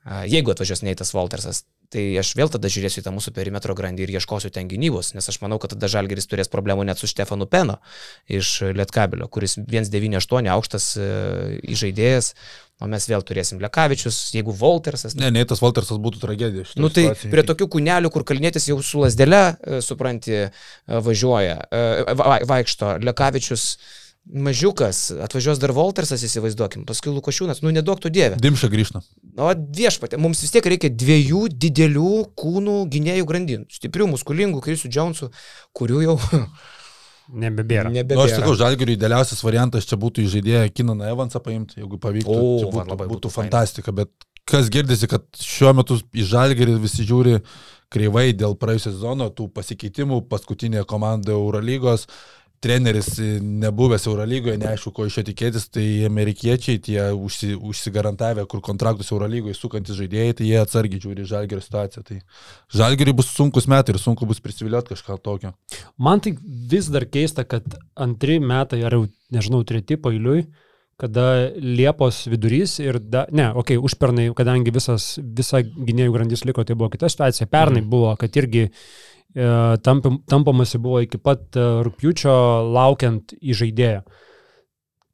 A, 0.04 0.26
Jeigu 0.28 0.52
atvažiuos 0.52 0.84
Neitas 0.84 1.14
Waltersas, 1.16 1.64
tai 1.94 2.04
aš 2.18 2.34
vėl 2.40 2.50
tada 2.50 2.72
žiūrėsiu 2.74 3.02
į 3.02 3.06
tą 3.06 3.14
mūsų 3.14 3.34
perimetro 3.36 3.76
grandį 3.78 4.08
ir 4.08 4.16
ieškosiu 4.18 4.50
ten 4.54 4.68
gynybos, 4.72 5.14
nes 5.14 5.30
aš 5.30 5.38
manau, 5.44 5.60
kad 5.62 5.76
tada 5.76 5.90
Žalgeris 5.92 6.26
turės 6.32 6.50
problemų 6.52 6.88
net 6.90 6.98
su 7.02 7.10
Štefanu 7.12 7.46
Peno 7.50 7.78
iš 8.28 8.56
Lietkabelio, 8.74 9.30
kuris 9.30 9.58
198 9.62 10.50
aukštas 10.56 10.90
e, 10.98 11.08
įžaidėjas, 11.76 12.34
o 12.84 12.90
mes 12.92 13.06
vėl 13.08 13.22
turėsim 13.24 13.62
Lekavičius, 13.64 14.18
jeigu 14.36 14.56
Waltersas. 14.60 15.14
Ne, 15.16 15.30
ne, 15.32 15.46
tas 15.48 15.62
Waltersas 15.64 16.02
būtų 16.04 16.24
tragedija. 16.26 16.66
Nu 16.76 16.90
tai 16.90 17.06
situacijoj. 17.12 17.32
prie 17.32 17.46
tokių 17.54 17.70
kūnelių, 17.78 18.12
kur 18.12 18.26
kalnėtis 18.28 18.68
jau 18.72 18.80
su 18.84 19.04
lasdele, 19.06 19.44
e, 19.62 19.82
supranti, 19.86 20.40
e, 20.48 21.02
važiuoja, 21.06 21.60
va- 22.18 22.42
vaikšto, 22.50 22.98
Lekavičius 23.06 23.68
mažiukas, 24.24 25.10
atvažiuos 25.26 25.60
dar 25.60 25.74
Waltersas, 25.76 26.24
įsivaizduokim, 26.24 26.86
paskui 26.88 27.12
Lukošiūnas, 27.12 27.60
nu 27.66 27.74
nedaug 27.76 28.00
tu 28.02 28.12
dievė. 28.14 28.38
Dimša 28.42 28.70
grįžta. 28.72 29.04
O 29.36 29.50
viešpatė, 29.52 30.20
mums 30.22 30.44
vis 30.44 30.54
tiek 30.54 30.70
reikia 30.74 30.92
dviejų 30.94 31.48
didelių 31.52 32.14
kūnų 32.40 32.78
gynėjų 32.94 33.28
grandinų. 33.30 33.68
Stiprių, 33.74 34.08
muskulingų, 34.14 34.64
Krisų 34.64 34.92
Džonsų, 34.94 35.30
kurių 35.76 36.06
jau 36.08 36.18
Nebebėra. 37.32 37.88
Nebebėra. 37.88 38.20
nu, 38.20 38.28
aš 38.28 38.36
sakau, 38.36 38.54
Žalgiriui 38.60 38.98
idealiausias 38.98 39.40
variantas 39.46 39.88
čia 39.88 39.98
būtų 40.00 40.26
į 40.26 40.32
žaidėją 40.36 40.64
Kinaną 40.76 41.08
Evansą 41.14 41.40
paimti, 41.44 41.80
jeigu 41.80 42.00
pavyktų. 42.04 42.34
O, 42.36 42.50
būtų, 42.66 42.72
labai 42.74 42.84
būtų, 42.84 42.98
būtų 43.00 43.14
būtų 43.14 43.32
fantastika, 43.32 43.94
bet 43.96 44.12
kas 44.50 44.68
girdisi, 44.74 45.08
kad 45.12 45.24
šiuo 45.40 45.72
metu 45.78 45.98
į 46.12 46.28
Žalgirį 46.34 46.76
visi 46.84 47.08
žiūri 47.08 47.38
kreivai 47.94 48.32
dėl 48.36 48.58
praėjusio 48.60 48.92
sezono, 48.92 49.30
tų 49.32 49.48
pasikeitimų, 49.56 50.24
paskutinė 50.30 50.84
komanda 50.90 51.32
Eurolygos, 51.36 52.08
treneris 52.64 53.10
nebuvęs 53.44 54.08
Eurolygoje, 54.08 54.58
neaišku, 54.62 54.94
ko 54.96 55.08
iš 55.10 55.20
jo 55.20 55.24
tikėtis, 55.28 55.68
tai 55.74 55.86
amerikiečiai, 56.08 56.80
tie 56.84 57.00
užsi, 57.14 57.54
užsigarantavę, 57.60 58.46
kur 58.50 58.64
kontraktus 58.66 59.12
Eurolygoje 59.12 59.58
sukantis 59.58 60.00
žaidėjai, 60.00 60.38
tai 60.40 60.50
jie 60.50 60.60
atsargiai 60.62 61.04
žiūri 61.04 61.26
į 61.26 61.32
Žalgirio 61.34 61.64
situaciją. 61.64 62.06
Tai 62.08 62.20
Žalgiriui 62.80 63.18
bus 63.20 63.32
sunkus 63.36 63.68
metai 63.72 63.96
ir 63.96 64.02
sunku 64.02 64.28
bus 64.30 64.42
prisivilioti 64.44 64.96
kažką 64.96 65.20
tokio. 65.24 65.54
Man 65.98 66.24
tai 66.24 66.36
vis 66.74 66.90
dar 66.94 67.06
keista, 67.06 67.44
kad 67.44 67.68
antri 67.96 68.40
metai, 68.40 68.84
ar 68.88 68.98
jau, 68.98 69.08
nežinau, 69.34 69.64
treti 69.68 70.00
pailiui, 70.00 70.48
kada 71.04 71.50
Liepos 71.58 72.24
vidurys 72.32 72.78
ir, 72.80 73.00
da, 73.02 73.26
ne, 73.34 73.50
okei, 73.52 73.76
okay, 73.76 73.86
užpernai, 73.90 74.28
kadangi 74.38 74.72
visas, 74.72 75.18
visa 75.20 75.60
gynėjų 75.64 76.14
grandis 76.14 76.46
liko, 76.48 76.64
tai 76.64 76.78
buvo 76.80 76.92
kita 76.94 77.10
situacija. 77.12 77.50
Pernai 77.50 77.82
Mhm. 77.82 77.90
buvo, 77.90 78.16
kad 78.16 78.38
irgi 78.40 78.70
tampamasi 79.34 80.78
buvo 80.78 81.02
iki 81.02 81.18
pat 81.18 81.58
e, 81.58 81.64
rūpiučio 81.88 82.34
laukiant 82.74 83.34
į 83.42 83.56
žaidėją. 83.64 84.04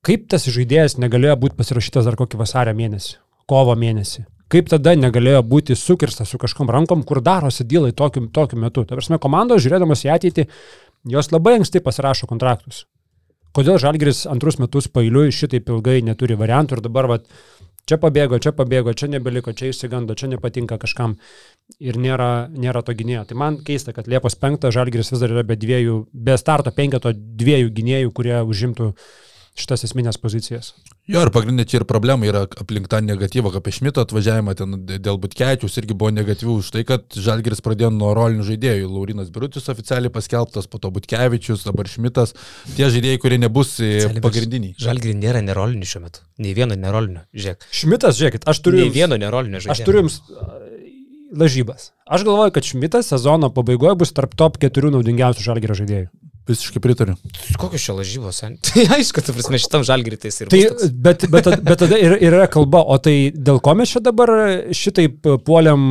Kaip 0.05 0.27
tas 0.31 0.47
žaidėjas 0.47 0.97
negalėjo 0.99 1.37
būti 1.39 1.57
pasirašytas 1.59 2.07
dar 2.07 2.17
kokį 2.19 2.39
vasario 2.39 2.75
mėnesį, 2.75 3.17
kovo 3.47 3.75
mėnesį? 3.79 4.25
Kaip 4.49 4.69
tada 4.71 4.95
negalėjo 4.97 5.43
būti 5.45 5.75
sukirstas 5.77 6.31
su 6.31 6.39
kažkom 6.41 6.71
rankom, 6.73 7.03
kur 7.05 7.21
darosi 7.21 7.67
dylai 7.69 7.91
tokiu, 7.93 8.25
tokiu 8.33 8.57
metu? 8.57 8.83
Ta 8.87 8.97
prasme, 8.97 9.19
komandos 9.21 9.61
žiūrėdamas 9.61 10.07
į 10.07 10.13
ateitį, 10.15 10.47
jos 11.13 11.29
labai 11.31 11.59
anksti 11.59 11.83
pasirašo 11.85 12.27
kontraktus. 12.31 12.87
Kodėl 13.53 13.79
Žalgiris 13.81 14.23
antrus 14.29 14.59
metus 14.61 14.87
pailiui 14.93 15.33
šitaip 15.33 15.69
ilgai 15.69 15.99
neturi 16.05 16.37
variantų 16.37 16.77
ir 16.77 16.83
dabar 16.85 17.07
vat, 17.09 17.29
čia 17.89 17.97
pabėgo, 18.01 18.39
čia 18.41 18.53
pabėgo, 18.55 18.93
čia 18.93 19.09
nebeliko, 19.11 19.53
čia 19.57 19.71
išsigando, 19.73 20.15
čia 20.17 20.29
nepatinka 20.31 20.77
kažkam 20.81 21.17
ir 21.81 21.97
nėra, 21.97 22.49
nėra 22.53 22.83
to 22.85 22.95
gynėjo. 22.97 23.25
Tai 23.29 23.39
man 23.41 23.59
keista, 23.65 23.95
kad 23.95 24.09
Liepos 24.11 24.37
5 24.39 24.69
Žalgiris 24.75 25.13
vis 25.13 25.23
dar 25.23 25.33
yra 25.33 25.45
be 25.47 25.57
dviejų, 25.59 26.03
be 26.13 26.37
starto 26.39 26.73
penketo 26.75 27.13
dviejų 27.15 27.73
gynėjų, 27.79 28.13
kurie 28.15 28.37
užimtų 28.45 28.93
šitas 29.59 29.83
esminės 29.87 30.17
pozicijas. 30.21 30.71
Jo, 31.09 31.23
ir 31.25 31.31
pagrindinė 31.33 31.65
čia 31.69 31.79
ir 31.79 31.85
problema 31.89 32.27
yra 32.27 32.43
aplink 32.61 32.87
tą 32.91 33.01
negatyvą, 33.03 33.51
apie 33.59 33.73
Šmito 33.73 34.03
atvažiavimą 34.05 34.55
ten 34.57 34.77
dėl 34.87 35.17
Butkevičius 35.21 35.79
irgi 35.81 35.97
buvo 35.97 36.11
negatyvų 36.15 36.57
už 36.61 36.71
tai, 36.75 36.83
kad 36.87 37.17
Žalgiris 37.17 37.63
pradėjo 37.65 37.89
nuo 37.95 38.11
rolinių 38.17 38.45
žaidėjų. 38.47 38.89
Laurinas 38.93 39.31
Birutis 39.33 39.69
oficialiai 39.73 40.13
paskelbtas, 40.13 40.69
po 40.69 40.81
to 40.81 40.93
Butkevičius, 40.95 41.65
dabar 41.67 41.89
Šmitas. 41.89 42.35
Tie 42.77 42.87
žaidėjai, 42.93 43.21
kurie 43.21 43.41
nebus 43.41 43.75
e, 43.81 43.95
Oficialiai 43.97 44.25
pagrindiniai. 44.25 44.77
Žalgirį 44.79 45.17
nėra 45.19 45.43
nerolinių 45.45 45.89
šiuo 45.89 46.05
metu. 46.05 46.23
Nei 46.39 46.53
vieno 46.57 46.77
nerolinių. 46.79 47.25
Žiūrėk. 47.33 47.69
Šmitas, 47.81 48.19
žiūrėkit, 48.21 48.47
aš 48.49 48.63
turiu... 48.65 48.85
Nei 48.85 48.93
vieno 48.93 49.17
nerolinio 49.19 49.63
žaidėjo. 49.63 49.75
Aš 49.75 49.85
turiu 49.89 50.05
jums 50.05 50.21
lažybas. 51.33 51.91
Aš 52.05 52.23
galvoju, 52.23 52.53
kad 52.55 52.65
Šmitas 52.65 53.09
sezono 53.11 53.49
pabaigoje 53.53 53.97
bus 53.99 54.13
tarp 54.15 54.37
top 54.37 54.57
4 54.61 54.93
naudingiausių 54.95 55.45
Žalgirio 55.45 55.77
žaidėjų. 55.81 56.09
Visiškai 56.49 56.81
pritariu. 56.81 57.13
Kokios 57.61 57.83
čia 57.85 57.93
lažybos? 57.93 58.39
Tai 58.65 58.85
aišku, 58.95 59.21
tu 59.21 59.35
prasme, 59.35 59.59
šitam 59.61 59.83
žalgirį 59.85 60.17
tai 60.21 60.31
jis 60.31 60.39
ir 60.41 60.49
Tai, 60.49 60.61
bet, 61.05 61.25
bet, 61.29 61.49
bet 61.65 61.81
tada 61.83 61.99
ir, 62.01 62.15
ir 62.17 62.33
yra 62.33 62.47
kalba, 62.51 62.81
o 62.81 62.97
tai 63.01 63.29
dėl 63.35 63.61
ko 63.63 63.75
mes 63.77 63.93
čia 63.93 64.01
dabar 64.03 64.31
šitaip 64.75 65.29
puoliam 65.45 65.85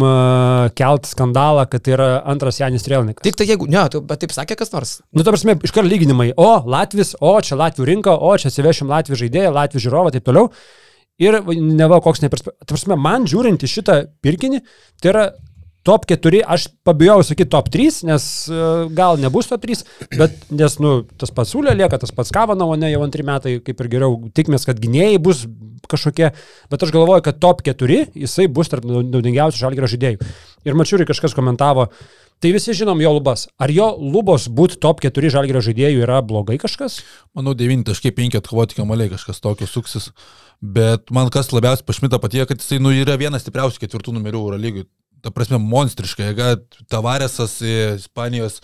kelt 0.79 1.07
skandalą, 1.11 1.69
kad 1.71 1.87
tai 1.87 1.95
yra 1.95 2.09
antras 2.29 2.59
Janis 2.59 2.87
Trelnikas? 2.87 3.23
Tik 3.27 3.39
tai 3.39 3.47
jeigu, 3.53 3.71
ne, 3.71 3.85
tu, 3.93 4.03
bet 4.03 4.25
taip 4.25 4.35
sakė 4.35 4.59
kas 4.59 4.75
nors. 4.75 4.99
Nu, 5.15 5.23
ta 5.23 5.35
prasme, 5.35 5.55
iškart 5.69 5.87
lyginimai. 5.87 6.33
O, 6.35 6.51
Latvis, 6.67 7.15
o, 7.23 7.37
čia 7.45 7.61
Latvių 7.61 7.87
rinka, 7.93 8.19
o, 8.19 8.35
čia 8.41 8.51
atsivešim 8.51 8.91
Latvių 8.91 9.23
žaidėją, 9.23 9.55
Latvių 9.55 9.85
žiūrovą, 9.87 10.15
taip 10.17 10.27
toliau. 10.27 10.51
Ir 11.19 11.41
va, 11.43 11.55
neva 11.55 11.99
koks 12.03 12.23
neperspektyvus. 12.23 12.67
Prasme, 12.71 12.99
man 12.99 13.27
žiūrint 13.31 13.63
į 13.63 13.71
šitą 13.71 14.01
pirkinį, 14.23 14.61
tai 15.03 15.11
yra 15.15 15.25
top 15.87 16.05
4, 16.11 16.43
aš 16.45 16.69
pabijau 16.87 17.21
sakyti 17.27 17.51
top 17.53 17.71
3, 17.73 18.03
nes 18.09 18.27
uh, 18.51 18.85
gal 18.95 19.21
nebus 19.21 19.49
top 19.51 19.65
3, 19.65 19.85
bet 20.19 20.37
nes, 20.51 20.79
nu, 20.83 21.01
tas 21.21 21.33
pats 21.35 21.55
Sulė 21.55 21.75
lieka, 21.79 22.01
tas 22.01 22.13
pats 22.15 22.35
Kavanovo, 22.35 22.77
ne, 22.81 22.91
jau 22.93 23.03
antri 23.07 23.25
metai, 23.27 23.59
kaip 23.65 23.81
ir 23.85 23.91
geriau, 23.97 24.19
tikimės, 24.37 24.67
kad 24.69 24.81
gynėjai 24.83 25.19
bus 25.23 25.47
kažkokie, 25.89 26.33
bet 26.71 26.85
aš 26.85 26.95
galvoju, 26.95 27.25
kad 27.25 27.41
top 27.43 27.63
4 27.67 28.01
jisai 28.13 28.49
bus 28.53 28.71
tarp 28.73 28.87
naudingiausių 28.87 29.63
žalgerio 29.63 29.91
žaidėjų. 29.91 30.33
Ir 30.69 30.77
mačiuri 30.79 31.07
kažkas 31.09 31.37
komentavo, 31.37 31.89
tai 32.43 32.53
visi 32.55 32.75
žinom 32.77 33.01
jo 33.03 33.15
lubas. 33.17 33.47
Ar 33.61 33.73
jo 33.73 33.89
lubos 33.97 34.49
būti 34.53 34.79
top 34.83 35.03
4 35.05 35.33
žalgerio 35.39 35.63
žaidėjų 35.65 36.05
yra 36.05 36.21
blogai 36.27 36.59
kažkas? 36.61 37.01
Manau, 37.37 37.57
9.5 37.59 38.39
atkovoti 38.43 38.79
kamaliai 38.79 39.13
kažkas 39.15 39.43
tokio 39.45 39.71
suksis. 39.71 40.13
Bet 40.59 41.13
man 41.15 41.31
kas 41.31 41.53
labiausiai 41.55 41.87
pašmita 41.87 42.19
patėjo, 42.19 42.49
kad 42.51 42.63
jisai 42.63 42.81
nu, 42.83 42.91
yra 42.91 43.15
vienas 43.19 43.45
stipriausių 43.47 43.85
ketvirtų 43.85 44.17
numerių 44.17 44.41
Euro 44.43 44.59
lygui. 44.59 44.89
Ta 45.23 45.31
prasme, 45.35 45.59
monstriška 45.59 46.29
jėga. 46.31 46.53
Tavaresas 46.89 47.59
į 47.65 47.75
Ispanijos 47.99 48.61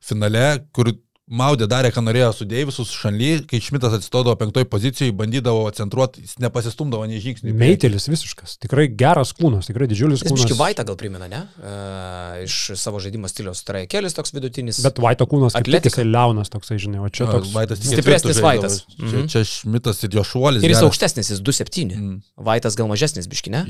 finale, 0.00 0.64
kur 0.72 0.94
Maudė 1.28 1.66
darė, 1.68 1.90
ką 1.92 2.00
norėjo 2.00 2.30
su 2.32 2.44
Deivisu, 2.48 2.86
su 2.88 2.94
Šanly, 3.02 3.42
kai 3.44 3.58
Šmitas 3.60 3.92
atsistodavo 3.92 4.32
penktoj 4.40 4.64
pozicijoje, 4.72 5.12
bandydavo 5.12 5.66
centruoti, 5.76 6.22
jis 6.24 6.38
nepasistumdavo 6.40 7.04
nei 7.04 7.18
priekį. 7.20 7.52
Meitelis 7.52 8.06
visiškas, 8.08 8.54
tikrai 8.62 8.86
geras 8.88 9.34
kūnas, 9.36 9.68
tikrai 9.68 9.90
didžiulis 9.90 10.22
Jis 10.24 10.32
kūnas. 10.32 10.54
Vaitą 10.56 10.86
gal 10.88 10.96
primena, 10.96 11.28
ne? 11.28 11.42
Uh, 11.60 12.38
iš 12.46 12.56
savo 12.80 12.96
žaidimo 13.04 13.28
stiliaus. 13.28 13.60
Tai 13.60 13.76
yra 13.76 13.90
kelis 13.92 14.16
toks 14.16 14.32
vidutinis. 14.32 14.80
Bet 14.80 15.02
Vaito 15.04 15.28
kūnas, 15.28 15.52
kaip 15.52 15.68
tik 15.68 15.74
Atletika. 15.76 15.92
jisai 16.00 16.08
liaunas 16.08 16.48
toksai, 16.48 16.80
žinai, 16.80 17.04
o 17.04 17.12
čia 17.12 17.28
toks. 17.28 17.52
Vaitas 17.52 17.84
Stipresnis 17.84 18.40
Vaitas. 18.40 18.80
Čia, 18.96 19.04
Mhm. 19.04 19.28
čia 19.28 19.44
Šmitas 19.44 20.00
ir 20.08 20.16
jo 20.16 20.24
šuolis. 20.24 20.64
ir 20.64 20.70
jis 20.72 20.78
geras. 20.80 20.88
aukštesnis, 20.88 21.28
jis 21.36 21.44
2,7. 21.44 21.92
Mm. 22.00 22.22
Vaitas 22.40 22.72
gal 22.74 22.88
mažesnis 22.88 23.28
biški, 23.28 23.52
ne? 23.52 23.66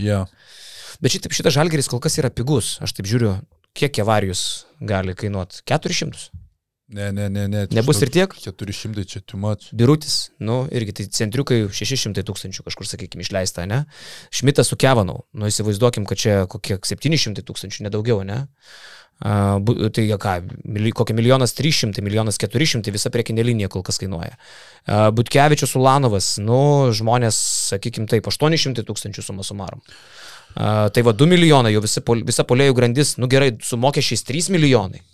Bet 1.03 1.14
šitaip 1.14 1.36
šitas 1.36 1.55
žalgeris 1.55 1.88
kol 1.90 2.03
kas 2.03 2.18
yra 2.18 2.30
pigus. 2.34 2.76
Aš 2.82 2.96
taip 2.96 3.07
žiūriu, 3.11 3.36
kiek 3.78 3.94
kevarijus 4.01 4.66
gali 4.82 5.14
kainuoti. 5.18 5.62
400. 5.68 6.28
Ne, 6.88 7.11
ne, 7.12 7.28
ne, 7.28 7.44
ne. 7.53 7.66
Nebus 7.76 8.01
ir 8.01 8.09
tiek? 8.09 8.32
400 8.32 9.05
čia 9.05 9.20
much. 9.36 9.68
Birutis, 9.76 10.30
nu, 10.40 10.62
irgi 10.72 10.94
tai 10.96 11.05
centriukai 11.12 11.66
600 11.68 12.24
tūkstančių 12.24 12.64
kažkur, 12.64 12.88
sakykime, 12.88 13.26
išleista, 13.26 13.66
ne? 13.68 13.82
Šmitas 14.32 14.72
su 14.72 14.78
Kevanau, 14.80 15.26
nu, 15.36 15.51
įsivaizduokim, 15.53 16.07
kad 16.09 16.22
čia 16.22 16.38
kokie 16.49 16.78
700 16.80 17.44
tūkstančių, 17.44 17.84
nedaugiau, 17.86 18.22
ne? 18.24 18.46
Uh, 19.18 19.59
tai 19.92 20.07
ką, 20.14 20.32
kokia 20.96 21.16
milijonas 21.18 21.53
300, 21.59 22.01
milijonas 22.07 22.40
400, 22.40 22.94
visa 22.94 23.12
priekinė 23.12 23.44
linija 23.44 23.68
kol 23.74 23.84
kas 23.84 24.01
kainuoja. 24.01 24.38
Uh, 24.86 25.11
Butkevičius 25.12 25.76
Ulanovas, 25.76 26.36
nu, 26.40 26.88
žmonės, 26.96 27.36
sakykime 27.74 28.09
taip, 28.09 28.30
800 28.32 28.86
tūkstančių 28.88 29.26
suma 29.28 29.44
sumarom. 29.44 29.84
Uh, 30.59 30.88
tai 30.90 31.04
va 31.06 31.12
2 31.14 31.28
milijonai, 31.30 31.70
jau 31.70 31.84
pol- 32.02 32.24
visa 32.26 32.42
polėjų 32.42 32.74
grandis, 32.74 33.14
nu 33.22 33.28
gerai, 33.30 33.52
su 33.62 33.78
mokesčiais 33.78 34.24
3 34.26 34.50
milijonai. 34.56 35.04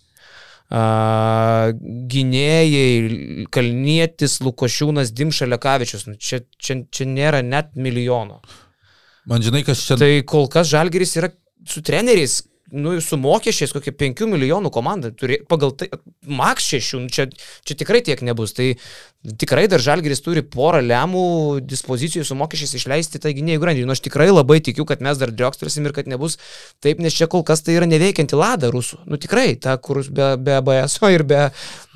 Uh, 0.72 1.74
gynėjai, 2.08 3.44
Kalnietis, 3.52 4.38
Lukošiūnas, 4.40 5.12
Dimša, 5.12 5.50
Lekavičius, 5.52 6.06
nu, 6.08 6.16
čia, 6.16 6.40
čia, 6.56 6.78
čia 6.88 7.04
nėra 7.10 7.42
net 7.44 7.74
milijono. 7.76 8.40
Man 9.28 9.44
žinai, 9.44 9.60
kas 9.68 9.84
čia... 9.84 9.98
Tai 10.00 10.10
kol 10.28 10.48
kas 10.52 10.72
Žalgeris 10.72 11.12
yra 11.20 11.28
su 11.68 11.84
treneriais, 11.84 12.40
nu, 12.72 12.96
su 13.04 13.20
mokesčiais 13.20 13.76
kokie 13.76 13.92
5 14.00 14.24
milijonų 14.32 14.72
komanda, 14.72 15.12
turi, 15.12 15.42
pagal 15.48 15.76
tai, 15.76 15.90
maks 16.24 16.72
6, 16.72 16.96
nu, 17.04 17.12
čia, 17.12 17.28
čia 17.68 17.76
tikrai 17.84 18.00
tiek 18.06 18.24
nebus. 18.24 18.56
Tai 18.56 18.72
tikrai 19.24 19.64
dar 19.72 19.80
Žalgeris 19.80 20.20
turi 20.24 20.42
porą 20.44 20.82
lemų 20.84 21.24
dispozicijų 21.64 22.26
su 22.28 22.36
mokesčiais 22.36 22.74
išleisti 22.76 23.20
tą 23.22 23.32
gynėjų 23.34 23.62
grandį. 23.62 23.84
Nu, 23.88 23.96
aš 23.96 24.02
tikrai 24.04 24.28
labai 24.28 24.60
tikiu, 24.64 24.84
kad 24.88 25.00
mes 25.04 25.20
dar 25.20 25.32
driokstrasim 25.32 25.88
ir 25.88 25.94
kad 25.96 26.10
nebus 26.10 26.36
taip, 26.84 27.00
nes 27.00 27.16
čia 27.16 27.28
kol 27.30 27.44
kas 27.46 27.64
tai 27.64 27.78
yra 27.78 27.88
neveikianti 27.88 28.36
lada 28.36 28.68
rusų. 28.74 29.00
Nu 29.08 29.20
tikrai, 29.20 29.54
ta, 29.56 29.78
kur 29.80 30.02
be, 30.04 30.34
be 30.36 30.58
BSO 30.66 31.12
ir 31.14 31.24
be, 31.28 31.46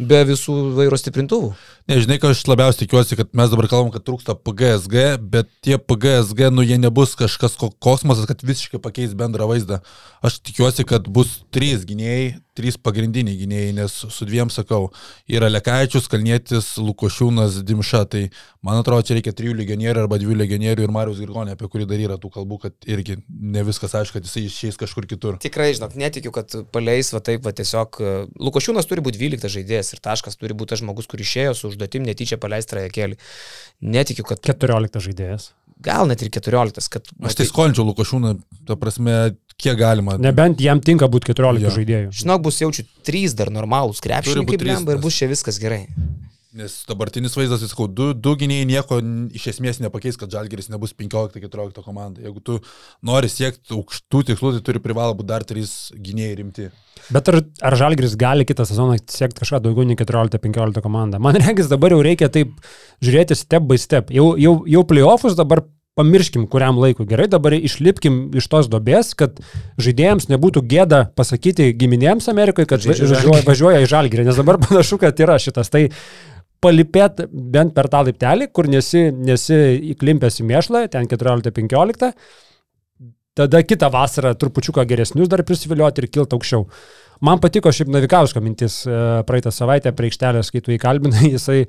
be 0.01 0.22
visų 0.33 0.57
vairo 0.79 0.97
stiprintuvų. 1.01 1.53
Nežinai, 1.89 2.18
ką 2.20 2.35
aš 2.35 2.43
labiausiai 2.45 2.83
tikiuosi, 2.85 3.16
kad 3.16 3.31
mes 3.37 3.49
dabar 3.49 3.68
kalbam, 3.70 3.93
kad 3.95 4.05
trūksta 4.05 4.35
PGSG, 4.37 5.05
bet 5.33 5.49
tie 5.64 5.79
PGSG, 5.81 6.51
nu 6.53 6.64
jie 6.64 6.76
nebus 6.81 7.14
kažkas 7.16 7.57
ko- 7.61 7.70
kosmosas, 7.72 8.29
kad 8.29 8.45
visiškai 8.45 8.81
pakeis 8.85 9.14
bendrą 9.16 9.49
vaizdą. 9.49 9.81
Aš 10.20 10.37
tikiuosi, 10.45 10.85
kad 10.89 11.09
bus 11.09 11.39
trys 11.49 11.87
gynėjai, 11.89 12.35
trys 12.59 12.78
pagrindiniai 12.82 13.38
gynėjai, 13.38 13.74
nes 13.78 13.94
su 14.12 14.28
dviem 14.28 14.50
sakau, 14.52 14.90
yra 15.30 15.48
Lekaičius, 15.50 16.09
Kalnietis, 16.11 16.74
Lukošiūnas, 16.82 17.61
Dimša, 17.66 18.02
tai 18.11 18.24
man 18.66 18.80
atrodo, 18.80 19.06
čia 19.06 19.18
reikia 19.18 19.34
trijų 19.38 19.56
legionierių 19.61 20.04
arba 20.04 20.18
dviejų 20.20 20.38
legionierių 20.42 20.86
ir 20.86 20.94
Marius 20.94 21.20
Girgonė, 21.22 21.54
apie 21.56 21.70
kurį 21.70 21.86
dar 21.90 22.02
yra 22.04 22.18
tų 22.20 22.32
kalbų, 22.34 22.61
kad 22.66 22.88
irgi 22.90 23.20
ne 23.28 23.64
viskas 23.66 23.94
aišku, 23.98 24.18
kad 24.18 24.26
jisai 24.28 24.46
išeis 24.48 24.80
kažkur 24.80 25.06
kitur. 25.11 25.38
Tikrai, 25.42 25.70
žinok, 25.78 25.94
netikiu, 26.00 26.34
kad 26.34 26.59
paleis 26.74 27.12
va 27.14 27.22
taip, 27.24 27.44
va 27.46 27.54
tiesiog. 27.56 28.00
e, 28.02 28.16
Lukošiūnas 28.48 28.88
turi 28.90 29.04
būti 29.04 29.22
12 29.22 29.54
žaidėjas 29.59 29.94
ir 29.94 30.02
taškas 30.04 30.40
turi 30.40 30.56
būti 30.59 30.74
tas 30.74 30.82
žmogus, 30.82 31.09
kuris 31.11 31.28
išėjo 31.28 31.54
su 31.54 31.72
užduotim 31.72 32.06
netyčia 32.09 32.40
paleisti 32.40 32.74
trajekėlį. 32.74 33.18
Netikiu, 33.94 34.26
kad 34.28 34.42
14 34.44 35.00
žaidėjas. 35.09 35.52
gal 35.78 36.09
net 36.11 36.22
ir 36.22 36.30
14, 36.34 36.90
kad... 36.90 37.06
Aš 37.22 37.38
tai 37.38 37.46
skolinčiau 37.46 37.86
Lukošiūną, 37.86 38.34
ta 38.66 38.76
prasme, 38.80 39.36
kiek 39.59 39.76
galima. 39.78 40.16
Nebent 40.22 40.62
jam 40.62 40.80
tinka 40.84 41.09
būti 41.11 41.32
14 41.34 41.66
Jo. 41.66 41.74
žaidėjų. 41.74 42.14
Žinok, 42.22 42.46
bus 42.46 42.62
jaučiu 42.62 42.86
trys 43.06 43.34
dar 43.38 43.50
normalūs 43.54 44.02
krepšininkai, 44.04 44.61
blemba, 44.62 44.94
ir 44.96 45.02
bus 45.02 45.18
čia 45.18 45.28
viskas 45.30 45.59
gerai. 45.62 45.86
Nes 46.59 46.72
dabartinis 46.88 47.34
vaizdas, 47.36 47.61
jis 47.62 47.70
sakau, 47.70 47.84
du, 47.92 48.09
du 48.16 48.32
gynėjai 48.40 48.66
nieko 48.66 48.96
iš 49.36 49.44
esmės 49.52 49.78
nepakeis, 49.84 50.16
kad 50.18 50.32
Žalgeris 50.32 50.70
nebus 50.72 50.94
15-14 50.96 51.84
komanda. 51.84 52.22
Jeigu 52.24 52.40
tu 52.42 52.56
nori 53.04 53.28
siekti 53.30 53.76
aukštų 53.76 54.22
tikslų, 54.30 54.54
tai 54.56 54.62
turi 54.66 54.82
privalo 54.82 55.14
būti 55.18 55.28
dar 55.28 55.44
trys 55.46 55.92
gynėjai 55.94 56.38
rimti. 56.40 56.70
Bet 57.14 57.30
ar, 57.30 57.42
ar 57.68 57.76
Žalgris 57.78 58.16
gali 58.18 58.48
kitą 58.48 58.66
sezoną 58.66 58.96
siekti 59.04 59.44
kažką 59.44 59.61
daugiau 59.68 59.86
nei 59.86 59.98
14-15 60.00 60.82
komanda? 60.82 61.20
Man 61.22 61.38
regis 61.38 61.70
dabar 61.70 61.94
jau 61.94 62.00
reikia 62.02 62.30
taip 62.32 62.56
žiūrėti 63.04 63.38
step 63.38 63.68
by 63.68 63.78
step. 63.78 64.11
Jau, 64.11 64.32
jau, 64.40 64.62
jau 64.66 64.82
playoffus 64.88 65.36
dabar 65.38 65.62
pamirškim 65.99 66.46
kuriam 66.51 66.78
laikui. 66.78 67.07
Gerai, 67.11 67.26
dabar 67.30 67.57
išlipkim 67.57 68.28
iš 68.38 68.46
tos 68.53 68.70
dobės, 68.70 69.12
kad 69.18 69.40
žaidėjams 69.82 70.28
nebūtų 70.30 70.62
gėda 70.70 71.05
pasakyti 71.18 71.72
giminėms 71.78 72.30
Amerikoje, 72.30 72.70
kad 72.70 72.86
važiuoja, 72.86 73.42
važiuoja 73.46 73.82
į 73.82 73.88
Žalgirį, 73.90 74.28
nes 74.28 74.38
dabar 74.38 74.61
panašu, 74.66 75.01
kad 75.03 75.18
yra 75.24 75.38
šitas. 75.42 75.72
Tai 75.74 75.88
palipėt 76.64 77.24
bent 77.30 77.74
per 77.74 77.90
tą 77.90 78.05
laiptelį, 78.07 78.51
kur 78.55 78.70
nesi, 78.70 79.09
nesi 79.12 79.59
įklimpęs 79.94 80.40
į 80.42 80.46
mėšlą, 80.53 80.86
ten 80.94 81.11
14-15, 81.11 82.12
tada 83.38 83.62
kitą 83.62 83.90
vasarą 83.94 84.34
trupučiuką 84.38 84.86
geresnius 84.90 85.30
dar 85.30 85.44
prisivilioti 85.46 86.03
ir 86.03 86.11
kilti 86.11 86.38
aukščiau. 86.38 86.66
Man 87.24 87.40
patiko 87.42 87.72
šiaip 87.74 87.90
Navikausko 87.90 88.42
mintis 88.44 88.82
e, 88.86 88.98
praeitą 89.26 89.50
savaitę 89.54 89.92
prie 89.96 90.10
aikštelės, 90.10 90.52
kai 90.54 90.62
tu 90.62 90.74
įkalbinai, 90.74 91.30
jisai 91.34 91.64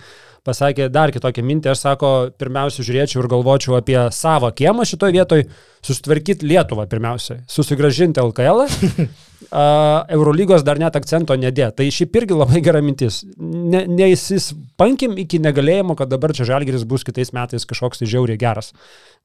pasakė 0.45 0.89
dar 0.93 1.13
kitokią 1.15 1.45
mintį, 1.45 1.71
aš 1.73 1.85
sako, 1.87 2.11
pirmiausia 2.39 2.85
žiūrėčiau 2.85 3.23
ir 3.23 3.31
galvočiau 3.31 3.79
apie 3.79 3.97
savo 4.15 4.51
kiemą 4.55 4.85
šitoje 4.87 5.17
vietoje, 5.17 5.47
susitvarkyti 5.85 6.47
Lietuvą 6.49 6.85
pirmiausia, 6.91 7.41
susigražinti 7.49 8.21
LKL, 8.21 8.65
Eurolygos 9.49 10.65
dar 10.67 10.77
net 10.77 10.97
akcento 10.99 11.33
nedė. 11.39 11.69
Tai 11.73 11.85
šiaip 11.93 12.17
irgi 12.19 12.35
labai 12.35 12.59
gera 12.61 12.81
mintis. 12.83 13.21
Ne, 13.39 13.85
neįsispankim 13.87 15.15
iki 15.23 15.39
negalėjimo, 15.41 15.95
kad 15.97 16.11
dabar 16.11 16.33
čia 16.35 16.45
Žalgeris 16.49 16.83
bus 16.89 17.05
kitais 17.07 17.31
metais 17.33 17.65
kažkoks 17.65 18.03
tai 18.03 18.09
žiauriai 18.11 18.37
geras. 18.39 18.73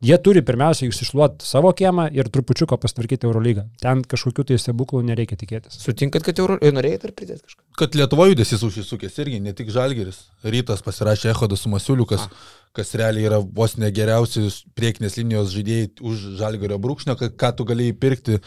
Jie 0.05 0.17
turi 0.23 0.43
pirmiausia 0.47 0.87
išsišluoti 0.87 1.45
savo 1.47 1.73
kiemą 1.77 2.07
ir 2.15 2.31
trupučiuką 2.31 2.79
pastvarkyti 2.81 3.27
Eurolygą. 3.27 3.67
Ten 3.83 4.05
kažkokių 4.07 4.47
tai 4.49 4.61
stebuklų 4.63 5.03
nereikia 5.11 5.39
tikėtis. 5.41 5.81
Sutinkat, 5.83 6.14
kad 6.23 6.39
Euro... 6.39 6.59
norėjai 6.63 7.01
dar 7.03 7.15
pridėti 7.17 7.43
kažką? 7.43 7.63
Kad 7.81 7.97
Lietuvo 7.99 8.29
judesys 8.31 8.63
užsisukęs 8.63 9.19
irgi, 9.25 9.41
ne 9.43 9.55
tik 9.57 9.73
Žalgeris. 9.75 10.21
Rytas 10.47 10.85
pasirašė 10.87 11.33
Ehodas 11.33 11.65
su 11.65 11.73
Masiuliukas. 11.73 12.29
A 12.29 12.75
kas 12.75 12.95
realiai 12.99 13.29
yra 13.29 13.41
vos 13.43 13.77
negeriausias 13.79 14.63
priekinės 14.75 15.19
linijos 15.21 15.53
žaidėjai 15.55 15.91
už 16.03 16.31
Žalgario 16.41 16.79
brūkšnio, 16.83 17.15
ką, 17.19 17.31
ką 17.39 17.53
tu 17.59 17.67
galėjai 17.69 17.99
pirkti. 18.03 18.41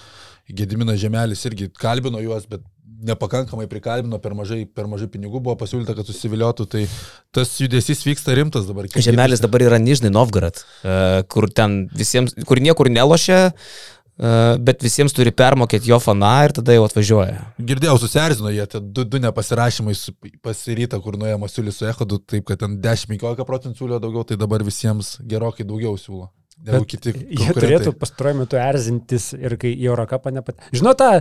Gediminas 0.47 0.99
Žemelis 0.99 1.43
irgi 1.47 1.67
kalbino 1.75 2.19
juos, 2.23 2.47
bet 2.47 2.63
nepakankamai 3.07 3.67
prikalbino, 3.69 4.17
per 4.19 4.33
mažai, 4.37 4.63
per 4.65 4.87
mažai 4.89 5.09
pinigų 5.11 5.41
buvo 5.43 5.55
pasiūlyta, 5.59 5.93
kad 5.97 6.07
susiviliotų, 6.09 6.65
tai 6.71 6.85
tas 7.35 7.51
judesys 7.61 8.01
vyksta 8.07 8.35
rimtas 8.37 8.65
dabar. 8.69 8.87
Žemelis 8.89 9.43
dabar 9.43 9.63
yra 9.67 9.79
Nižnai 9.81 10.11
Novgorod, 10.13 10.63
e, 10.81 10.95
kur 11.29 11.49
ten 11.53 11.83
visiems, 11.93 12.33
kur 12.49 12.61
niekur 12.63 12.89
nelošia, 12.91 13.51
bet 14.17 14.81
visiems 14.81 15.13
turi 15.13 15.33
permokėti 15.35 15.91
jo 15.91 15.99
faną 16.01 16.31
ir 16.47 16.55
tada 16.57 16.73
jau 16.73 16.85
atvažiuoja. 16.87 17.43
Girdėjau, 17.69 17.97
susierzino 18.01 18.53
jie, 18.53 18.65
du, 18.81 19.05
du 19.05 19.21
nepasirašymai 19.21 19.93
pasiryta, 20.45 20.99
kur 21.03 21.19
nuėjo 21.21 21.37
Masiulis 21.43 21.77
su 21.77 21.89
Ehodu, 21.89 22.17
taip 22.25 22.47
kad 22.49 22.63
ten 22.63 22.79
10-15 22.81 23.45
procentų 23.47 23.83
siūlio 23.83 24.01
daugiau, 24.01 24.25
tai 24.27 24.39
dabar 24.41 24.65
visiems 24.65 25.17
gerokai 25.21 25.67
daugiau 25.69 25.99
siūlo. 26.01 26.31
Jie 26.65 27.53
turėtų 27.53 27.93
pastaruoju 28.01 28.39
metu 28.39 28.57
erzintis 28.57 29.29
ir 29.37 29.53
kai 29.61 29.75
į 29.75 29.91
Eurocapą 29.91 30.33
nepat... 30.33 30.63
Žinot, 30.73 30.97
tą 30.97 31.11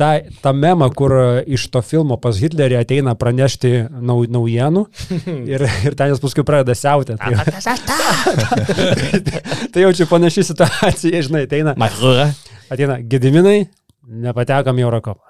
tą, 0.00 0.10
tą 0.42 0.52
memą, 0.56 0.88
kur 0.96 1.14
iš 1.46 1.66
to 1.74 1.82
filmo 1.84 2.16
pas 2.20 2.38
Hitlerį 2.40 2.78
ateina 2.80 3.14
pranešti 3.18 3.72
nau, 4.00 4.22
naujienų 4.24 4.84
ir, 5.54 5.66
ir 5.86 5.96
ten 5.98 6.14
jis 6.14 6.22
paskui 6.22 6.44
pradeda 6.46 6.76
siautę. 6.78 7.18
Tai, 7.20 7.32
tai 9.72 9.84
jau 9.84 9.92
čia 9.96 10.08
panaši 10.10 10.46
situacija, 10.52 11.24
žinai, 11.28 11.46
ateina. 11.48 11.76
Ateina 12.70 13.00
Gediminai, 13.02 13.64
nepatekam 14.06 14.78
į 14.78 14.86
Eurocapą. 14.86 15.26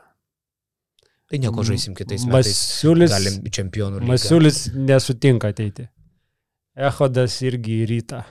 Tai 1.31 1.39
nieko 1.39 1.63
žaisim 1.63 1.95
kitais 1.95 2.25
metais. 2.27 2.51
Masiulis, 2.51 3.13
galim 3.13 3.35
čempionų. 3.55 4.01
Lygą. 4.01 4.09
Masiulis 4.11 4.65
nesutinka 4.75 5.53
ateiti. 5.55 5.87
Ehodas 6.81 7.37
irgi 7.45 7.83
į 7.85 7.87
rytą. 7.91 8.25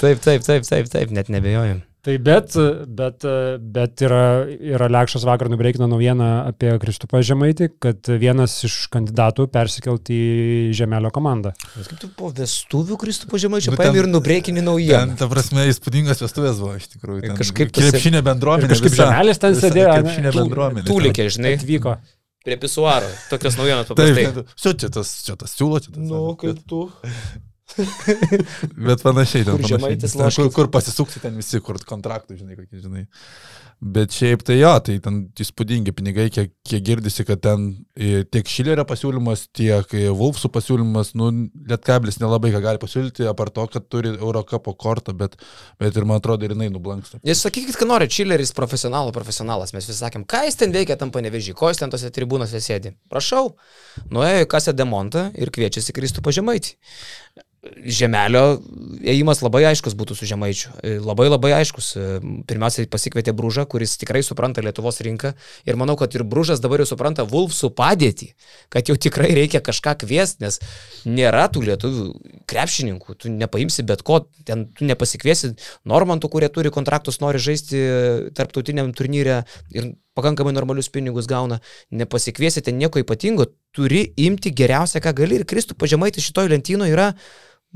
taip, 0.00 0.22
taip, 0.24 0.40
taip, 0.46 0.64
taip, 0.64 0.88
taip, 0.92 1.12
net 1.16 1.28
nebejoju. 1.32 1.82
Tai 2.06 2.14
bet, 2.22 2.54
bet, 2.86 3.24
bet 3.58 4.02
yra, 4.06 4.20
yra 4.46 4.86
Lekšas 4.94 5.24
vakar 5.26 5.48
nubreikino 5.50 5.88
naujieną 5.90 6.28
apie 6.52 6.70
Kristupą 6.78 7.18
Žemaitį, 7.26 7.66
kad 7.82 8.10
vienas 8.22 8.54
iš 8.68 8.76
kandidatų 8.92 9.48
persikelti 9.50 10.14
į 10.14 10.76
Žemelio 10.78 11.10
komandą. 11.14 11.50
Kaip 11.74 11.98
tu 12.04 12.10
po 12.14 12.30
vestuvių 12.36 12.98
Kristupą 13.00 13.40
Žemaičio 13.42 13.74
nu, 13.74 13.80
paėmė 13.80 14.04
ir 14.04 14.10
nubreikini 14.12 14.62
naujieną? 14.62 15.16
Ten, 15.16 15.18
ta 15.18 15.26
prasme, 15.32 15.66
įspūdingas 15.72 16.22
vestuvės 16.22 16.62
buvo 16.62 16.76
iš 16.78 16.86
tikrųjų. 16.94 17.24
Ten, 17.24 17.34
kažkaip 17.42 17.74
krepšinė 17.74 18.22
bendruomenė. 18.30 18.70
Kažkaip 18.70 18.96
Žemelis 19.00 19.42
ten 19.42 19.58
sėdėjo. 19.58 19.98
Krepšinė 19.98 20.34
bendruomenė. 20.38 20.86
Tūlikė, 20.86 21.26
žinai. 21.34 21.56
Atvyko. 21.58 21.96
Prie 22.46 22.60
pisuaro. 22.62 23.10
Tokios 23.32 23.58
naujienos 23.58 23.90
paprastai. 23.90 24.28
Taip, 24.38 24.54
čia, 24.62 24.94
tas, 24.94 25.10
čia 25.26 25.34
tas 25.42 25.58
siūlo, 25.58 25.82
čia 25.82 25.90
tas. 25.90 26.06
Nu, 26.06 26.22
kaip 26.38 26.62
tu. 26.70 26.86
Bet 27.76 29.04
panašiai, 29.04 29.44
ten, 29.44 29.60
panašiai. 29.60 29.98
Ten, 30.00 30.30
kur, 30.38 30.50
kur 30.54 30.70
pasisuksi 30.72 31.22
ten 31.22 31.36
visi, 31.38 31.60
kur 31.64 31.80
kontraktų, 31.86 32.38
žinai, 32.40 32.58
kokie, 32.58 32.80
žinai. 32.84 33.06
Bet 33.76 34.14
šiaip 34.16 34.40
tai 34.48 34.54
jo, 34.56 34.70
tai 34.80 34.94
ten 35.04 35.18
įspūdingi 35.36 35.92
pinigai, 35.92 36.30
kiek, 36.32 36.48
kiek 36.64 36.80
girdisi, 36.84 37.26
kad 37.28 37.42
ten 37.44 37.66
tiek 38.32 38.48
Šilerio 38.48 38.86
pasiūlymas, 38.88 39.42
tiek 39.52 39.90
Wolfsų 40.16 40.48
pasiūlymas, 40.54 41.10
nu, 41.20 41.28
Lietkablis 41.68 42.16
nelabai 42.22 42.54
ką 42.54 42.62
gali 42.64 42.80
pasiūlyti, 42.80 43.26
apart 43.28 43.52
to, 43.58 43.66
kad 43.74 43.84
turi 43.92 44.14
Eurocapo 44.14 44.72
kortą, 44.80 45.12
bet, 45.20 45.36
bet 45.82 45.98
ir 46.00 46.08
man 46.08 46.22
atrodo, 46.22 46.48
ir 46.48 46.56
jinai 46.56 46.70
nublanksta. 46.72 47.20
Jūs 47.26 47.44
sakykit, 47.44 47.76
kad 47.76 47.90
nori, 47.90 48.08
Šileris 48.08 48.54
profesionalų 48.56 49.12
profesionalas, 49.16 49.76
mes 49.76 49.90
vis 49.90 50.00
sakėm, 50.00 50.24
ką 50.24 50.46
jis 50.48 50.56
ten 50.62 50.72
veikia 50.72 50.96
tam 50.96 51.12
panevežį, 51.12 51.52
ko 51.60 51.68
jis 51.68 51.84
ten 51.84 51.92
tose 51.92 52.08
tribūnose 52.16 52.62
sėdi. 52.64 52.96
Prašau, 53.12 53.50
nuėjo 54.08 54.46
į 54.46 54.52
kasę 54.56 54.72
demontą 54.72 55.28
ir 55.36 55.52
kviečiasi 55.52 55.92
Kristų 55.96 56.24
pažemaitį. 56.24 56.78
Žemelio 57.86 58.60
ėjimas 59.06 59.40
labai 59.42 59.64
aiškus 59.70 59.96
būtų 59.98 60.16
su 60.18 60.28
Žemaičiu. 60.28 60.72
E, 60.82 60.96
labai 61.02 61.28
labai 61.28 61.52
aiškus. 61.58 61.88
E, 61.96 62.06
pirmiausia, 62.48 62.86
pasikvietė 62.90 63.34
Brūžą, 63.36 63.65
kuris 63.68 63.96
tikrai 64.00 64.22
supranta 64.26 64.62
Lietuvos 64.64 65.00
rinką. 65.04 65.32
Ir 65.68 65.78
manau, 65.80 65.96
kad 65.98 66.14
ir 66.16 66.24
Brūžas 66.26 66.62
dabar 66.62 66.82
jau 66.82 66.88
supranta 66.92 67.26
Vulfsų 67.28 67.70
padėtį, 67.76 68.30
kad 68.72 68.88
jau 68.90 68.96
tikrai 69.00 69.32
reikia 69.36 69.62
kažką 69.64 69.96
kviesti, 70.02 70.44
nes 70.46 70.60
nėra 71.04 71.46
tų 71.52 71.66
lietuvių 71.68 72.06
krepšininkų. 72.50 73.18
Tu 73.20 73.34
nepaimsi 73.34 73.84
bet 73.86 74.04
ko, 74.06 74.22
ten 74.48 74.66
tu 74.76 74.88
nepasikviesi 74.88 75.54
Normantų, 75.88 76.32
kurie 76.32 76.50
turi 76.52 76.72
kontraktus, 76.74 77.20
nori 77.22 77.42
žaisti 77.42 77.82
tarptautiniam 78.36 78.92
turnyre 78.96 79.42
ir 79.74 79.94
pakankamai 80.16 80.54
normalius 80.56 80.88
pinigus 80.92 81.28
gauna. 81.28 81.60
Nepasikviesite 81.92 82.72
nieko 82.72 83.02
ypatingo, 83.02 83.50
turi 83.76 84.06
imti 84.16 84.52
geriausią, 84.56 85.02
ką 85.04 85.12
gali. 85.20 85.40
Ir 85.40 85.48
Kristų 85.48 85.76
pažemaitį 85.78 86.24
šitoj 86.24 86.50
lentynoje 86.54 86.96
yra 86.96 87.10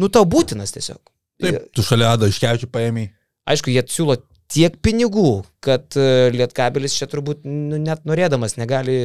nu 0.00 0.08
tau 0.08 0.24
būtinas 0.28 0.72
tiesiog. 0.76 1.02
Taip, 1.40 1.70
tu 1.76 1.84
šalia 1.84 2.14
Ado 2.14 2.28
iškevičių 2.28 2.68
paėmė. 2.72 3.08
Aišku, 3.50 3.72
jie 3.72 3.82
siūlo 3.88 4.18
tiek 4.50 4.76
pinigų, 4.82 5.30
kad 5.64 5.96
e, 5.98 6.30
Lietkabelis 6.34 6.96
čia 6.98 7.08
turbūt 7.10 7.46
nu, 7.46 7.78
net 7.80 8.04
norėdamas 8.08 8.56
negali. 8.60 8.98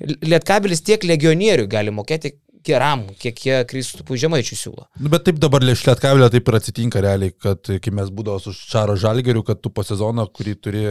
Lietkabelis 0.00 0.84
tiek 0.86 1.04
legionierių 1.06 1.68
gali 1.70 1.94
mokėti 1.94 2.36
geram, 2.66 3.04
kiek 3.20 3.40
jie 3.46 3.58
Kristupų 3.68 4.18
žemaičių 4.20 4.58
siūlo. 4.58 4.86
Nu, 4.98 5.10
bet 5.12 5.26
taip 5.26 5.38
dabar 5.42 5.64
Lietkavelio 5.64 6.28
taip 6.32 6.48
ir 6.50 6.58
atsitinka 6.58 7.02
realiai, 7.04 7.34
kad 7.34 7.70
kai 7.82 7.92
mes 7.94 8.10
būdavo 8.14 8.42
su 8.42 8.54
Šaro 8.56 8.96
Žalgeriu, 9.00 9.44
kad 9.46 9.60
tu 9.62 9.70
po 9.74 9.84
sezono, 9.86 10.26
kurį 10.26 10.56
turi 10.62 10.84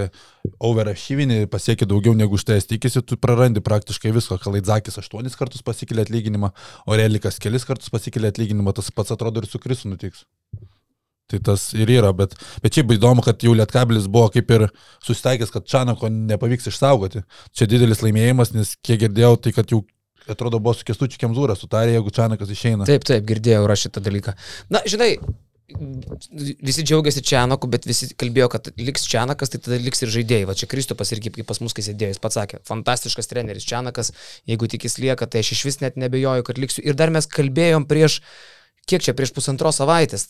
overašyvinį, 0.63 1.41
pasieki 1.51 1.87
daugiau 1.89 2.15
negu 2.17 2.39
už 2.39 2.47
tai 2.47 2.59
tikisi, 2.63 3.03
tu 3.03 3.19
prarandi 3.21 3.63
praktiškai 3.65 4.13
visko. 4.15 4.39
Kalaidzakis 4.45 4.99
aštuonis 5.01 5.37
kartus 5.39 5.65
pasikėlė 5.65 6.05
atlyginimą, 6.05 6.53
Orelikas 6.91 7.41
kelis 7.43 7.67
kartus 7.67 7.91
pasikėlė 7.93 8.31
atlyginimą, 8.33 8.75
tas 8.77 8.91
pats 8.95 9.15
atrodo 9.15 9.43
ir 9.43 9.49
su 9.51 9.61
Krisu 9.61 9.91
nutiks. 9.91 10.25
Tai 11.31 11.39
tas 11.41 11.71
ir 11.73 11.89
yra, 11.89 12.11
bet, 12.13 12.35
bet 12.61 12.77
šiaip 12.77 12.91
įdomu, 12.93 13.23
kad 13.25 13.41
jau 13.41 13.55
Lietkabilis 13.57 14.05
buvo 14.11 14.27
kaip 14.33 14.51
ir 14.53 14.67
susitaikęs, 15.05 15.49
kad 15.53 15.65
Čanako 15.65 16.11
nepavyks 16.13 16.69
išsaugoti. 16.69 17.23
Čia 17.57 17.65
didelis 17.71 18.03
laimėjimas, 18.05 18.53
nes 18.53 18.75
kiek 18.85 19.01
girdėjau, 19.07 19.33
tai 19.41 19.55
kad 19.55 19.73
jau 19.73 19.81
atrodo, 20.29 20.59
buvo 20.61 20.75
su 20.77 20.85
Kestučiu 20.85 21.21
Kemzūra 21.21 21.57
sutarė, 21.57 21.95
jeigu 21.97 22.13
Čanakas 22.13 22.53
išeina. 22.53 22.85
Taip, 22.85 23.07
taip, 23.09 23.25
girdėjau 23.25 23.65
aš 23.73 23.87
šitą 23.87 24.05
dalyką. 24.05 24.35
Na, 24.73 24.83
žinai, 24.89 25.15
visi 26.61 26.85
džiaugiasi 26.85 27.23
Čianaku, 27.25 27.69
bet 27.73 27.87
visi 27.89 28.11
kalbėjo, 28.13 28.49
kad 28.53 28.69
liks 28.77 29.07
Čianakas, 29.09 29.49
tai 29.49 29.61
tada 29.65 29.79
liks 29.81 30.03
ir 30.05 30.13
žaidėjai. 30.13 30.47
Va 30.49 30.55
čia 30.57 30.69
Kristupas 30.69 31.09
irgi 31.15 31.33
kaip 31.33 31.49
pas 31.49 31.61
mus, 31.63 31.73
kai 31.73 31.85
sėdėjo, 31.85 32.13
jis 32.13 32.21
pats 32.21 32.37
sakė, 32.37 32.61
fantastiškas 32.69 33.31
treneris 33.31 33.65
Čianakas, 33.65 34.13
jeigu 34.49 34.69
tik 34.69 34.85
jis 34.85 34.99
lieka, 35.01 35.25
tai 35.25 35.41
aš 35.41 35.55
iš 35.57 35.65
vis 35.71 35.81
net 35.81 35.97
nebejoju, 35.97 36.45
kad 36.45 36.61
liksiu. 36.61 36.85
Ir 36.85 36.97
dar 36.97 37.13
mes 37.13 37.25
kalbėjom 37.29 37.89
prieš, 37.89 38.21
kiek 38.85 39.05
čia, 39.05 39.17
prieš 39.17 39.33
pusantros 39.33 39.81
savaitės, 39.81 40.29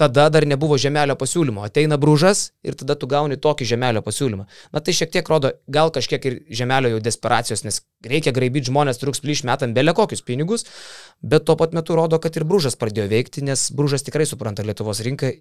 tada 0.00 0.28
dar 0.32 0.46
nebuvo 0.48 0.78
žemelio 0.80 1.16
pasiūlymo. 1.20 1.66
Ateina 1.68 1.98
brūžas 2.00 2.46
ir 2.64 2.76
tada 2.80 2.96
tu 2.96 3.08
gauni 3.10 3.36
tokį 3.36 3.68
žemelio 3.68 4.00
pasiūlymą. 4.06 4.46
Na 4.72 4.80
tai 4.84 4.94
šiek 4.96 5.12
tiek 5.12 5.28
rodo, 5.28 5.52
gal 5.68 5.92
kažkiek 5.92 6.28
ir 6.30 6.38
žemelio 6.60 6.94
jau 6.94 7.02
desperacijos, 7.04 7.66
nes 7.66 7.82
reikia 8.06 8.32
graibyti 8.36 8.70
žmonės, 8.72 9.02
truks 9.02 9.20
plyš 9.20 9.44
metam 9.50 9.76
belė 9.76 9.92
kokius 9.98 10.24
pinigus, 10.24 10.64
bet 11.20 11.44
tuo 11.44 11.58
pat 11.60 11.76
metu 11.76 11.98
rodo, 12.00 12.20
kad 12.22 12.36
ir 12.40 12.48
brūžas 12.48 12.80
pradėjo 12.80 13.10
veikti, 13.12 13.44
nes 13.44 13.68
brūžas 13.76 14.06
tikrai 14.08 14.28
supranta 14.30 14.64
Lietuvos 14.64 15.04
rinką 15.04 15.34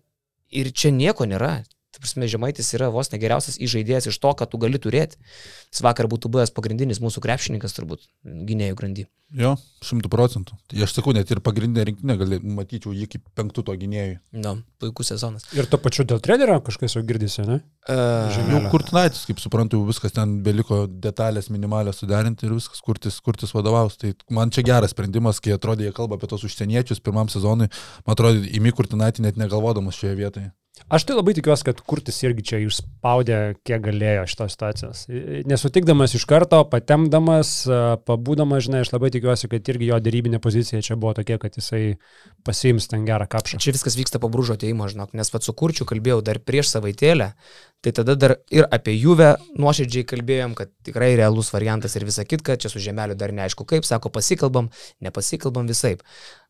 ir 0.51 0.71
čia 0.75 0.91
nieko 0.91 1.29
nėra. 1.29 1.61
Tai 1.89 2.03
prasme, 2.03 2.27
Žemaitis 2.29 2.67
yra 2.77 2.91
vos 2.93 3.09
negeriausias 3.09 3.57
įžaidėjas 3.57 4.11
iš 4.11 4.17
to, 4.21 4.29
ką 4.37 4.45
tu 4.49 4.59
gali 4.61 4.77
turėti. 4.81 5.17
Jis 5.73 5.81
vakar 5.81 6.05
būtų 6.11 6.29
buvęs 6.29 6.51
pagrindinis 6.53 7.01
mūsų 7.01 7.23
krepšininkas 7.25 7.73
turbūt, 7.73 8.03
gynėjų 8.23 8.77
grandy. 8.77 9.05
Jo, 9.33 9.55
šimtų 9.85 10.09
procentų. 10.09 10.55
Tai 10.69 10.83
aš 10.85 10.93
sakau, 10.95 11.13
net 11.13 11.29
ir 11.29 11.41
pagrindinė 11.45 11.87
rinkinė, 11.89 12.15
gali 12.17 12.39
matyčiau 12.41 12.93
jį 12.93 13.07
kaip 13.09 13.25
penktų 13.37 13.63
to 13.65 13.75
gynėjų. 13.81 14.19
Nu, 14.41 14.55
puikus 14.81 15.09
sezonas. 15.11 15.45
Ir 15.57 15.69
to 15.69 15.77
pačiu 15.81 16.05
dėl 16.09 16.21
trenerio 16.21 16.59
kažkas 16.65 16.97
jau 16.97 17.03
girdisi, 17.05 17.41
ne? 17.45 17.59
Uh, 17.89 18.37
Jau. 18.37 18.61
Kurtinaitis, 18.73 19.25
kaip 19.29 19.41
suprantu, 19.41 19.81
viskas 19.89 20.13
ten 20.13 20.39
beliko 20.45 20.83
detalės 20.89 21.49
minimalios 21.53 22.01
suderinti 22.01 22.45
ir 22.45 22.55
viskas 22.57 22.81
kurtis, 22.85 23.17
kurtis 23.25 23.53
vadovaus. 23.53 23.97
Tai 24.01 24.15
man 24.33 24.53
čia 24.53 24.65
geras 24.65 24.93
sprendimas, 24.93 25.41
kai 25.41 25.53
atrodė, 25.57 25.89
jie 25.89 25.97
kalba 25.97 26.17
apie 26.17 26.29
tos 26.29 26.45
užsieniečius 26.45 27.01
pirmam 27.05 27.29
sezonui, 27.29 27.69
man 28.05 28.17
atrodo, 28.17 28.41
įmi 28.45 28.73
Kurtinaitį 28.77 29.25
net 29.25 29.41
negalvodamas 29.41 29.97
šioje 29.97 30.17
vietoje. 30.17 30.49
Aš 30.89 31.03
tai 31.05 31.17
labai 31.17 31.35
tikiuosi, 31.37 31.65
kad 31.67 31.81
Kurtis 31.85 32.17
irgi 32.23 32.45
čia 32.51 32.59
išspaudė, 32.63 33.39
kiek 33.67 33.81
galėjo 33.83 34.23
šitos 34.31 34.55
situacijos. 34.55 35.01
Nesutikdamas 35.49 36.15
iš 36.17 36.25
karto, 36.29 36.61
patemdamas, 36.71 37.51
pabūdamas, 38.07 38.63
žinai, 38.65 38.83
aš 38.85 38.93
labai 38.95 39.11
tikiuosi, 39.13 39.49
kad 39.51 39.69
irgi 39.73 39.91
jo 39.91 39.99
dėrybinė 40.05 40.39
pozicija 40.41 40.81
čia 40.85 40.97
buvo 40.99 41.13
tokia, 41.19 41.37
kad 41.41 41.59
jisai 41.59 41.99
pasiims 42.47 42.89
ten 42.89 43.05
gerą 43.09 43.27
kapšą. 43.29 43.59
Čia 43.61 43.75
viskas 43.75 43.99
vyksta 43.99 44.21
po 44.23 44.31
brūžo 44.33 44.57
ateimo, 44.57 44.87
žinok, 44.89 45.13
nes 45.19 45.33
pats 45.33 45.49
su 45.49 45.53
kurčiu 45.57 45.85
kalbėjau 45.89 46.23
dar 46.25 46.41
prieš 46.41 46.73
savaitėlę, 46.73 47.33
tai 47.85 47.93
tada 47.95 48.15
dar 48.19 48.35
ir 48.51 48.65
apie 48.67 48.95
Juve 48.97 49.33
nuoširdžiai 49.59 50.07
kalbėjom, 50.09 50.55
kad 50.57 50.71
tikrai 50.85 51.13
realus 51.19 51.53
variantas 51.53 51.95
ir 51.95 52.07
visa 52.07 52.25
kitka, 52.27 52.57
čia 52.59 52.71
su 52.71 52.81
žemeliu 52.83 53.15
dar 53.19 53.31
neaišku 53.35 53.67
kaip, 53.69 53.87
sako 53.87 54.11
pasikalbam, 54.15 54.67
nepasikalbam 55.05 55.69
visaip. 55.69 56.03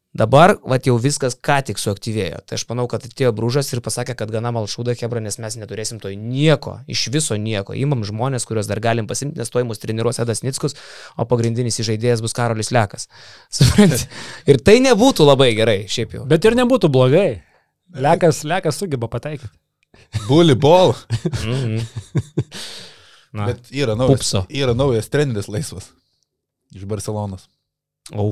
Dabar, 0.09 0.55
va, 0.65 0.79
jau 0.81 0.95
viskas 0.97 1.35
ką 1.37 1.59
tik 1.67 1.77
suaktyvėjo. 1.77 2.39
Tai 2.49 2.57
aš 2.57 2.63
manau, 2.71 2.87
kad 2.89 3.03
atėjo 3.05 3.29
brūžas 3.37 3.67
ir 3.75 3.81
pasakė, 3.85 4.15
kad 4.17 4.31
gana 4.33 4.49
malšūda 4.55 4.95
Hebra, 4.97 5.21
nes 5.21 5.37
mes 5.37 5.57
neturėsim 5.61 5.99
to 6.01 6.09
nieko, 6.17 6.79
iš 6.89 7.03
viso 7.13 7.37
nieko. 7.37 7.75
Įmam 7.77 8.01
žmonės, 8.07 8.47
kuriuos 8.49 8.65
dar 8.71 8.81
galim 8.81 9.05
pasimti, 9.05 9.37
nes 9.37 9.53
to 9.53 9.61
įmus 9.61 9.77
treniruos 9.83 10.17
Edas 10.23 10.41
Nickus, 10.41 10.73
o 11.13 11.27
pagrindinis 11.29 11.77
įžaidėjas 11.83 12.23
bus 12.25 12.33
Karolis 12.33 12.73
Lekas. 12.73 13.05
Supranti? 13.53 14.09
Ir 14.49 14.57
tai 14.65 14.79
nebūtų 14.87 15.29
labai 15.29 15.51
gerai, 15.53 15.83
šiaip 15.85 16.17
jau. 16.17 16.25
Bet 16.29 16.49
ir 16.49 16.57
nebūtų 16.57 16.89
blogai. 16.89 17.29
Lekas, 17.93 18.41
lekas 18.49 18.81
sugeba 18.81 19.09
pataikyti. 19.13 19.53
Bully 20.25 20.57
ball. 20.57 20.95
Mhm. 21.45 21.85
Na. 23.37 23.45
Bet 23.51 23.69
yra 23.69 23.93
naujas, 23.93 24.23
Pupso. 24.23 24.41
yra 24.49 24.73
naujas 24.73 25.09
treneris 25.13 25.45
laisvas. 25.53 25.91
Iš 26.73 26.89
Barcelonas. 26.89 27.45
O. 28.09 28.25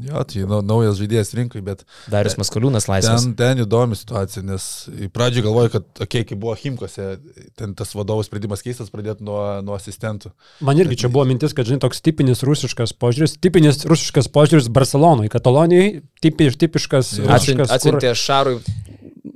Jo, 0.00 0.22
tai 0.24 0.46
nau- 0.48 0.62
naujas 0.64 0.96
žaidėjas 0.96 1.34
rinkai, 1.36 1.60
bet 1.60 1.82
Darius 2.08 2.38
Maskaliūnas 2.40 2.86
laisvas. 2.88 3.26
ten, 3.26 3.34
ten 3.36 3.58
įdomi 3.66 3.92
situacija, 3.98 4.40
nes 4.42 4.88
į 4.88 5.10
pradžią 5.12 5.42
galvoju, 5.44 5.72
kad, 5.74 5.84
okei, 6.00 6.22
okay, 6.22 6.28
kai 6.30 6.38
buvo 6.40 6.54
Himkose, 6.56 7.18
ten 7.60 7.74
tas 7.76 7.92
vadovų 7.92 8.24
sprendimas 8.24 8.64
keistas 8.64 8.88
pradėti 8.88 9.20
nuo, 9.20 9.60
nuo 9.60 9.76
asistentų. 9.76 10.32
Man 10.64 10.80
irgi 10.80 10.96
čia 11.04 11.10
buvo 11.12 11.26
mintis, 11.28 11.52
kad, 11.52 11.68
žinai, 11.68 11.82
toks 11.84 12.00
tipinis 12.00 12.40
rusiškas 12.42 12.94
požiūris, 12.96 13.36
tipinis 13.36 13.84
rusiškas 13.84 14.30
požiūris 14.32 14.70
Barcelonai, 14.72 15.28
Katalonijai, 15.28 16.00
tipi, 16.24 16.48
tipiškas 16.56 17.18
rusiškas. 17.20 17.68
kur- 17.68 17.76
Atsiuntė 17.76 18.14
Šarui 18.16 18.62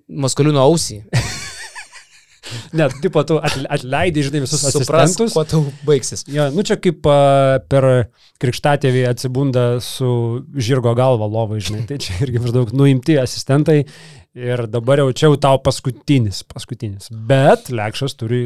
Maskaliūno 0.09 0.62
ausį. 0.64 1.02
Net, 2.76 2.94
tipo, 3.03 3.22
tu 3.26 3.38
atle- 3.40 3.66
atleidai, 3.78 4.22
žinai, 4.26 4.42
visus 4.44 4.62
Supras, 4.62 5.11
asistentus. 5.11 5.34
kuo 5.34 5.44
tau 5.49 5.64
baigsis. 5.88 6.24
Jo, 6.30 6.49
nu 6.55 6.62
čia 6.66 6.76
kaip 6.80 7.07
a, 7.11 7.16
per 7.70 7.86
krikštatėvį 8.42 9.07
atsibunda 9.11 9.64
su 9.84 10.09
žirgo 10.57 10.92
galva 10.99 11.28
lovai, 11.30 11.62
žinai, 11.64 11.86
tai 11.88 11.99
čia 12.03 12.18
irgi 12.26 12.42
maždaug 12.44 12.72
nuimti 12.76 13.16
asistentai 13.20 13.80
ir 14.36 14.66
dabar 14.68 15.01
jau 15.01 15.09
čia 15.16 15.30
jau 15.30 15.38
tau 15.40 15.57
paskutinis, 15.64 16.42
paskutinis. 16.44 17.09
Bet 17.30 17.70
Lekšas 17.72 18.12
turi 18.20 18.42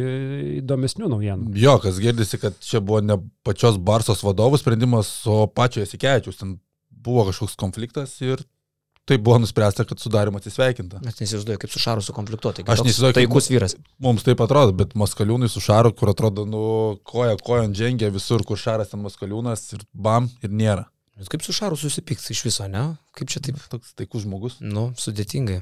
įdomesnių 0.60 1.08
naujienų. 1.10 1.54
Jo, 1.58 1.76
kas 1.82 1.98
girdisi, 2.02 2.38
kad 2.38 2.54
čia 2.62 2.78
buvo 2.78 3.00
ne 3.02 3.18
pačios 3.46 3.78
Barsos 3.82 4.22
vadovų 4.22 4.60
sprendimas, 4.62 5.10
o 5.26 5.48
pačio 5.50 5.82
Esikevičius. 5.82 6.38
Ten 6.38 6.56
buvo 7.00 7.26
kažkoks 7.30 7.58
konfliktas 7.58 8.14
ir 8.22 8.44
tai 9.10 9.18
buvo 9.18 9.40
nuspręsta, 9.42 9.84
kad 9.88 9.98
sudarimo 9.98 10.38
atsisveikinta. 10.38 11.00
Aš 11.10 11.18
nesizduoju, 11.18 11.58
kaip 11.58 11.72
su 11.72 11.82
Šaru 11.82 12.04
sukonfliktuoti. 12.06 12.62
Aš 12.70 12.84
neįsivaizduoju, 12.86 13.16
Taikus 13.18 13.50
vyras. 13.50 13.74
Mums 13.98 14.22
taip 14.26 14.42
atrodo, 14.44 14.76
bet 14.78 14.94
Maskaliūnai 14.98 15.50
su 15.50 15.62
Šaru, 15.64 15.90
kur 15.98 16.12
atrodo, 16.12 16.46
nu, 16.46 16.62
koja 17.10 17.34
kojon 17.42 17.74
žengia 17.74 18.12
visur, 18.14 18.46
kur 18.46 18.60
Šaras 18.60 18.92
ten 18.92 19.02
Maskaliūnas 19.02 19.66
ir 19.74 19.82
bam, 19.90 20.30
ir 20.46 20.54
nėra. 20.54 20.86
Kaip 21.28 21.42
su 21.44 21.52
Šaru 21.52 21.76
susipyks 21.76 22.30
iš 22.32 22.44
viso, 22.46 22.70
ne? 22.70 22.86
Kaip 23.18 23.28
čia 23.32 23.42
taip? 23.44 23.58
Toks 23.72 23.92
taikus 23.98 24.24
žmogus. 24.24 24.60
Nu, 24.62 24.92
sudėtingai. 24.96 25.60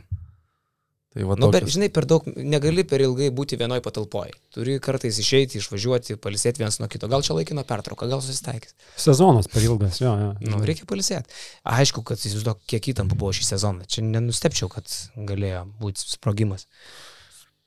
Tai 1.09 1.25
va, 1.25 1.35
Nu, 1.41 1.49
per, 1.49 1.65
žinai, 1.65 1.89
per 1.89 2.05
daug 2.05 2.27
negali 2.37 2.83
per 2.85 3.01
ilgai 3.01 3.31
būti 3.33 3.57
vienoj 3.57 3.81
patalpoje. 3.85 4.35
Turi 4.53 4.75
kartais 4.85 5.17
išeiti, 5.23 5.57
išvažiuoti, 5.63 6.19
palisėti 6.21 6.61
vienas 6.61 6.77
nuo 6.83 6.89
kito. 6.93 7.09
Gal 7.09 7.25
čia 7.25 7.33
laikino 7.39 7.65
pertrauka, 7.65 8.07
gal 8.11 8.21
susitaikys. 8.21 8.75
Sezonas 9.01 9.49
per 9.49 9.65
ilgas, 9.65 10.03
jo, 10.03 10.13
jo. 10.21 10.29
Nu, 10.45 10.61
reikia 10.69 10.85
palisėti. 10.91 11.33
Aišku, 11.65 12.05
kad 12.05 12.21
įsivaizduok, 12.21 12.61
kiek 12.69 12.91
įtampų 12.93 13.17
buvo 13.17 13.33
šį 13.33 13.49
sezoną. 13.55 13.89
Čia 13.89 14.05
nenustepčiau, 14.05 14.69
kad 14.69 14.85
galėjo 15.17 15.65
būti 15.81 16.05
sprogimas. 16.13 16.69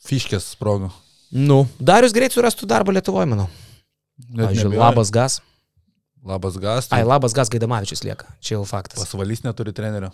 Fiškės 0.06 0.52
sprogo. 0.54 0.92
Nu, 1.34 1.64
Darius 1.82 2.14
greit 2.14 2.34
surastų 2.38 2.70
darbą 2.70 2.94
Lietuvoje, 2.94 3.26
manau. 3.34 3.50
Pavyzdžiui, 4.38 4.76
labas 4.78 5.10
gas. 5.14 5.40
Labas 6.22 6.58
gas. 6.62 6.86
Ai, 6.94 7.02
Tai 7.02 7.08
labas 7.10 7.34
gas 7.34 7.50
Gaidamavičius 7.50 8.04
lieka. 8.06 8.28
Čia 8.38 8.60
jau 8.60 8.66
faktas. 8.70 9.00
pasvalys 9.02 9.42
neturi 9.42 9.74
trenerio. 9.74 10.12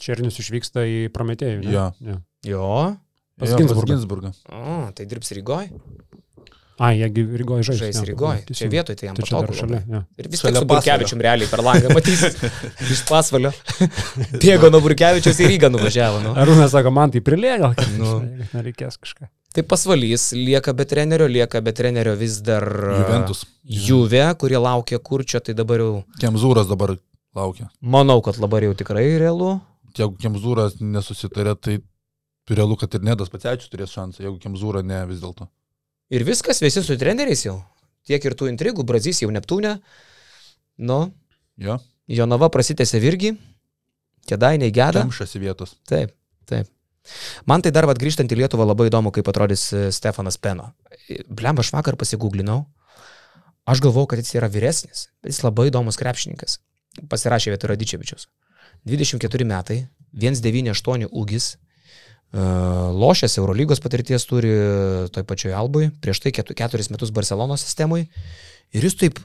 Černius 0.00 0.38
išvyksta 0.42 0.84
į 0.86 0.98
Prometėjų. 1.14 1.62
ne? 1.64 1.72
Jo. 1.72 1.86
jo. 2.00 2.18
Jo. 2.46 2.70
Pas 3.36 3.50
Jo, 3.52 3.56
Ginzburgą. 3.60 3.90
Ginsburgą. 3.94 4.30
O, 4.48 4.90
tai 4.96 5.04
dirbs 5.08 5.32
Rygoj. 5.36 5.66
Ai, 6.78 6.98
jiegi 7.00 7.22
Rygoje 7.40 7.62
žais. 7.70 7.78
Žais 7.80 7.96
jo. 7.96 8.04
Rygoj. 8.10 8.38
Teisingai. 8.44 8.56
Čia 8.58 8.66
vietoj, 8.72 8.96
tai 9.00 9.06
jam 9.08 9.14
Tai 9.16 9.24
patogu. 9.24 9.54
šalia. 9.56 9.78
Jo. 9.88 10.00
Ir 10.20 10.26
vis 10.28 10.42
tiek 10.44 10.56
su. 10.58 10.66
Burkevičium 10.68 11.22
realiai 11.24 11.48
per 11.48 11.62
langą 11.64 11.92
matysis. 11.96 12.36
Iš 12.92 13.00
pasvalio. 13.08 13.52
Bėgo 14.42 14.68
nuo 14.72 14.82
Burkevičiaus 14.84 15.40
į 15.40 15.48
Rygą 15.54 15.70
nuvažiavo. 15.72 16.20
Nu. 16.24 16.34
Arūnas 16.36 16.74
sako, 16.76 16.92
man 16.92 17.14
tai 17.14 17.22
prilėga, 17.24 17.70
kad 17.78 17.94
Nu. 17.96 18.18
nu. 18.20 18.48
nereikės 18.52 18.98
kažką. 19.00 19.28
Tai 19.56 19.64
pasvalys 19.64 20.30
lieka 20.36 20.74
be 20.76 20.84
trenerio, 20.84 21.24
lieka 21.32 21.62
be 21.64 21.72
trenerio 21.72 22.12
vis 22.20 22.42
dar 22.44 22.64
Juventus. 23.00 23.46
Juve, 23.64 24.20
kurie 24.36 24.60
laukia 24.60 24.98
kurčio, 25.00 25.40
tai 25.40 25.54
dabar 25.56 25.80
jau 25.80 25.92
Kemzūras 26.20 26.68
dabar 26.68 26.92
laukia. 27.36 27.70
manau, 27.80 28.20
kad 28.24 28.36
dabar 28.36 28.60
jau 28.68 28.74
tikrai 28.76 29.06
realu. 29.20 29.54
Jeigu 29.96 30.16
Kemzūras 30.20 30.76
nesusitarė, 30.80 31.54
tai 31.56 31.78
realu, 32.52 32.76
kad 32.80 32.92
ir 32.94 33.04
Nedas 33.06 33.30
Pacevičius 33.32 33.72
turės 33.72 33.94
šansą, 33.96 34.22
jeigu 34.26 34.38
Kemzūra 34.42 34.82
ne 34.84 35.00
vis 35.08 35.22
dėlto. 35.22 35.48
Ir 36.12 36.22
viskas, 36.26 36.60
visi 36.62 36.82
su 36.84 36.96
treneriais 37.00 37.46
jau. 37.46 37.58
Tiek 38.06 38.22
ir 38.28 38.36
tų 38.38 38.50
intrigų, 38.52 38.84
Brazys 38.86 39.22
jau 39.24 39.32
Neptūne. 39.34 39.78
Nu, 40.78 41.00
Jo, 41.56 41.78
Jonava 42.12 42.50
prasitėsi 42.52 43.00
irgi. 43.00 43.32
Kėdainiai 44.28 44.72
geda. 44.74 45.04
kemšasi 45.06 45.40
vietos. 45.40 45.76
Taip, 45.88 46.12
taip. 46.44 46.68
Man 47.46 47.62
tai 47.62 47.70
dar 47.70 47.86
vad 47.86 47.98
grįžtant 48.02 48.30
į 48.34 48.40
Lietuvą 48.42 48.66
labai 48.66 48.88
įdomu, 48.90 49.12
kaip 49.14 49.28
atrodys 49.30 49.68
e, 49.72 49.84
Stefanas 49.94 50.36
Peno. 50.42 50.72
Blem, 51.30 51.62
aš 51.62 51.70
vakar 51.72 51.96
pasigūglinau. 51.96 52.64
Aš 53.66 53.80
galvojau, 53.82 54.10
kad 54.10 54.20
jis 54.20 54.34
yra 54.36 54.50
vyresnis, 54.50 55.06
bet 55.22 55.32
jis 55.32 55.42
labai 55.46 55.68
įdomus 55.70 55.98
krepšininkas. 55.98 56.58
Pasirašė 57.10 57.54
vietoj 57.54 57.72
Radičevičius. 57.72 58.26
24 58.86 59.46
metai, 59.48 59.84
198 60.16 61.10
ūgis, 61.10 61.52
e, 61.56 62.42
lošęs 62.96 63.38
Eurolygos 63.40 63.82
patirties 63.84 64.26
turi 64.28 64.52
toj 65.12 65.26
pačioj 65.28 65.56
Albui, 65.58 65.90
prieš 66.00 66.22
tai 66.24 66.32
4 66.32 66.90
metus 66.94 67.10
Barcelonos 67.10 67.66
sistemui. 67.66 68.06
Ir 68.74 68.86
jis 68.86 68.96
taip 68.98 69.20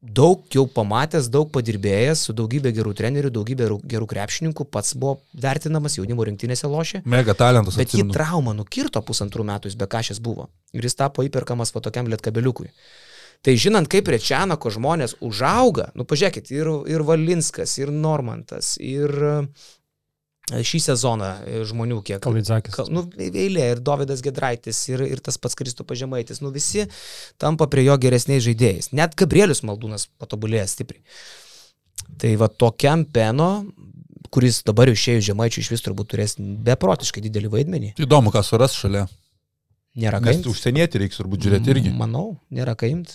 daug 0.00 0.46
jau 0.48 0.64
pamatęs, 0.64 1.28
daug 1.28 1.50
padirbėjęs, 1.52 2.24
su 2.24 2.34
daugybė 2.36 2.72
gerų 2.72 2.94
trenerių, 2.96 3.30
daugybė 3.34 3.68
gerų- 3.84 4.08
krepšininkų, 4.08 4.64
pats 4.64 4.94
buvo 4.94 5.20
vertinamas, 5.36 5.98
jaunimo 5.98 6.24
rinktinėse 6.24 6.64
lošė. 6.64 7.02
Mega 7.04 7.34
talentas. 7.34 7.76
Bet 7.76 7.92
jį 7.92 8.00
atsimenu. 8.00 8.16
traumą 8.16 8.56
nukirto 8.56 9.02
pusantrų 9.04 9.44
metų, 9.44 9.68
jis 9.68 9.76
be 9.76 9.86
kažės 9.86 10.20
buvo. 10.20 10.48
Ir 10.72 10.82
jis 10.82 10.94
tapo 10.94 11.22
įperkamas 11.22 11.74
va 11.74 11.80
tokiam 11.80 12.08
lietkabeliukui. 12.08 12.70
Tai 13.40 13.54
žinant, 13.56 13.88
kaip 13.88 14.04
prie 14.04 14.18
Čianako 14.20 14.68
žmonės 14.74 15.14
užauga, 15.24 15.86
nu 15.96 16.04
pažiūrėkit, 16.04 16.50
ir, 16.52 16.68
ir 16.92 17.04
Valinskas, 17.08 17.72
ir 17.80 17.88
Normantas, 17.88 18.74
ir 18.84 19.14
e, 19.16 20.60
šį 20.66 20.80
sezoną 20.90 21.30
e, 21.48 21.62
žmonių 21.70 22.02
kiek. 22.04 22.20
Kalidzakis. 22.24 22.74
Kal- 22.76 22.90
Nu, 22.92 23.06
eilė, 23.16 23.70
ir 23.76 23.80
Davidas 23.86 24.20
Gedraitis, 24.24 24.82
ir, 24.92 25.06
ir 25.08 25.22
tas 25.24 25.38
pats 25.40 25.56
Kristų 25.56 25.86
Pažemaitis, 25.88 26.42
nu 26.44 26.50
visi 26.52 26.84
tampa 27.40 27.64
prie 27.72 27.86
jo 27.86 27.96
geresniais 28.02 28.44
žaidėjais. 28.44 28.90
Net 28.92 29.16
Gabrielius 29.16 29.62
Maldūnas 29.64 30.04
patobulėja 30.20 30.66
stipriai. 30.74 31.00
Tai 32.20 32.34
va 32.40 32.48
tokiam 32.52 33.06
peno, 33.08 33.48
kuris 34.34 34.60
dabar 34.68 34.90
jau 34.92 34.98
išėjus 34.98 35.30
žemaičių 35.30 35.64
iš 35.64 35.72
vis 35.72 35.82
turbūt 35.86 36.12
turės 36.12 36.36
beprotiškai 36.38 37.24
didelį 37.24 37.54
vaidmenį. 37.56 37.94
Įdomu, 38.04 38.30
ką 38.34 38.44
suras 38.44 38.76
šalia. 38.76 39.06
Nėra 39.98 40.20
Nes 40.22 40.36
kaip. 40.42 40.46
užsienietį 40.52 41.00
reiks 41.02 41.18
turbūt 41.18 41.48
žiūrėti 41.48 41.72
irgi. 41.72 41.90
Manau, 41.98 42.36
nėra 42.54 42.76
kaip. 42.78 43.08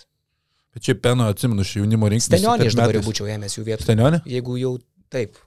Bet 0.75 0.83
čia 0.83 0.97
peno 0.99 1.29
atsimenu 1.31 1.63
iš 1.63 1.77
jaunimo 1.77 2.09
rinktis. 2.11 2.27
Stenionį 2.27 2.67
aš 2.67 2.75
dabar 2.75 2.97
jau 2.97 3.05
būčiau 3.05 3.29
ėmęs 3.31 3.55
jų 3.55 3.63
vietą. 3.63 3.85
Stenionį? 3.87 4.19
Jeigu 4.27 4.57
jau 4.59 4.73
taip. 5.13 5.39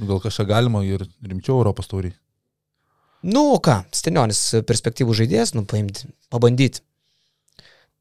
Gal 0.00 0.22
kažką 0.24 0.46
galima 0.48 0.80
ir 0.86 1.04
rimčiau 1.20 1.58
Europos 1.60 1.90
tauriai. 1.90 2.16
Nu, 3.28 3.42
ką, 3.62 3.82
Stenionis 3.94 4.40
perspektyvų 4.66 5.16
žaidėjas, 5.20 5.52
nu, 5.56 5.66
paimti, 5.68 6.08
pabandyti. 6.32 6.80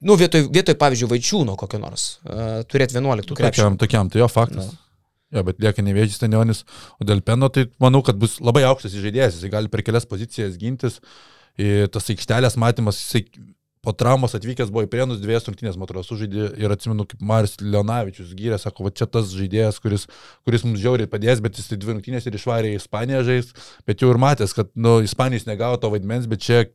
Nu, 0.05 0.15
vietoj, 0.15 0.45
vietoj 0.53 0.77
pavyzdžiui, 0.77 1.09
Vaičiūno 1.09 1.55
kokio 1.57 1.79
nors, 1.81 2.05
uh, 2.21 2.61
turėti 2.69 2.95
11 2.95 3.33
krepšį. 3.33 3.57
Tokiam, 3.57 3.77
tokiam, 3.81 4.11
tai 4.13 4.21
jo 4.21 4.27
faktas. 4.29 4.69
Nu. 4.69 4.83
Jo, 5.35 5.43
bet 5.43 5.57
lieka 5.59 5.83
nevėžys 5.83 6.21
Stanionis, 6.21 6.61
o 7.01 7.07
dėl 7.07 7.19
Peno 7.25 7.49
tai 7.51 7.65
manau, 7.83 7.99
kad 8.05 8.15
bus 8.21 8.37
labai 8.39 8.61
aukštas 8.69 8.93
žaidėjas, 8.95 9.41
jis 9.41 9.51
gali 9.51 9.71
per 9.73 9.83
kelias 9.83 10.07
pozicijas 10.07 10.55
gintis, 10.61 11.01
ir 11.59 11.89
tas 11.91 12.07
aikštelės 12.13 12.55
matymas, 12.61 13.01
jisai 13.01 13.25
po 13.85 13.93
traumos 13.95 14.35
atvykęs 14.37 14.71
buvo 14.73 14.85
į 14.85 14.89
Prienus 14.91 15.21
dviejas 15.21 15.47
rungtynės, 15.47 15.77
man 15.77 15.87
atrodo, 15.87 16.05
sužaidė 16.07 16.49
ir 16.61 16.73
atsimenu, 16.73 17.05
kaip 17.09 17.21
Maris 17.23 17.57
Leonavičius 17.61 18.33
gyrė, 18.37 18.59
sako, 18.61 18.87
va 18.87 18.93
čia 18.95 19.07
tas 19.09 19.31
žaidėjas, 19.35 19.79
kuris, 19.83 20.07
kuris 20.47 20.65
mums 20.67 20.81
žiauriai 20.83 21.09
padės, 21.11 21.43
bet 21.43 21.59
jis 21.59 21.71
tai 21.71 21.79
dvi 21.81 21.95
rungtynės 21.95 22.27
ir 22.27 22.37
išvarė 22.39 22.73
į 22.73 22.81
Ispaniją 22.81 23.23
žais, 23.27 23.53
bet 23.87 24.03
jau 24.03 24.11
ir 24.13 24.21
matęs, 24.21 24.55
kad, 24.57 24.73
nu, 24.75 24.97
Ispanijos 25.05 25.47
negavo 25.49 25.79
to 25.81 25.93
vaidmens, 25.93 26.29
bet 26.29 26.43
čia 26.43 26.65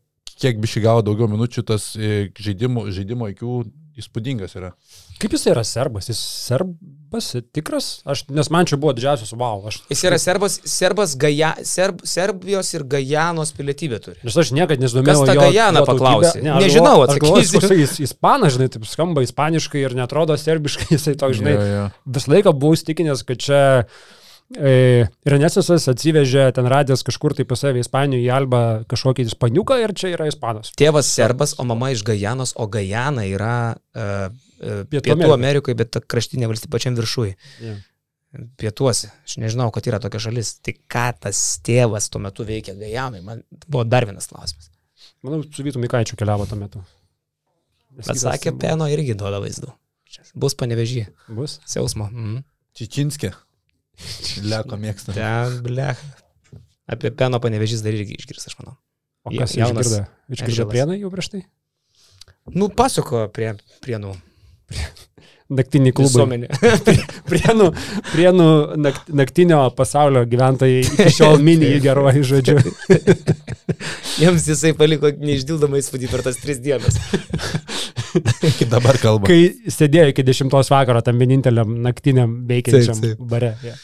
kiek 0.42 0.58
bišį 0.62 0.82
gavo 0.86 1.04
daugiau 1.06 1.28
minučių, 1.30 1.64
tas 1.68 1.92
e, 1.96 2.28
žaidimo, 2.40 2.86
žaidimo 2.94 3.28
IQ 3.32 3.62
įspūdingas 4.00 4.54
yra. 4.56 4.72
Kaip 5.20 5.34
jis 5.36 5.44
yra 5.52 5.62
serbas? 5.66 6.08
Jis 6.10 6.20
serbas 6.46 7.28
tikras? 7.54 7.88
Aš, 8.08 8.24
nes 8.32 8.48
man 8.52 8.68
čia 8.68 8.78
buvo 8.80 8.94
didžiausias 8.96 9.34
wow. 9.36 9.66
Aš, 9.68 9.82
Jis 9.90 10.04
yra 10.08 10.18
serbas, 10.22 10.58
serbas 10.68 11.14
Gaja, 11.20 11.52
serb, 11.68 12.00
Serbijos 12.08 12.72
ir 12.74 12.86
Gajanos 12.94 13.52
pilietybė 13.56 14.00
turi. 14.04 14.18
Nes 14.24 14.38
aš 14.44 14.54
niekada 14.56 14.80
nesidomėjau. 14.82 15.26
Kas 15.26 15.36
jo 15.36 15.42
tautybę. 15.42 15.84
paklausė? 15.90 16.42
Ne, 16.44 16.54
aš 16.56 16.66
Nežinau, 16.66 16.96
atsakysiu. 17.06 17.62
Jis 17.82 17.98
ispanas, 18.08 18.56
žinai, 18.56 18.70
taip 18.72 18.88
skamba 18.88 19.24
ispaniškai 19.26 19.84
ir 19.84 19.96
netrodo 19.98 20.38
serbiškai, 20.40 20.88
jisai 20.96 21.14
toks, 21.20 21.40
žinai. 21.42 21.54
Jo, 21.58 21.68
jo. 21.76 21.86
Visą 22.18 22.34
laiką 22.36 22.56
buvau 22.56 22.78
įstikinęs, 22.78 23.26
kad 23.28 23.44
čia 23.44 23.62
e, 24.56 25.06
Renesasas 25.28 25.88
atsivežė 25.92 26.48
ten 26.56 26.68
radęs 26.70 27.04
kažkur 27.06 27.36
tai 27.38 27.46
pas 27.48 27.60
save 27.62 27.82
Ispanijoje 27.82 28.26
į 28.26 28.32
Albą 28.34 28.62
kažkokį 28.90 29.26
ispaniuką 29.30 29.78
ir 29.82 29.94
čia 29.98 30.12
yra 30.14 30.28
ispanas. 30.30 30.72
Tėvas 30.78 31.10
serbas, 31.12 31.54
o 31.58 31.66
mama 31.68 31.92
iš 31.94 32.04
Gajanos, 32.06 32.54
o 32.56 32.66
Gajana 32.72 33.26
yra 33.28 33.54
uh, 33.72 34.02
uh, 34.02 34.82
Pietų 34.84 34.86
Pietų, 34.90 35.06
Pietų 35.06 35.16
Amerikoj. 35.16 35.38
Amerikoje, 35.38 35.78
bet 35.82 35.92
ta 35.96 36.02
kraštinė 36.04 36.50
valstybė 36.50 36.76
pačiam 36.76 36.98
viršui. 36.98 37.32
Yeah. 37.62 37.80
Pietuose. 38.56 39.10
Aš 39.26 39.36
nežinau, 39.42 39.68
kad 39.74 39.84
yra 39.90 40.00
tokia 40.00 40.22
šalis. 40.24 40.54
Tai 40.64 40.72
ką 40.90 41.06
tas 41.26 41.40
tėvas 41.66 42.08
tuo 42.12 42.22
metu 42.24 42.46
veikia 42.48 42.74
Gajanai, 42.78 43.20
man 43.24 43.44
buvo 43.66 43.84
dar 43.84 44.08
vienas 44.08 44.30
klausimas. 44.30 44.70
Manau, 45.22 45.42
su 45.44 45.62
Vytu 45.62 45.82
Mikaičiu 45.82 46.16
keliavo 46.18 46.48
tuo 46.48 46.58
metu. 46.58 46.80
Nes 47.92 48.08
Bet 48.08 48.20
sakė, 48.22 48.54
Peno 48.58 48.88
irgi 48.90 49.14
duoda 49.18 49.42
vaizdų. 49.42 49.70
Bus 50.38 50.56
panevežį. 50.58 51.06
Bus. 51.36 51.58
Siausmo. 51.68 52.08
Mhm. 52.08 52.40
Čičinskė. 52.78 53.34
Leko 54.46 54.78
mėgsta. 54.80 55.14
Ten, 55.16 55.58
blech. 55.66 56.00
Apie 56.90 57.12
Peno 57.14 57.40
panevežys 57.42 57.84
dar 57.84 57.94
irgi 57.96 58.18
išgirs, 58.18 58.48
aš 58.50 58.58
manau. 58.60 58.76
O 59.22 59.30
kas 59.34 59.54
jaunas 59.56 59.86
išgirdo? 59.86 60.06
Išgirdo 60.34 60.68
prienai 60.70 60.98
jau 61.00 61.10
prieš 61.12 61.30
tai? 61.34 61.42
Nu, 62.50 62.68
pasako 62.74 63.28
prie, 63.34 63.52
prie 63.84 64.00
Naktiniai 65.52 65.94
klubai. 65.96 66.10
Visuomenė. 66.12 66.48
Prienų, 67.30 67.68
prienų 68.12 68.48
nakt, 68.80 69.10
naktinio 69.12 69.60
pasaulio 69.76 70.24
gyventojai 70.28 70.82
iki 70.86 71.08
šiol 71.18 71.40
mini 71.46 71.74
į 71.76 71.80
gerojį 71.84 72.24
žodžiu. 72.30 72.58
Jiems 74.22 74.48
jisai 74.48 74.74
paliko 74.78 75.12
neišdildomą 75.12 75.80
įspūdį 75.82 76.10
per 76.12 76.24
tas 76.26 76.40
tris 76.40 76.60
dienas. 76.62 76.98
Iki 78.48 78.68
dabar 78.72 78.98
kalba. 79.00 79.28
Kai 79.30 79.72
sėdėjo 79.72 80.12
iki 80.12 80.24
10 80.28 80.52
vakaro 80.52 81.02
tam 81.04 81.20
vieninteliam 81.20 81.78
naktiniam 81.84 82.42
veikiančiam 82.48 83.00
Taip, 83.00 83.16
taip. 83.16 83.26
bare. 83.28 83.56
Ja. 83.64 83.76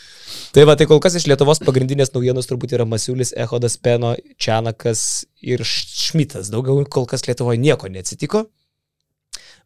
Tai 0.52 0.64
va, 0.64 0.76
tai 0.80 0.86
kol 0.88 1.00
kas 1.04 1.16
iš 1.18 1.26
Lietuvos 1.28 1.60
pagrindinės 1.64 2.12
naujienos 2.14 2.48
turbūt 2.48 2.72
yra 2.76 2.86
Masiulis, 2.88 3.34
Ehodas, 3.36 3.76
Peno, 3.80 4.14
Čianakas 4.40 5.02
ir 5.44 5.64
Šmitas. 5.64 6.48
Daugiau 6.52 6.80
kol 6.88 7.08
kas 7.08 7.26
Lietuvoje 7.28 7.60
nieko 7.60 7.90
neatsitiko. 7.92 8.46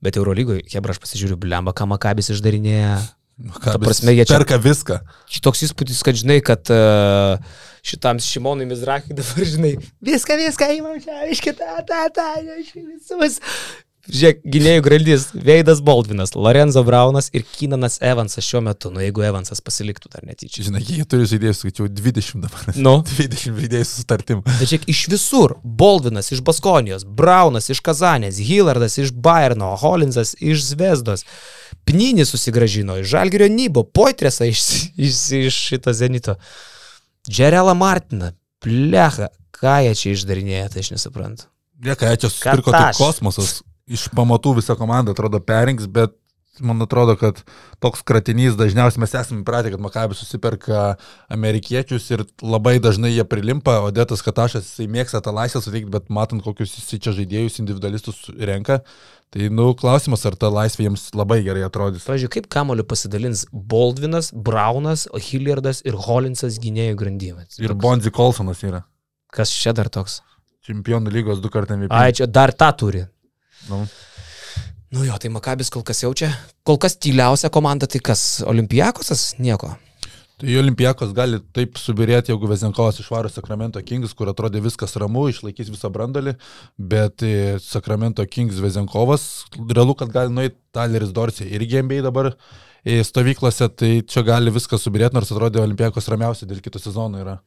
Bet 0.02 0.18
Eurolygoje, 0.18 0.64
Hebra, 0.72 0.94
aš 0.96 1.00
pasižiūriu, 1.02 1.36
blemba, 1.38 1.74
ką 1.76 1.86
Makabis 1.86 2.32
išdarinėja. 2.34 2.96
Ką, 3.62 3.76
prasme, 3.80 4.12
jie 4.14 4.26
čia- 4.28 4.36
perka 4.36 4.58
viską. 4.60 4.98
Toks 5.42 5.62
įspūdis, 5.66 6.02
kad 6.06 6.18
žinai, 6.18 6.40
kad 6.44 6.68
uh, 6.74 7.38
šitam 7.86 8.20
Šimonui 8.22 8.66
Mizrakai 8.70 9.14
dabar, 9.18 9.46
žinai, 9.54 9.72
viską, 10.04 10.36
viską 10.42 10.68
įmam 10.76 10.98
čia, 11.02 11.22
iš 11.32 11.40
kitą, 11.42 11.80
tą, 11.88 12.02
tą, 12.14 12.26
iš 12.60 12.74
visus. 12.76 13.40
Žiūrėk, 14.10 14.40
gynėjų 14.50 14.82
grandis, 14.82 15.24
Veidas 15.30 15.78
Baldvinas, 15.84 16.32
Lorenzo 16.34 16.80
Braunas 16.82 17.28
ir 17.30 17.44
Kinanas 17.46 18.00
Evansas 18.02 18.42
šiuo 18.42 18.58
metu, 18.66 18.90
nu 18.90 18.98
jeigu 18.98 19.22
Evansas 19.22 19.62
pasiliktų 19.62 20.10
dar 20.10 20.24
netyčia. 20.26 20.64
Žinai, 20.66 20.80
jie 20.82 21.06
turi 21.06 21.28
žaidėjus, 21.30 21.60
skaičiau 21.62 21.86
20 21.86 22.42
dabar. 22.42 22.72
Nu. 22.74 22.96
20 23.12 23.60
žaidėjų 23.60 23.86
su 23.86 24.00
sutartim. 24.00 24.42
Bet 24.48 24.66
žiūrėk, 24.66 24.88
iš 24.90 25.04
visur. 25.12 25.54
Baldvinas 25.62 26.32
iš 26.34 26.42
Baskonijos, 26.42 27.06
Braunas 27.06 27.70
iš 27.70 27.78
Kazanės, 27.86 28.42
Hillardas 28.42 28.98
iš 28.98 29.14
Bayerno, 29.14 29.70
Holinsas 29.78 30.34
iš 30.42 30.66
Zvezdos, 30.72 31.22
Pnynis 31.86 32.34
susigražino 32.34 32.98
iš 32.98 33.06
Žalgirio 33.14 33.46
Nybo, 33.54 33.86
Poitresą 33.86 34.50
iš, 34.50 34.66
iš, 34.98 35.24
iš 35.46 35.64
šito 35.70 35.94
Zenito, 35.94 36.34
Džerelą 37.30 37.78
Martiną, 37.78 38.34
Plecha, 38.58 39.30
ką 39.54 39.78
jie 39.86 39.94
čia 39.94 40.16
išdarinėja, 40.18 40.70
tai 40.74 40.82
aš 40.82 40.96
nesuprantu. 40.98 41.46
Lieka, 41.82 42.10
jie 42.10 42.24
čia 42.24 42.30
susipirko 42.30 42.74
Kataš. 42.74 42.98
kosmosas. 42.98 43.60
Iš 43.92 44.08
pamatų 44.16 44.56
visą 44.60 44.76
komandą 44.78 45.12
atrodo 45.12 45.40
perinks, 45.44 45.88
bet 45.90 46.14
man 46.60 46.82
atrodo, 46.82 47.14
kad 47.16 47.40
toks 47.80 48.02
kratinys 48.04 48.56
dažniausiai 48.58 49.00
mes 49.00 49.14
esame 49.16 49.40
įpratę, 49.40 49.72
kad 49.72 49.80
Makabis 49.82 50.20
susiperka 50.20 50.96
amerikiečius 51.32 52.10
ir 52.12 52.24
labai 52.44 52.76
dažnai 52.82 53.12
jie 53.14 53.24
prilimpa, 53.28 53.78
o 53.86 53.90
Dėtas 53.94 54.24
Katašas 54.24 54.66
jisai 54.66 54.88
mėgsta 54.92 55.22
tą 55.24 55.32
laisvę 55.34 55.62
suteikti, 55.64 55.90
bet 55.92 56.10
matant, 56.12 56.44
kokius 56.44 56.74
jisai 56.76 57.00
čia 57.02 57.14
žaidėjus, 57.16 57.56
individualistus 57.62 58.20
renka, 58.36 58.82
tai, 59.32 59.48
nu, 59.48 59.70
klausimas, 59.78 60.26
ar 60.28 60.36
ta 60.36 60.52
laisvė 60.52 60.90
jiems 60.90 61.08
labai 61.16 61.40
gerai 61.46 61.64
atrodys. 61.66 62.04
Pavyzdžiui, 62.08 62.32
kaip 62.36 62.50
kamoliu 62.52 62.84
pasidalins 62.88 63.46
Baldvinas, 63.52 64.30
Braunas, 64.32 65.06
Hillardas 65.30 65.80
ir 65.88 65.96
Holinsas 66.08 66.60
gynėjų 66.62 67.00
grandymės. 67.00 67.56
Ir 67.62 67.72
Bonzi 67.78 68.12
Kolsonas 68.12 68.60
yra. 68.66 68.84
Kas 69.32 69.54
čia 69.56 69.72
dar 69.76 69.88
toks? 69.88 70.20
Čempionų 70.68 71.10
lygos 71.10 71.40
du 71.42 71.48
kartą 71.50 71.78
MVP. 71.78 71.96
Ai, 71.96 72.12
čia 72.14 72.28
dar 72.28 72.52
tą 72.54 72.68
turi. 72.78 73.06
Nu, 73.70 73.84
Nu 74.92 75.06
jo, 75.06 75.14
tai 75.16 75.30
Makabis 75.32 75.70
kol 75.72 75.80
kas 75.88 76.02
jaučia. 76.02 76.28
Kol 76.68 76.76
kas 76.76 76.98
tyliausia 77.00 77.48
komanda, 77.48 77.86
tai 77.88 78.02
kas? 78.04 78.42
Olimpijakosas? 78.44 79.30
Nieko. 79.40 79.70
Tai 80.42 80.56
Olimpijakos 80.60 81.14
gali 81.16 81.38
taip 81.56 81.78
subirėti, 81.80 82.28
jeigu 82.32 82.50
Vezenkovas 82.50 82.98
išvaro 83.00 83.30
Sacramento 83.32 83.80
Kings, 83.86 84.12
kur 84.18 84.28
atrodė 84.28 84.60
viskas 84.60 84.92
ramu, 85.00 85.28
išlaikys 85.32 85.70
visą 85.72 85.88
brandolį, 85.94 86.34
bet 86.76 87.24
e, 87.24 87.32
Sacramento 87.64 88.26
Kings 88.28 88.60
Vezenkovas, 88.60 89.26
realu, 89.56 89.96
kad 89.96 90.12
gali 90.12 90.34
nueiti 90.34 90.58
Taleris 90.76 91.14
Dorsey 91.16 91.48
irgi 91.56 91.80
MBA 91.86 92.02
dabar 92.04 92.32
e, 92.84 92.98
stovyklose, 93.06 93.70
tai 93.72 93.94
čia 94.04 94.26
gali 94.28 94.52
viskas 94.52 94.84
subirėti, 94.84 95.16
nors 95.16 95.32
atrodė 95.32 95.62
Olimpijakos 95.64 96.10
ramiausiai 96.12 96.52
dėl 96.52 96.60
kito 96.60 96.82
sezono 96.82 97.22
yra. 97.22 97.38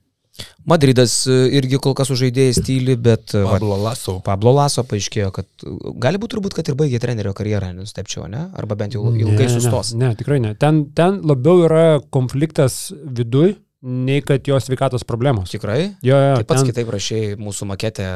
Madridas 0.66 1.28
e, 1.30 1.36
irgi 1.60 1.78
kol 1.82 1.94
kas 1.98 2.10
sužaidėjai 2.10 2.64
tyli, 2.66 2.96
bet 3.00 3.36
e, 3.38 3.44
Pablo 3.46 3.78
Laso. 3.80 4.18
Pablo 4.26 4.56
Laso 4.56 4.84
paaiškėjo, 4.88 5.30
kad 5.36 5.48
e, 5.62 5.76
gali 6.02 6.20
būti 6.22 6.36
turbūt, 6.36 6.56
kad 6.58 6.72
ir 6.72 6.78
baigė 6.80 7.00
trenerio 7.04 7.36
karjerą, 7.38 7.70
nustepčiau, 7.78 8.26
ne? 8.32 8.48
Arba 8.58 8.78
bent 8.80 8.98
jau 8.98 9.06
ilgai 9.12 9.46
Ne, 9.46 9.52
sustos. 9.54 9.94
Ne, 9.94 10.10
ne, 10.10 10.18
tikrai 10.20 10.40
ne. 10.42 10.56
Ten, 10.60 10.88
ten 10.98 11.22
labiau 11.28 11.64
yra 11.68 11.86
konfliktas 12.14 12.90
viduj, 13.06 13.54
nei 13.86 14.22
kad 14.26 14.48
jo 14.50 14.58
sveikatos 14.60 15.04
problemos. 15.06 15.52
Tikrai? 15.54 15.92
Jo, 16.02 16.18
jo, 16.18 16.36
Taip 16.42 16.48
pats 16.50 16.64
ten- 16.64 16.72
kitaip 16.72 16.90
rašėjai 16.96 17.36
mūsų 17.38 17.68
maketę 17.70 18.08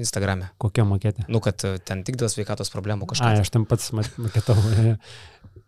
Instagrame. 0.00 0.48
Kokia 0.58 0.86
maketė? 0.88 1.26
Nu, 1.28 1.40
kad 1.44 1.60
e, 1.68 1.74
ten 1.84 2.02
tik 2.06 2.16
dėl 2.20 2.30
sveikatos 2.32 2.72
problemų 2.72 3.04
Ai, 3.04 3.12
kažką. 3.12 3.32
aš 3.44 3.50
ten 3.52 3.66
pats 3.68 3.92
maketau. 3.92 4.56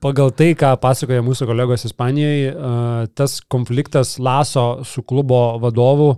Pagal 0.02 0.30
tai, 0.36 0.50
ką 0.58 0.74
pasakoja 0.80 1.22
mūsų 1.24 1.46
kolegos 1.48 1.86
Ispanijoje, 1.88 2.50
tas 3.16 3.38
konfliktas 3.48 4.18
Laso 4.20 4.82
su 4.84 5.02
klubo 5.02 5.56
vadovu 5.62 6.10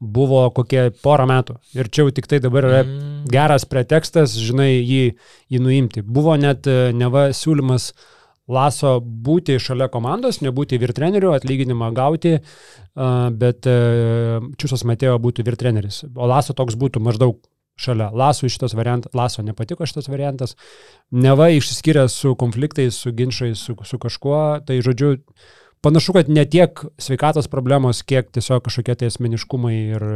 buvo 0.00 0.44
kokie 0.54 0.86
porą 1.02 1.26
metų. 1.28 1.56
Ir 1.76 1.88
čia 1.92 2.04
jau 2.06 2.12
tik 2.14 2.28
tai 2.30 2.38
dabar 2.40 2.64
yra 2.68 2.84
Mm. 2.86 3.26
geras 3.28 3.64
pretekstas, 3.66 4.36
žinai, 4.38 4.78
jį, 4.80 5.14
jį 5.50 5.60
nuimti. 5.60 6.02
Buvo 6.06 6.36
net 6.38 6.66
e, 6.70 6.92
neva 6.94 7.28
siūlymas 7.34 7.92
Laso 8.48 8.96
būti 9.02 9.58
šalia 9.60 9.90
komandos, 9.92 10.40
nebūti 10.40 10.78
virtreneriu, 10.80 11.34
atlyginimą 11.36 11.90
gauti, 11.96 12.38
bet 13.42 13.68
e, 13.68 13.76
Čiusas 14.56 14.86
Matėjo 14.88 15.18
būtų 15.20 15.44
virtreneris. 15.44 16.02
O 16.16 16.28
Laso 16.30 16.56
toks 16.56 16.78
būtų 16.80 17.02
maždaug 17.04 17.36
šalia. 17.78 18.10
Lasui 18.14 18.50
šitas 18.52 18.74
variantas, 18.74 19.14
Laso 19.14 19.44
nepatiko 19.44 19.86
šitas 19.86 20.10
variantas. 20.10 20.56
Neva 21.14 21.48
išsiskyrė 21.54 22.08
su 22.12 22.34
konfliktais, 22.38 22.98
su 22.98 23.12
ginčiais, 23.14 23.62
su, 23.62 23.76
su 23.84 24.00
kažkuo. 24.02 24.40
Tai 24.66 24.78
žodžiu, 24.84 25.14
panašu, 25.84 26.16
kad 26.16 26.30
ne 26.32 26.44
tiek 26.50 26.82
sveikatos 27.00 27.50
problemos, 27.52 28.02
kiek 28.02 28.30
tiesiog 28.34 28.64
kažkokie 28.66 28.98
tai 28.98 29.12
asmeniškumai 29.12 29.76
ir 29.76 30.06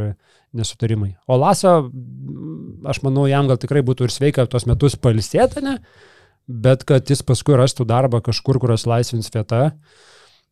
nesutarimai. 0.53 1.13
O 1.27 1.39
Laso, 1.39 1.77
aš 2.89 3.03
manau, 3.05 3.27
jam 3.31 3.49
gal 3.49 3.61
tikrai 3.61 3.85
būtų 3.85 4.09
ir 4.09 4.15
sveika 4.15 4.47
tos 4.49 4.67
metus 4.69 4.99
palsėti, 4.99 5.63
ne? 5.65 5.77
Bet 6.47 6.83
kad 6.87 7.07
jis 7.09 7.23
paskui 7.25 7.55
rastų 7.59 7.85
darbą 7.87 8.19
kažkur, 8.23 8.59
kurios 8.59 8.87
laisvins 8.89 9.31
vieta. 9.33 9.71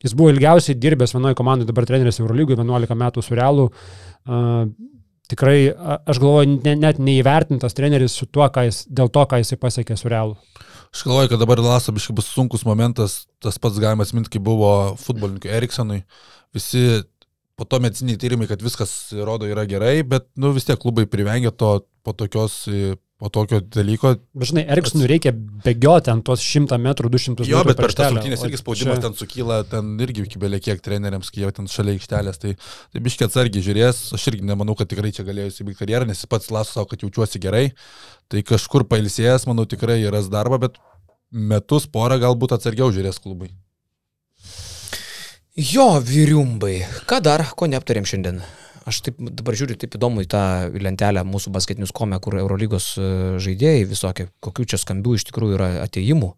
Jis 0.02 0.16
buvo 0.18 0.32
ilgiausiai 0.34 0.78
dirbęs 0.80 1.14
vienoje 1.14 1.38
komandoje, 1.38 1.70
dabar 1.70 1.86
treneris 1.86 2.22
Eurolygoje, 2.24 2.58
11 2.64 2.98
metų 2.98 3.22
su 3.26 3.38
Realu. 3.38 3.68
Uh, 4.26 4.70
tikrai, 5.32 5.72
aš 6.10 6.20
galvoju, 6.22 6.58
ne, 6.66 6.76
net 6.80 7.00
neįvertintas 7.02 7.76
treneris 7.78 8.16
su 8.18 8.28
tuo, 8.28 8.48
jis, 8.66 8.84
dėl 8.92 9.12
to, 9.14 9.24
ką 9.30 9.42
jisai 9.42 9.60
pasiekė 9.62 9.98
su 10.00 10.12
realu. 10.12 10.36
Aš 10.92 11.06
galvoju, 11.08 11.32
kad 11.32 11.39
dabar 11.39 11.62
Laso 11.64 11.94
biškai 11.96 12.16
bus 12.18 12.28
sunkus 12.34 12.66
momentas, 12.68 13.22
tas 13.44 13.60
pats 13.62 13.80
galima 13.80 14.04
atminti, 14.08 14.34
kai 14.34 14.42
buvo 14.44 14.72
futbolininkui 15.00 15.54
Eriksonui. 15.56 16.02
Visi 16.56 16.84
po 17.60 17.68
to 17.70 17.80
mediciniai 17.84 18.20
tyrimai, 18.20 18.50
kad 18.50 18.64
viskas 18.64 19.14
rodo 19.24 19.48
yra 19.48 19.64
gerai, 19.70 20.02
bet 20.08 20.28
nu, 20.36 20.52
vis 20.56 20.68
tiek 20.68 20.80
klubai 20.82 21.08
privengia 21.08 21.54
to 21.56 21.78
po, 22.04 22.16
tokios, 22.18 22.66
po 23.22 23.30
tokio 23.30 23.59
dalyko. 23.61 24.15
Bet 24.34 24.49
žinai, 24.49 24.63
Eriksonui 24.74 25.05
reikia 25.11 25.30
bėgioti 25.36 26.09
ant 26.09 26.24
tos 26.26 26.41
100 26.41 26.80
metrų, 26.82 27.11
200 27.13 27.45
Jo, 27.45 27.59
metrų. 27.61 27.69
bet 27.69 27.82
per 27.84 27.93
tas 27.93 28.09
rungtynės 28.15 28.45
irgi 28.47 28.57
spaudimas 28.57 28.97
čia- 28.97 29.03
ten 29.05 29.13
sukyla, 29.19 29.59
ten 29.69 29.91
irgi 30.01 30.26
iki 30.26 30.41
belė 30.41 30.57
kiek 30.65 30.82
treneriams, 30.82 31.30
kai 31.30 31.43
jie 31.43 31.51
ten 31.53 31.69
šalia 31.69 31.93
aikštelės. 31.99 32.39
Tai, 32.41 32.55
tai 32.91 32.99
biškiai 33.05 33.30
atsargiai 33.30 33.61
žiūrės, 33.67 33.99
aš 34.17 34.26
irgi 34.34 34.41
nemanau, 34.49 34.74
kad 34.80 34.89
tikrai 34.89 35.13
čia 35.13 35.24
galėjo 35.28 35.51
įsibaigti 35.53 35.84
karjerą, 35.86 36.07
nes 36.09 36.17
jis 36.24 36.26
pats 36.34 36.49
laso 36.49 36.74
savo, 36.74 36.89
kad 36.89 36.99
jaučiuosi 37.05 37.39
gerai. 37.39 37.67
Tai 38.28 38.41
kažkur 38.41 38.88
pailsėjęs, 38.89 39.45
manau, 39.45 39.67
tikrai 39.69 40.01
yra 40.01 40.22
darbą, 40.26 40.57
bet 40.65 40.82
metus 41.32 41.86
porą 41.86 42.17
galbūt 42.19 42.57
atsargiau 42.57 42.89
žiūrės 42.91 43.22
klubai. 43.22 43.51
Jo, 45.55 45.99
vyriumbai. 46.01 46.82
Ką 47.05 47.22
dar, 47.22 47.43
ko 47.55 47.67
neaptarėm 47.67 48.07
šiandien? 48.07 48.41
Aš 48.92 49.02
taip 49.08 49.20
dabar 49.24 49.56
žiūriu, 49.56 49.78
taip 49.80 49.96
įdomu 49.96 50.26
į 50.26 50.30
tą 50.32 50.44
lentelę 50.76 51.24
mūsų 51.28 51.54
basketinius 51.56 51.94
komę, 51.96 52.20
kur 52.24 52.36
Eurolygos 52.42 52.92
e, 53.00 53.10
žaidėjai 53.42 53.88
visokie, 53.88 54.28
kokių 54.44 54.68
čia 54.74 54.82
skambių 54.82 55.16
iš 55.16 55.30
tikrųjų 55.30 55.56
yra 55.56 55.70
ateimų. 55.86 56.34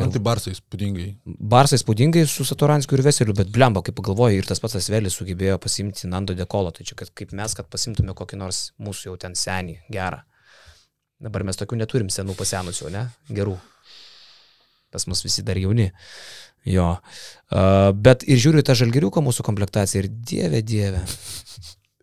Man 0.00 0.12
tai 0.14 0.20
barsai 0.24 0.52
spūdingai. 0.56 1.08
Barsai 1.24 1.80
spūdingai 1.80 2.22
su 2.30 2.44
Satoranskiu 2.46 2.96
ir 2.96 3.04
Veseliu, 3.04 3.34
bet 3.36 3.50
blemba, 3.52 3.82
kaip 3.84 3.96
pagalvoju, 3.98 4.38
ir 4.40 4.48
tas 4.48 4.62
pats 4.62 4.78
Asvelis 4.78 5.16
sugebėjo 5.18 5.58
pasimti 5.60 6.08
Nando 6.08 6.36
Dekolo, 6.36 6.72
tai 6.76 6.86
čia 6.88 6.96
kad, 7.00 7.10
kaip 7.16 7.34
mes, 7.36 7.56
kad 7.58 7.68
pasimtume 7.72 8.14
kokį 8.16 8.38
nors 8.40 8.62
mūsų 8.80 9.10
jau 9.10 9.16
ten 9.20 9.36
senį, 9.36 9.80
gerą. 9.92 10.22
Dabar 11.20 11.44
mes 11.44 11.58
tokių 11.60 11.82
neturim 11.82 12.12
senų 12.12 12.36
pasenusių, 12.38 12.92
ne? 12.94 13.08
Gerų. 13.28 13.58
Pas 14.94 15.04
mus 15.10 15.20
visi 15.26 15.44
dar 15.46 15.60
jauni. 15.60 15.90
Jo. 16.68 16.94
Uh, 17.50 17.90
bet 17.96 18.24
ir 18.28 18.40
žiūriu 18.40 18.64
tą 18.64 18.76
žalgeriuką 18.78 19.22
mūsų 19.24 19.44
komplektaciją 19.46 20.04
ir 20.04 20.08
dieve, 20.32 20.62
dieve. 20.64 21.04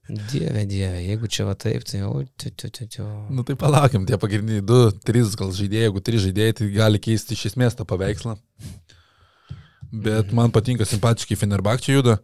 Dieve, 0.07 0.63
dieve, 0.63 1.01
jeigu 1.03 1.27
čia 1.27 1.43
va 1.49 1.53
taip, 1.59 1.83
tai 1.87 1.99
jau... 1.99 2.21
Tiu, 2.39 2.51
tiu, 2.55 2.69
tiu, 2.71 2.87
tiu. 2.87 3.05
Nu 3.33 3.43
tai 3.47 3.57
palaukim, 3.59 4.05
tie 4.07 4.15
pagrindiniai 4.19 4.63
2-3 4.63 5.33
gal 5.39 5.51
žaidėjai, 5.57 5.89
jeigu 5.89 6.03
3 6.09 6.21
žaidėjai, 6.27 6.57
tai 6.59 6.67
gali 6.71 7.01
keisti 7.03 7.35
iš 7.35 7.49
esmės 7.51 7.75
tą 7.75 7.83
paveikslą. 7.89 8.37
Bet 9.91 10.31
man 10.35 10.53
patinka 10.55 10.87
simpatiškai 10.87 11.39
Fenerbakčiai 11.39 11.97
juda. 11.97 12.17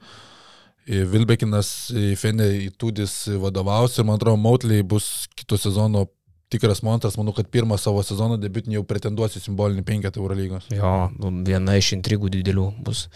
Vilbekinas, 0.87 1.91
į 1.95 2.13
Fene, 2.19 2.47
į 2.65 2.71
Tudis 2.79 3.13
vadovaus 3.39 3.95
ir 3.97 4.07
man 4.07 4.19
atrodo, 4.19 4.39
Mautliai 4.39 4.83
bus 4.83 5.29
kito 5.35 5.59
sezono 5.59 6.07
tikras 6.53 6.83
monstras. 6.85 7.17
Manau, 7.19 7.33
kad 7.35 7.49
pirmą 7.51 7.77
savo 7.81 8.03
sezono 8.05 8.37
debiutinį 8.41 8.77
jau 8.77 8.83
pretenduosiu 8.87 9.41
simbolinį 9.43 9.83
penketą 9.87 10.21
Eurolygos. 10.21 10.69
Jo, 10.73 11.09
nu, 11.17 11.31
viena 11.47 11.75
iš 11.79 11.93
intrigų 11.97 12.31
didelių 12.33 12.67
bus. 12.85 13.07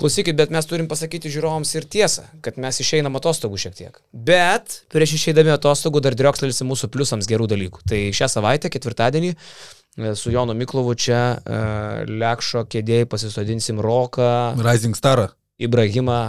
Klausykit, 0.00 0.36
bet 0.38 0.52
mes 0.54 0.68
turim 0.70 0.88
pasakyti 0.90 1.32
žiūrovams 1.32 1.74
ir 1.78 1.88
tiesą, 1.96 2.26
kad 2.44 2.60
mes 2.60 2.80
išeinam 2.84 3.18
atostogų 3.20 3.60
šiek 3.64 3.78
tiek. 3.80 3.98
Bet 4.12 4.82
prieš 4.94 5.16
išeidami 5.18 5.54
atostogų 5.54 6.04
dar 6.04 6.18
driokslelis 6.18 6.62
mūsų 6.66 6.92
pliusams 6.94 7.30
gerų 7.30 7.48
dalykų. 7.54 7.84
Tai 7.90 8.00
šią 8.20 8.30
savaitę, 8.36 8.70
ketvirtadienį, 8.74 9.34
e, 9.34 10.14
su 10.20 10.34
Jonu 10.34 10.56
Miklovu 10.58 10.94
čia 10.94 11.24
uh, 11.34 12.04
Lekšo 12.08 12.66
kėdėjai 12.70 13.10
pasisodinsim 13.10 13.82
Roką 13.84 14.54
Rising 14.60 14.98
Star. 14.98 15.28
Ibrahimą 15.58 16.22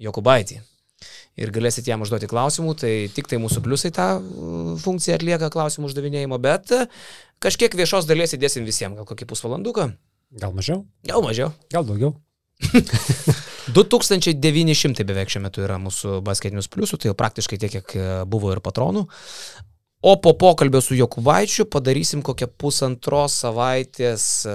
Jokubaitį. 0.00 0.60
Ir 1.38 1.52
galėsit 1.54 1.86
jam 1.86 2.02
užduoti 2.02 2.28
klausimų, 2.30 2.74
tai 2.82 2.92
tik 3.14 3.28
tai 3.30 3.38
mūsų 3.40 3.62
pliusai 3.64 3.92
tą 3.94 4.08
uh, 4.18 4.72
funkciją 4.82 5.20
atlieka 5.20 5.52
klausimų 5.54 5.90
uždavinėjimo, 5.90 6.38
bet 6.42 6.74
uh, 6.74 6.88
kažkiek 7.40 7.74
viešos 7.78 8.08
dalies 8.10 8.34
įdėsim 8.36 8.66
visiems, 8.66 8.98
gal 8.98 9.06
kokį 9.08 9.30
pusvalanduką, 9.30 9.92
Gal 10.30 10.52
mažiau, 10.54 10.84
gal 11.02 11.24
mažiau. 11.26 11.50
gal 11.74 11.82
daugiau. 11.86 12.12
2900 13.74 15.04
beveik 15.06 15.30
šiuo 15.32 15.42
metu 15.42 15.62
yra 15.64 15.78
mūsų 15.82 16.20
basketinius 16.26 16.68
pliusų, 16.70 16.98
tai 17.00 17.10
jau 17.10 17.16
praktiškai 17.18 17.58
tiek, 17.58 17.72
kiek 17.78 17.94
e, 17.98 18.06
buvo 18.30 18.52
ir 18.54 18.60
patronų. 18.62 19.06
O 20.02 20.16
po 20.20 20.32
pokalbio 20.32 20.80
su 20.80 20.94
Jokubaičiu 20.94 21.66
padarysim 21.68 22.22
kokią 22.24 22.46
pusantros 22.56 23.34
savaitės 23.42 24.22
e, 24.48 24.54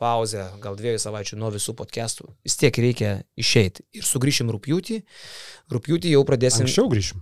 pauzę, 0.00 0.46
gal 0.62 0.78
dviejų 0.78 1.02
savaičių 1.02 1.36
nuo 1.36 1.50
visų 1.52 1.74
podcastų. 1.76 2.30
Vis 2.48 2.56
tiek 2.56 2.78
reikia 2.80 3.10
išeiti. 3.36 3.84
Ir 3.92 4.08
sugrįšim 4.08 4.48
rūpjūtį. 4.56 5.02
Rūpjūtį 5.76 6.14
jau 6.16 6.22
pradėsim. 6.24 6.64
Anksčiau 6.64 6.88
grįšim. 6.88 7.20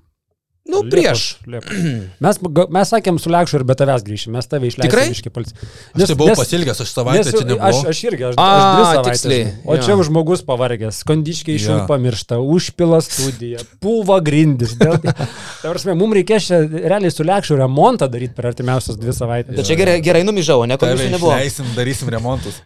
Nu, 0.65 0.79
prieš. 0.89 1.37
Liepos, 1.45 1.69
Liepos. 1.69 2.07
Mes, 2.25 2.39
mes 2.73 2.89
sakėm 2.89 3.19
su 3.21 3.29
Lekšu 3.29 3.59
ir 3.59 3.65
be 3.69 3.75
tavęs 3.77 4.01
grįšim, 4.07 4.33
mes 4.33 4.47
tave 4.49 4.71
išleisime. 4.71 4.89
Tikrai? 4.89 5.03
Iški 5.13 5.29
palci. 5.35 5.53
Aš 5.93 6.07
tai 6.09 6.17
buvau 6.17 6.37
pasiilgęs, 6.41 6.79
aš 6.81 6.93
savaitę 6.97 7.25
čia 7.29 7.43
aš, 7.43 7.45
nebuvau. 7.51 7.83
aš 7.91 8.01
irgi, 8.09 8.25
aš, 8.31 8.39
A, 8.41 8.47
aš 8.49 8.65
dvi 8.65 8.87
savaitės. 8.89 9.11
tiksliai. 9.21 9.51
O 9.69 9.77
čia 9.77 9.91
jau 9.93 10.07
žmogus 10.09 10.45
pavargęs, 10.49 11.03
kondiškiai 11.11 11.59
iš 11.61 11.67
jų 11.69 11.77
Jo. 11.77 11.83
pamiršta, 11.91 12.39
užpila 12.41 13.03
studiją, 13.05 13.61
pūva 13.85 14.17
grindis. 14.25 14.73
Dėl... 14.81 14.97
Tai 15.05 15.69
prasme, 15.75 15.99
mums 16.01 16.17
reikės 16.23 16.49
čia 16.49 16.63
realiai 16.65 17.13
su 17.13 17.29
Lekšu 17.29 17.61
remontą 17.61 18.09
daryti 18.09 18.33
per 18.41 18.49
artimiausias 18.55 18.97
dvi 18.97 19.13
savaitės. 19.21 19.61
Bet 19.61 19.69
čia 19.69 19.77
gerai, 19.79 19.99
gerai 20.01 20.25
numižau, 20.25 20.63
ne 20.65 20.81
komisijų 20.81 21.13
nebuvo. 21.19 21.37
išleisim, 21.37 21.69
darysim 21.77 22.09
remontus. 22.17 22.63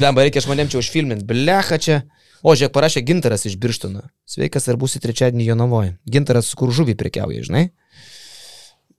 Blemba, 0.00 0.24
reikia 0.24 0.40
žmonėm 0.48 0.72
čia 0.72 0.80
užfilminti. 0.80 1.28
Blecha 1.28 1.76
čia. 1.76 2.00
O, 2.42 2.56
žiūrėk, 2.58 2.72
parašė 2.74 3.02
Gintaras 3.06 3.44
iš 3.46 3.54
Birštono. 3.62 4.02
Sveikas, 4.26 4.66
ar 4.72 4.78
būsi 4.80 4.98
trečiadienį 5.02 5.46
Jonavoje. 5.52 5.92
Gintaras, 6.10 6.48
kur 6.58 6.72
žuvį 6.74 6.96
prekiauja, 6.98 7.44
žinai? 7.46 7.68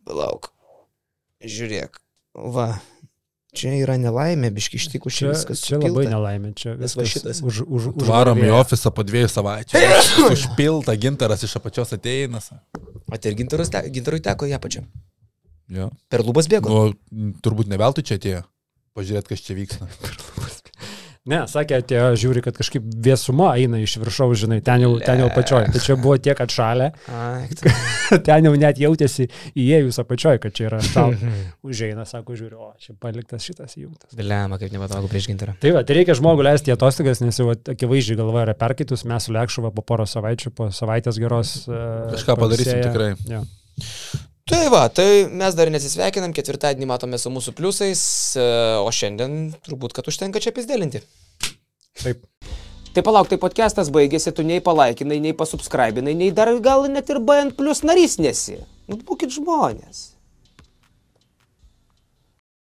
Palauk. 0.08 0.50
Žiūrėk. 1.44 2.00
Va. 2.56 2.70
Čia 3.54 3.76
yra 3.78 4.00
nelaimė, 4.02 4.50
biški 4.56 4.80
ištikų 4.80 5.12
čia 5.14 5.20
Čia, 5.20 5.32
viskas. 5.36 5.60
čia 5.62 5.76
labai 5.78 5.90
supilta. 5.92 6.14
nelaimė. 6.16 6.54
Čia 6.58 6.72
Nes 6.80 6.96
va 6.98 7.04
viskas 7.04 7.12
šitas. 7.20 7.42
Už, 7.46 7.60
už, 7.68 7.84
už 8.02 8.08
Varom 8.10 8.40
į 8.42 8.50
ofisą 8.56 8.90
po 8.96 9.04
dviejų 9.06 9.30
savaičių. 9.30 9.84
Užpilta 10.34 10.96
gintaras 10.98 11.44
iš 11.46 11.54
apačios 11.60 11.94
ateinas. 11.94 12.50
O 13.06 13.14
tai 13.20 13.30
ir 13.36 13.38
gintaras 13.44 13.70
te, 13.70 13.84
gintarui 13.94 14.24
teko 14.26 14.50
ją 14.50 14.58
pačią. 14.64 14.82
Jo. 15.70 15.92
Per 16.10 16.24
lubas 16.26 16.50
bėgo. 16.50 16.72
Nu, 17.12 17.30
turbūt 17.46 17.70
ne 17.70 17.78
veltui 17.78 18.08
čia 18.08 18.18
atėjo. 18.18 18.42
Pažiūrėt, 18.98 19.30
kas 19.30 19.46
čia 19.46 19.60
vyksta. 19.60 19.92
Ne, 21.24 21.38
sakė, 21.48 21.78
atėjo, 21.80 22.08
žiūri, 22.20 22.42
kad 22.44 22.58
kažkaip 22.58 22.84
viesuma 23.06 23.54
eina 23.56 23.78
iš 23.80 23.94
viršaus, 24.02 24.42
žinai, 24.42 24.58
ten 24.66 24.82
jau, 24.84 24.90
ten 25.00 25.22
jau 25.22 25.30
pačioj. 25.32 25.70
Tai 25.72 25.82
čia 25.86 25.96
buvo 25.96 26.18
tiek 26.20 26.36
atšalę, 26.44 26.90
Ai, 27.16 27.46
tai- 27.62 28.20
ten 28.28 28.50
jau 28.50 28.52
net 28.60 28.82
jautėsi 28.82 29.30
įėjus 29.56 30.02
apačioj, 30.04 30.42
kad 30.44 30.52
čia 30.58 30.66
yra 30.68 30.82
šalta. 30.84 31.32
Užeina, 31.70 32.04
sako, 32.10 32.36
žiūri, 32.42 32.58
o 32.60 32.74
čia 32.84 32.98
paliktas 33.00 33.48
šitas 33.48 33.78
įjungtas. 33.80 34.12
Blema, 34.20 34.60
kaip 34.60 34.76
nepatogu 34.76 35.08
prieš 35.14 35.30
gintarą. 35.32 35.56
Tai 35.64 35.72
va, 35.78 35.86
tai 35.88 36.02
reikia 36.02 36.18
žmogų 36.20 36.44
leisti 36.50 36.74
į 36.74 36.76
atostogas, 36.76 37.24
nes 37.24 37.40
jau 37.40 37.48
akivaizdžiai 37.56 38.20
galva 38.20 38.44
yra 38.44 38.58
perkaitus, 38.60 39.06
mes 39.08 39.24
su 39.30 39.32
Lekšuva 39.38 39.72
po 39.72 39.86
poro 39.88 40.04
savaičių, 40.10 40.52
po 40.60 40.68
savaitės 40.76 41.22
geros. 41.24 41.56
Uh, 41.72 42.12
Kažką 42.18 42.36
padarysim 42.44 42.84
tikrai. 42.84 43.14
Ja. 43.32 43.46
Tai 44.44 44.68
va, 44.68 44.88
tai 44.92 45.24
mes 45.32 45.56
dar 45.56 45.70
nesisveikinam, 45.72 46.34
ketvirtadienį 46.36 46.88
matome 46.90 47.16
su 47.20 47.32
mūsų 47.32 47.54
pliusais, 47.56 48.02
e, 48.36 48.48
o 48.84 48.90
šiandien 48.92 49.54
turbūt, 49.64 49.96
kad 49.96 50.10
užtenka 50.12 50.42
čia 50.44 50.52
pizdėlinti. 50.56 51.00
Taip. 52.02 52.26
Tai 52.94 53.04
palauk, 53.08 53.30
tai 53.32 53.40
podcastas 53.40 53.88
baigėsi, 53.94 54.34
tu 54.36 54.44
nei 54.46 54.60
palaikinai, 54.62 55.22
nei 55.24 55.34
pasubscribinai, 55.38 56.14
nei 56.20 56.34
dar 56.36 56.52
gal 56.62 56.90
net 56.92 57.08
ir 57.10 57.22
BN 57.24 57.56
plus 57.56 57.86
narys 57.88 58.20
nesi. 58.20 58.60
Nu, 58.92 59.00
būkit 59.00 59.32
žmonės. 59.32 60.13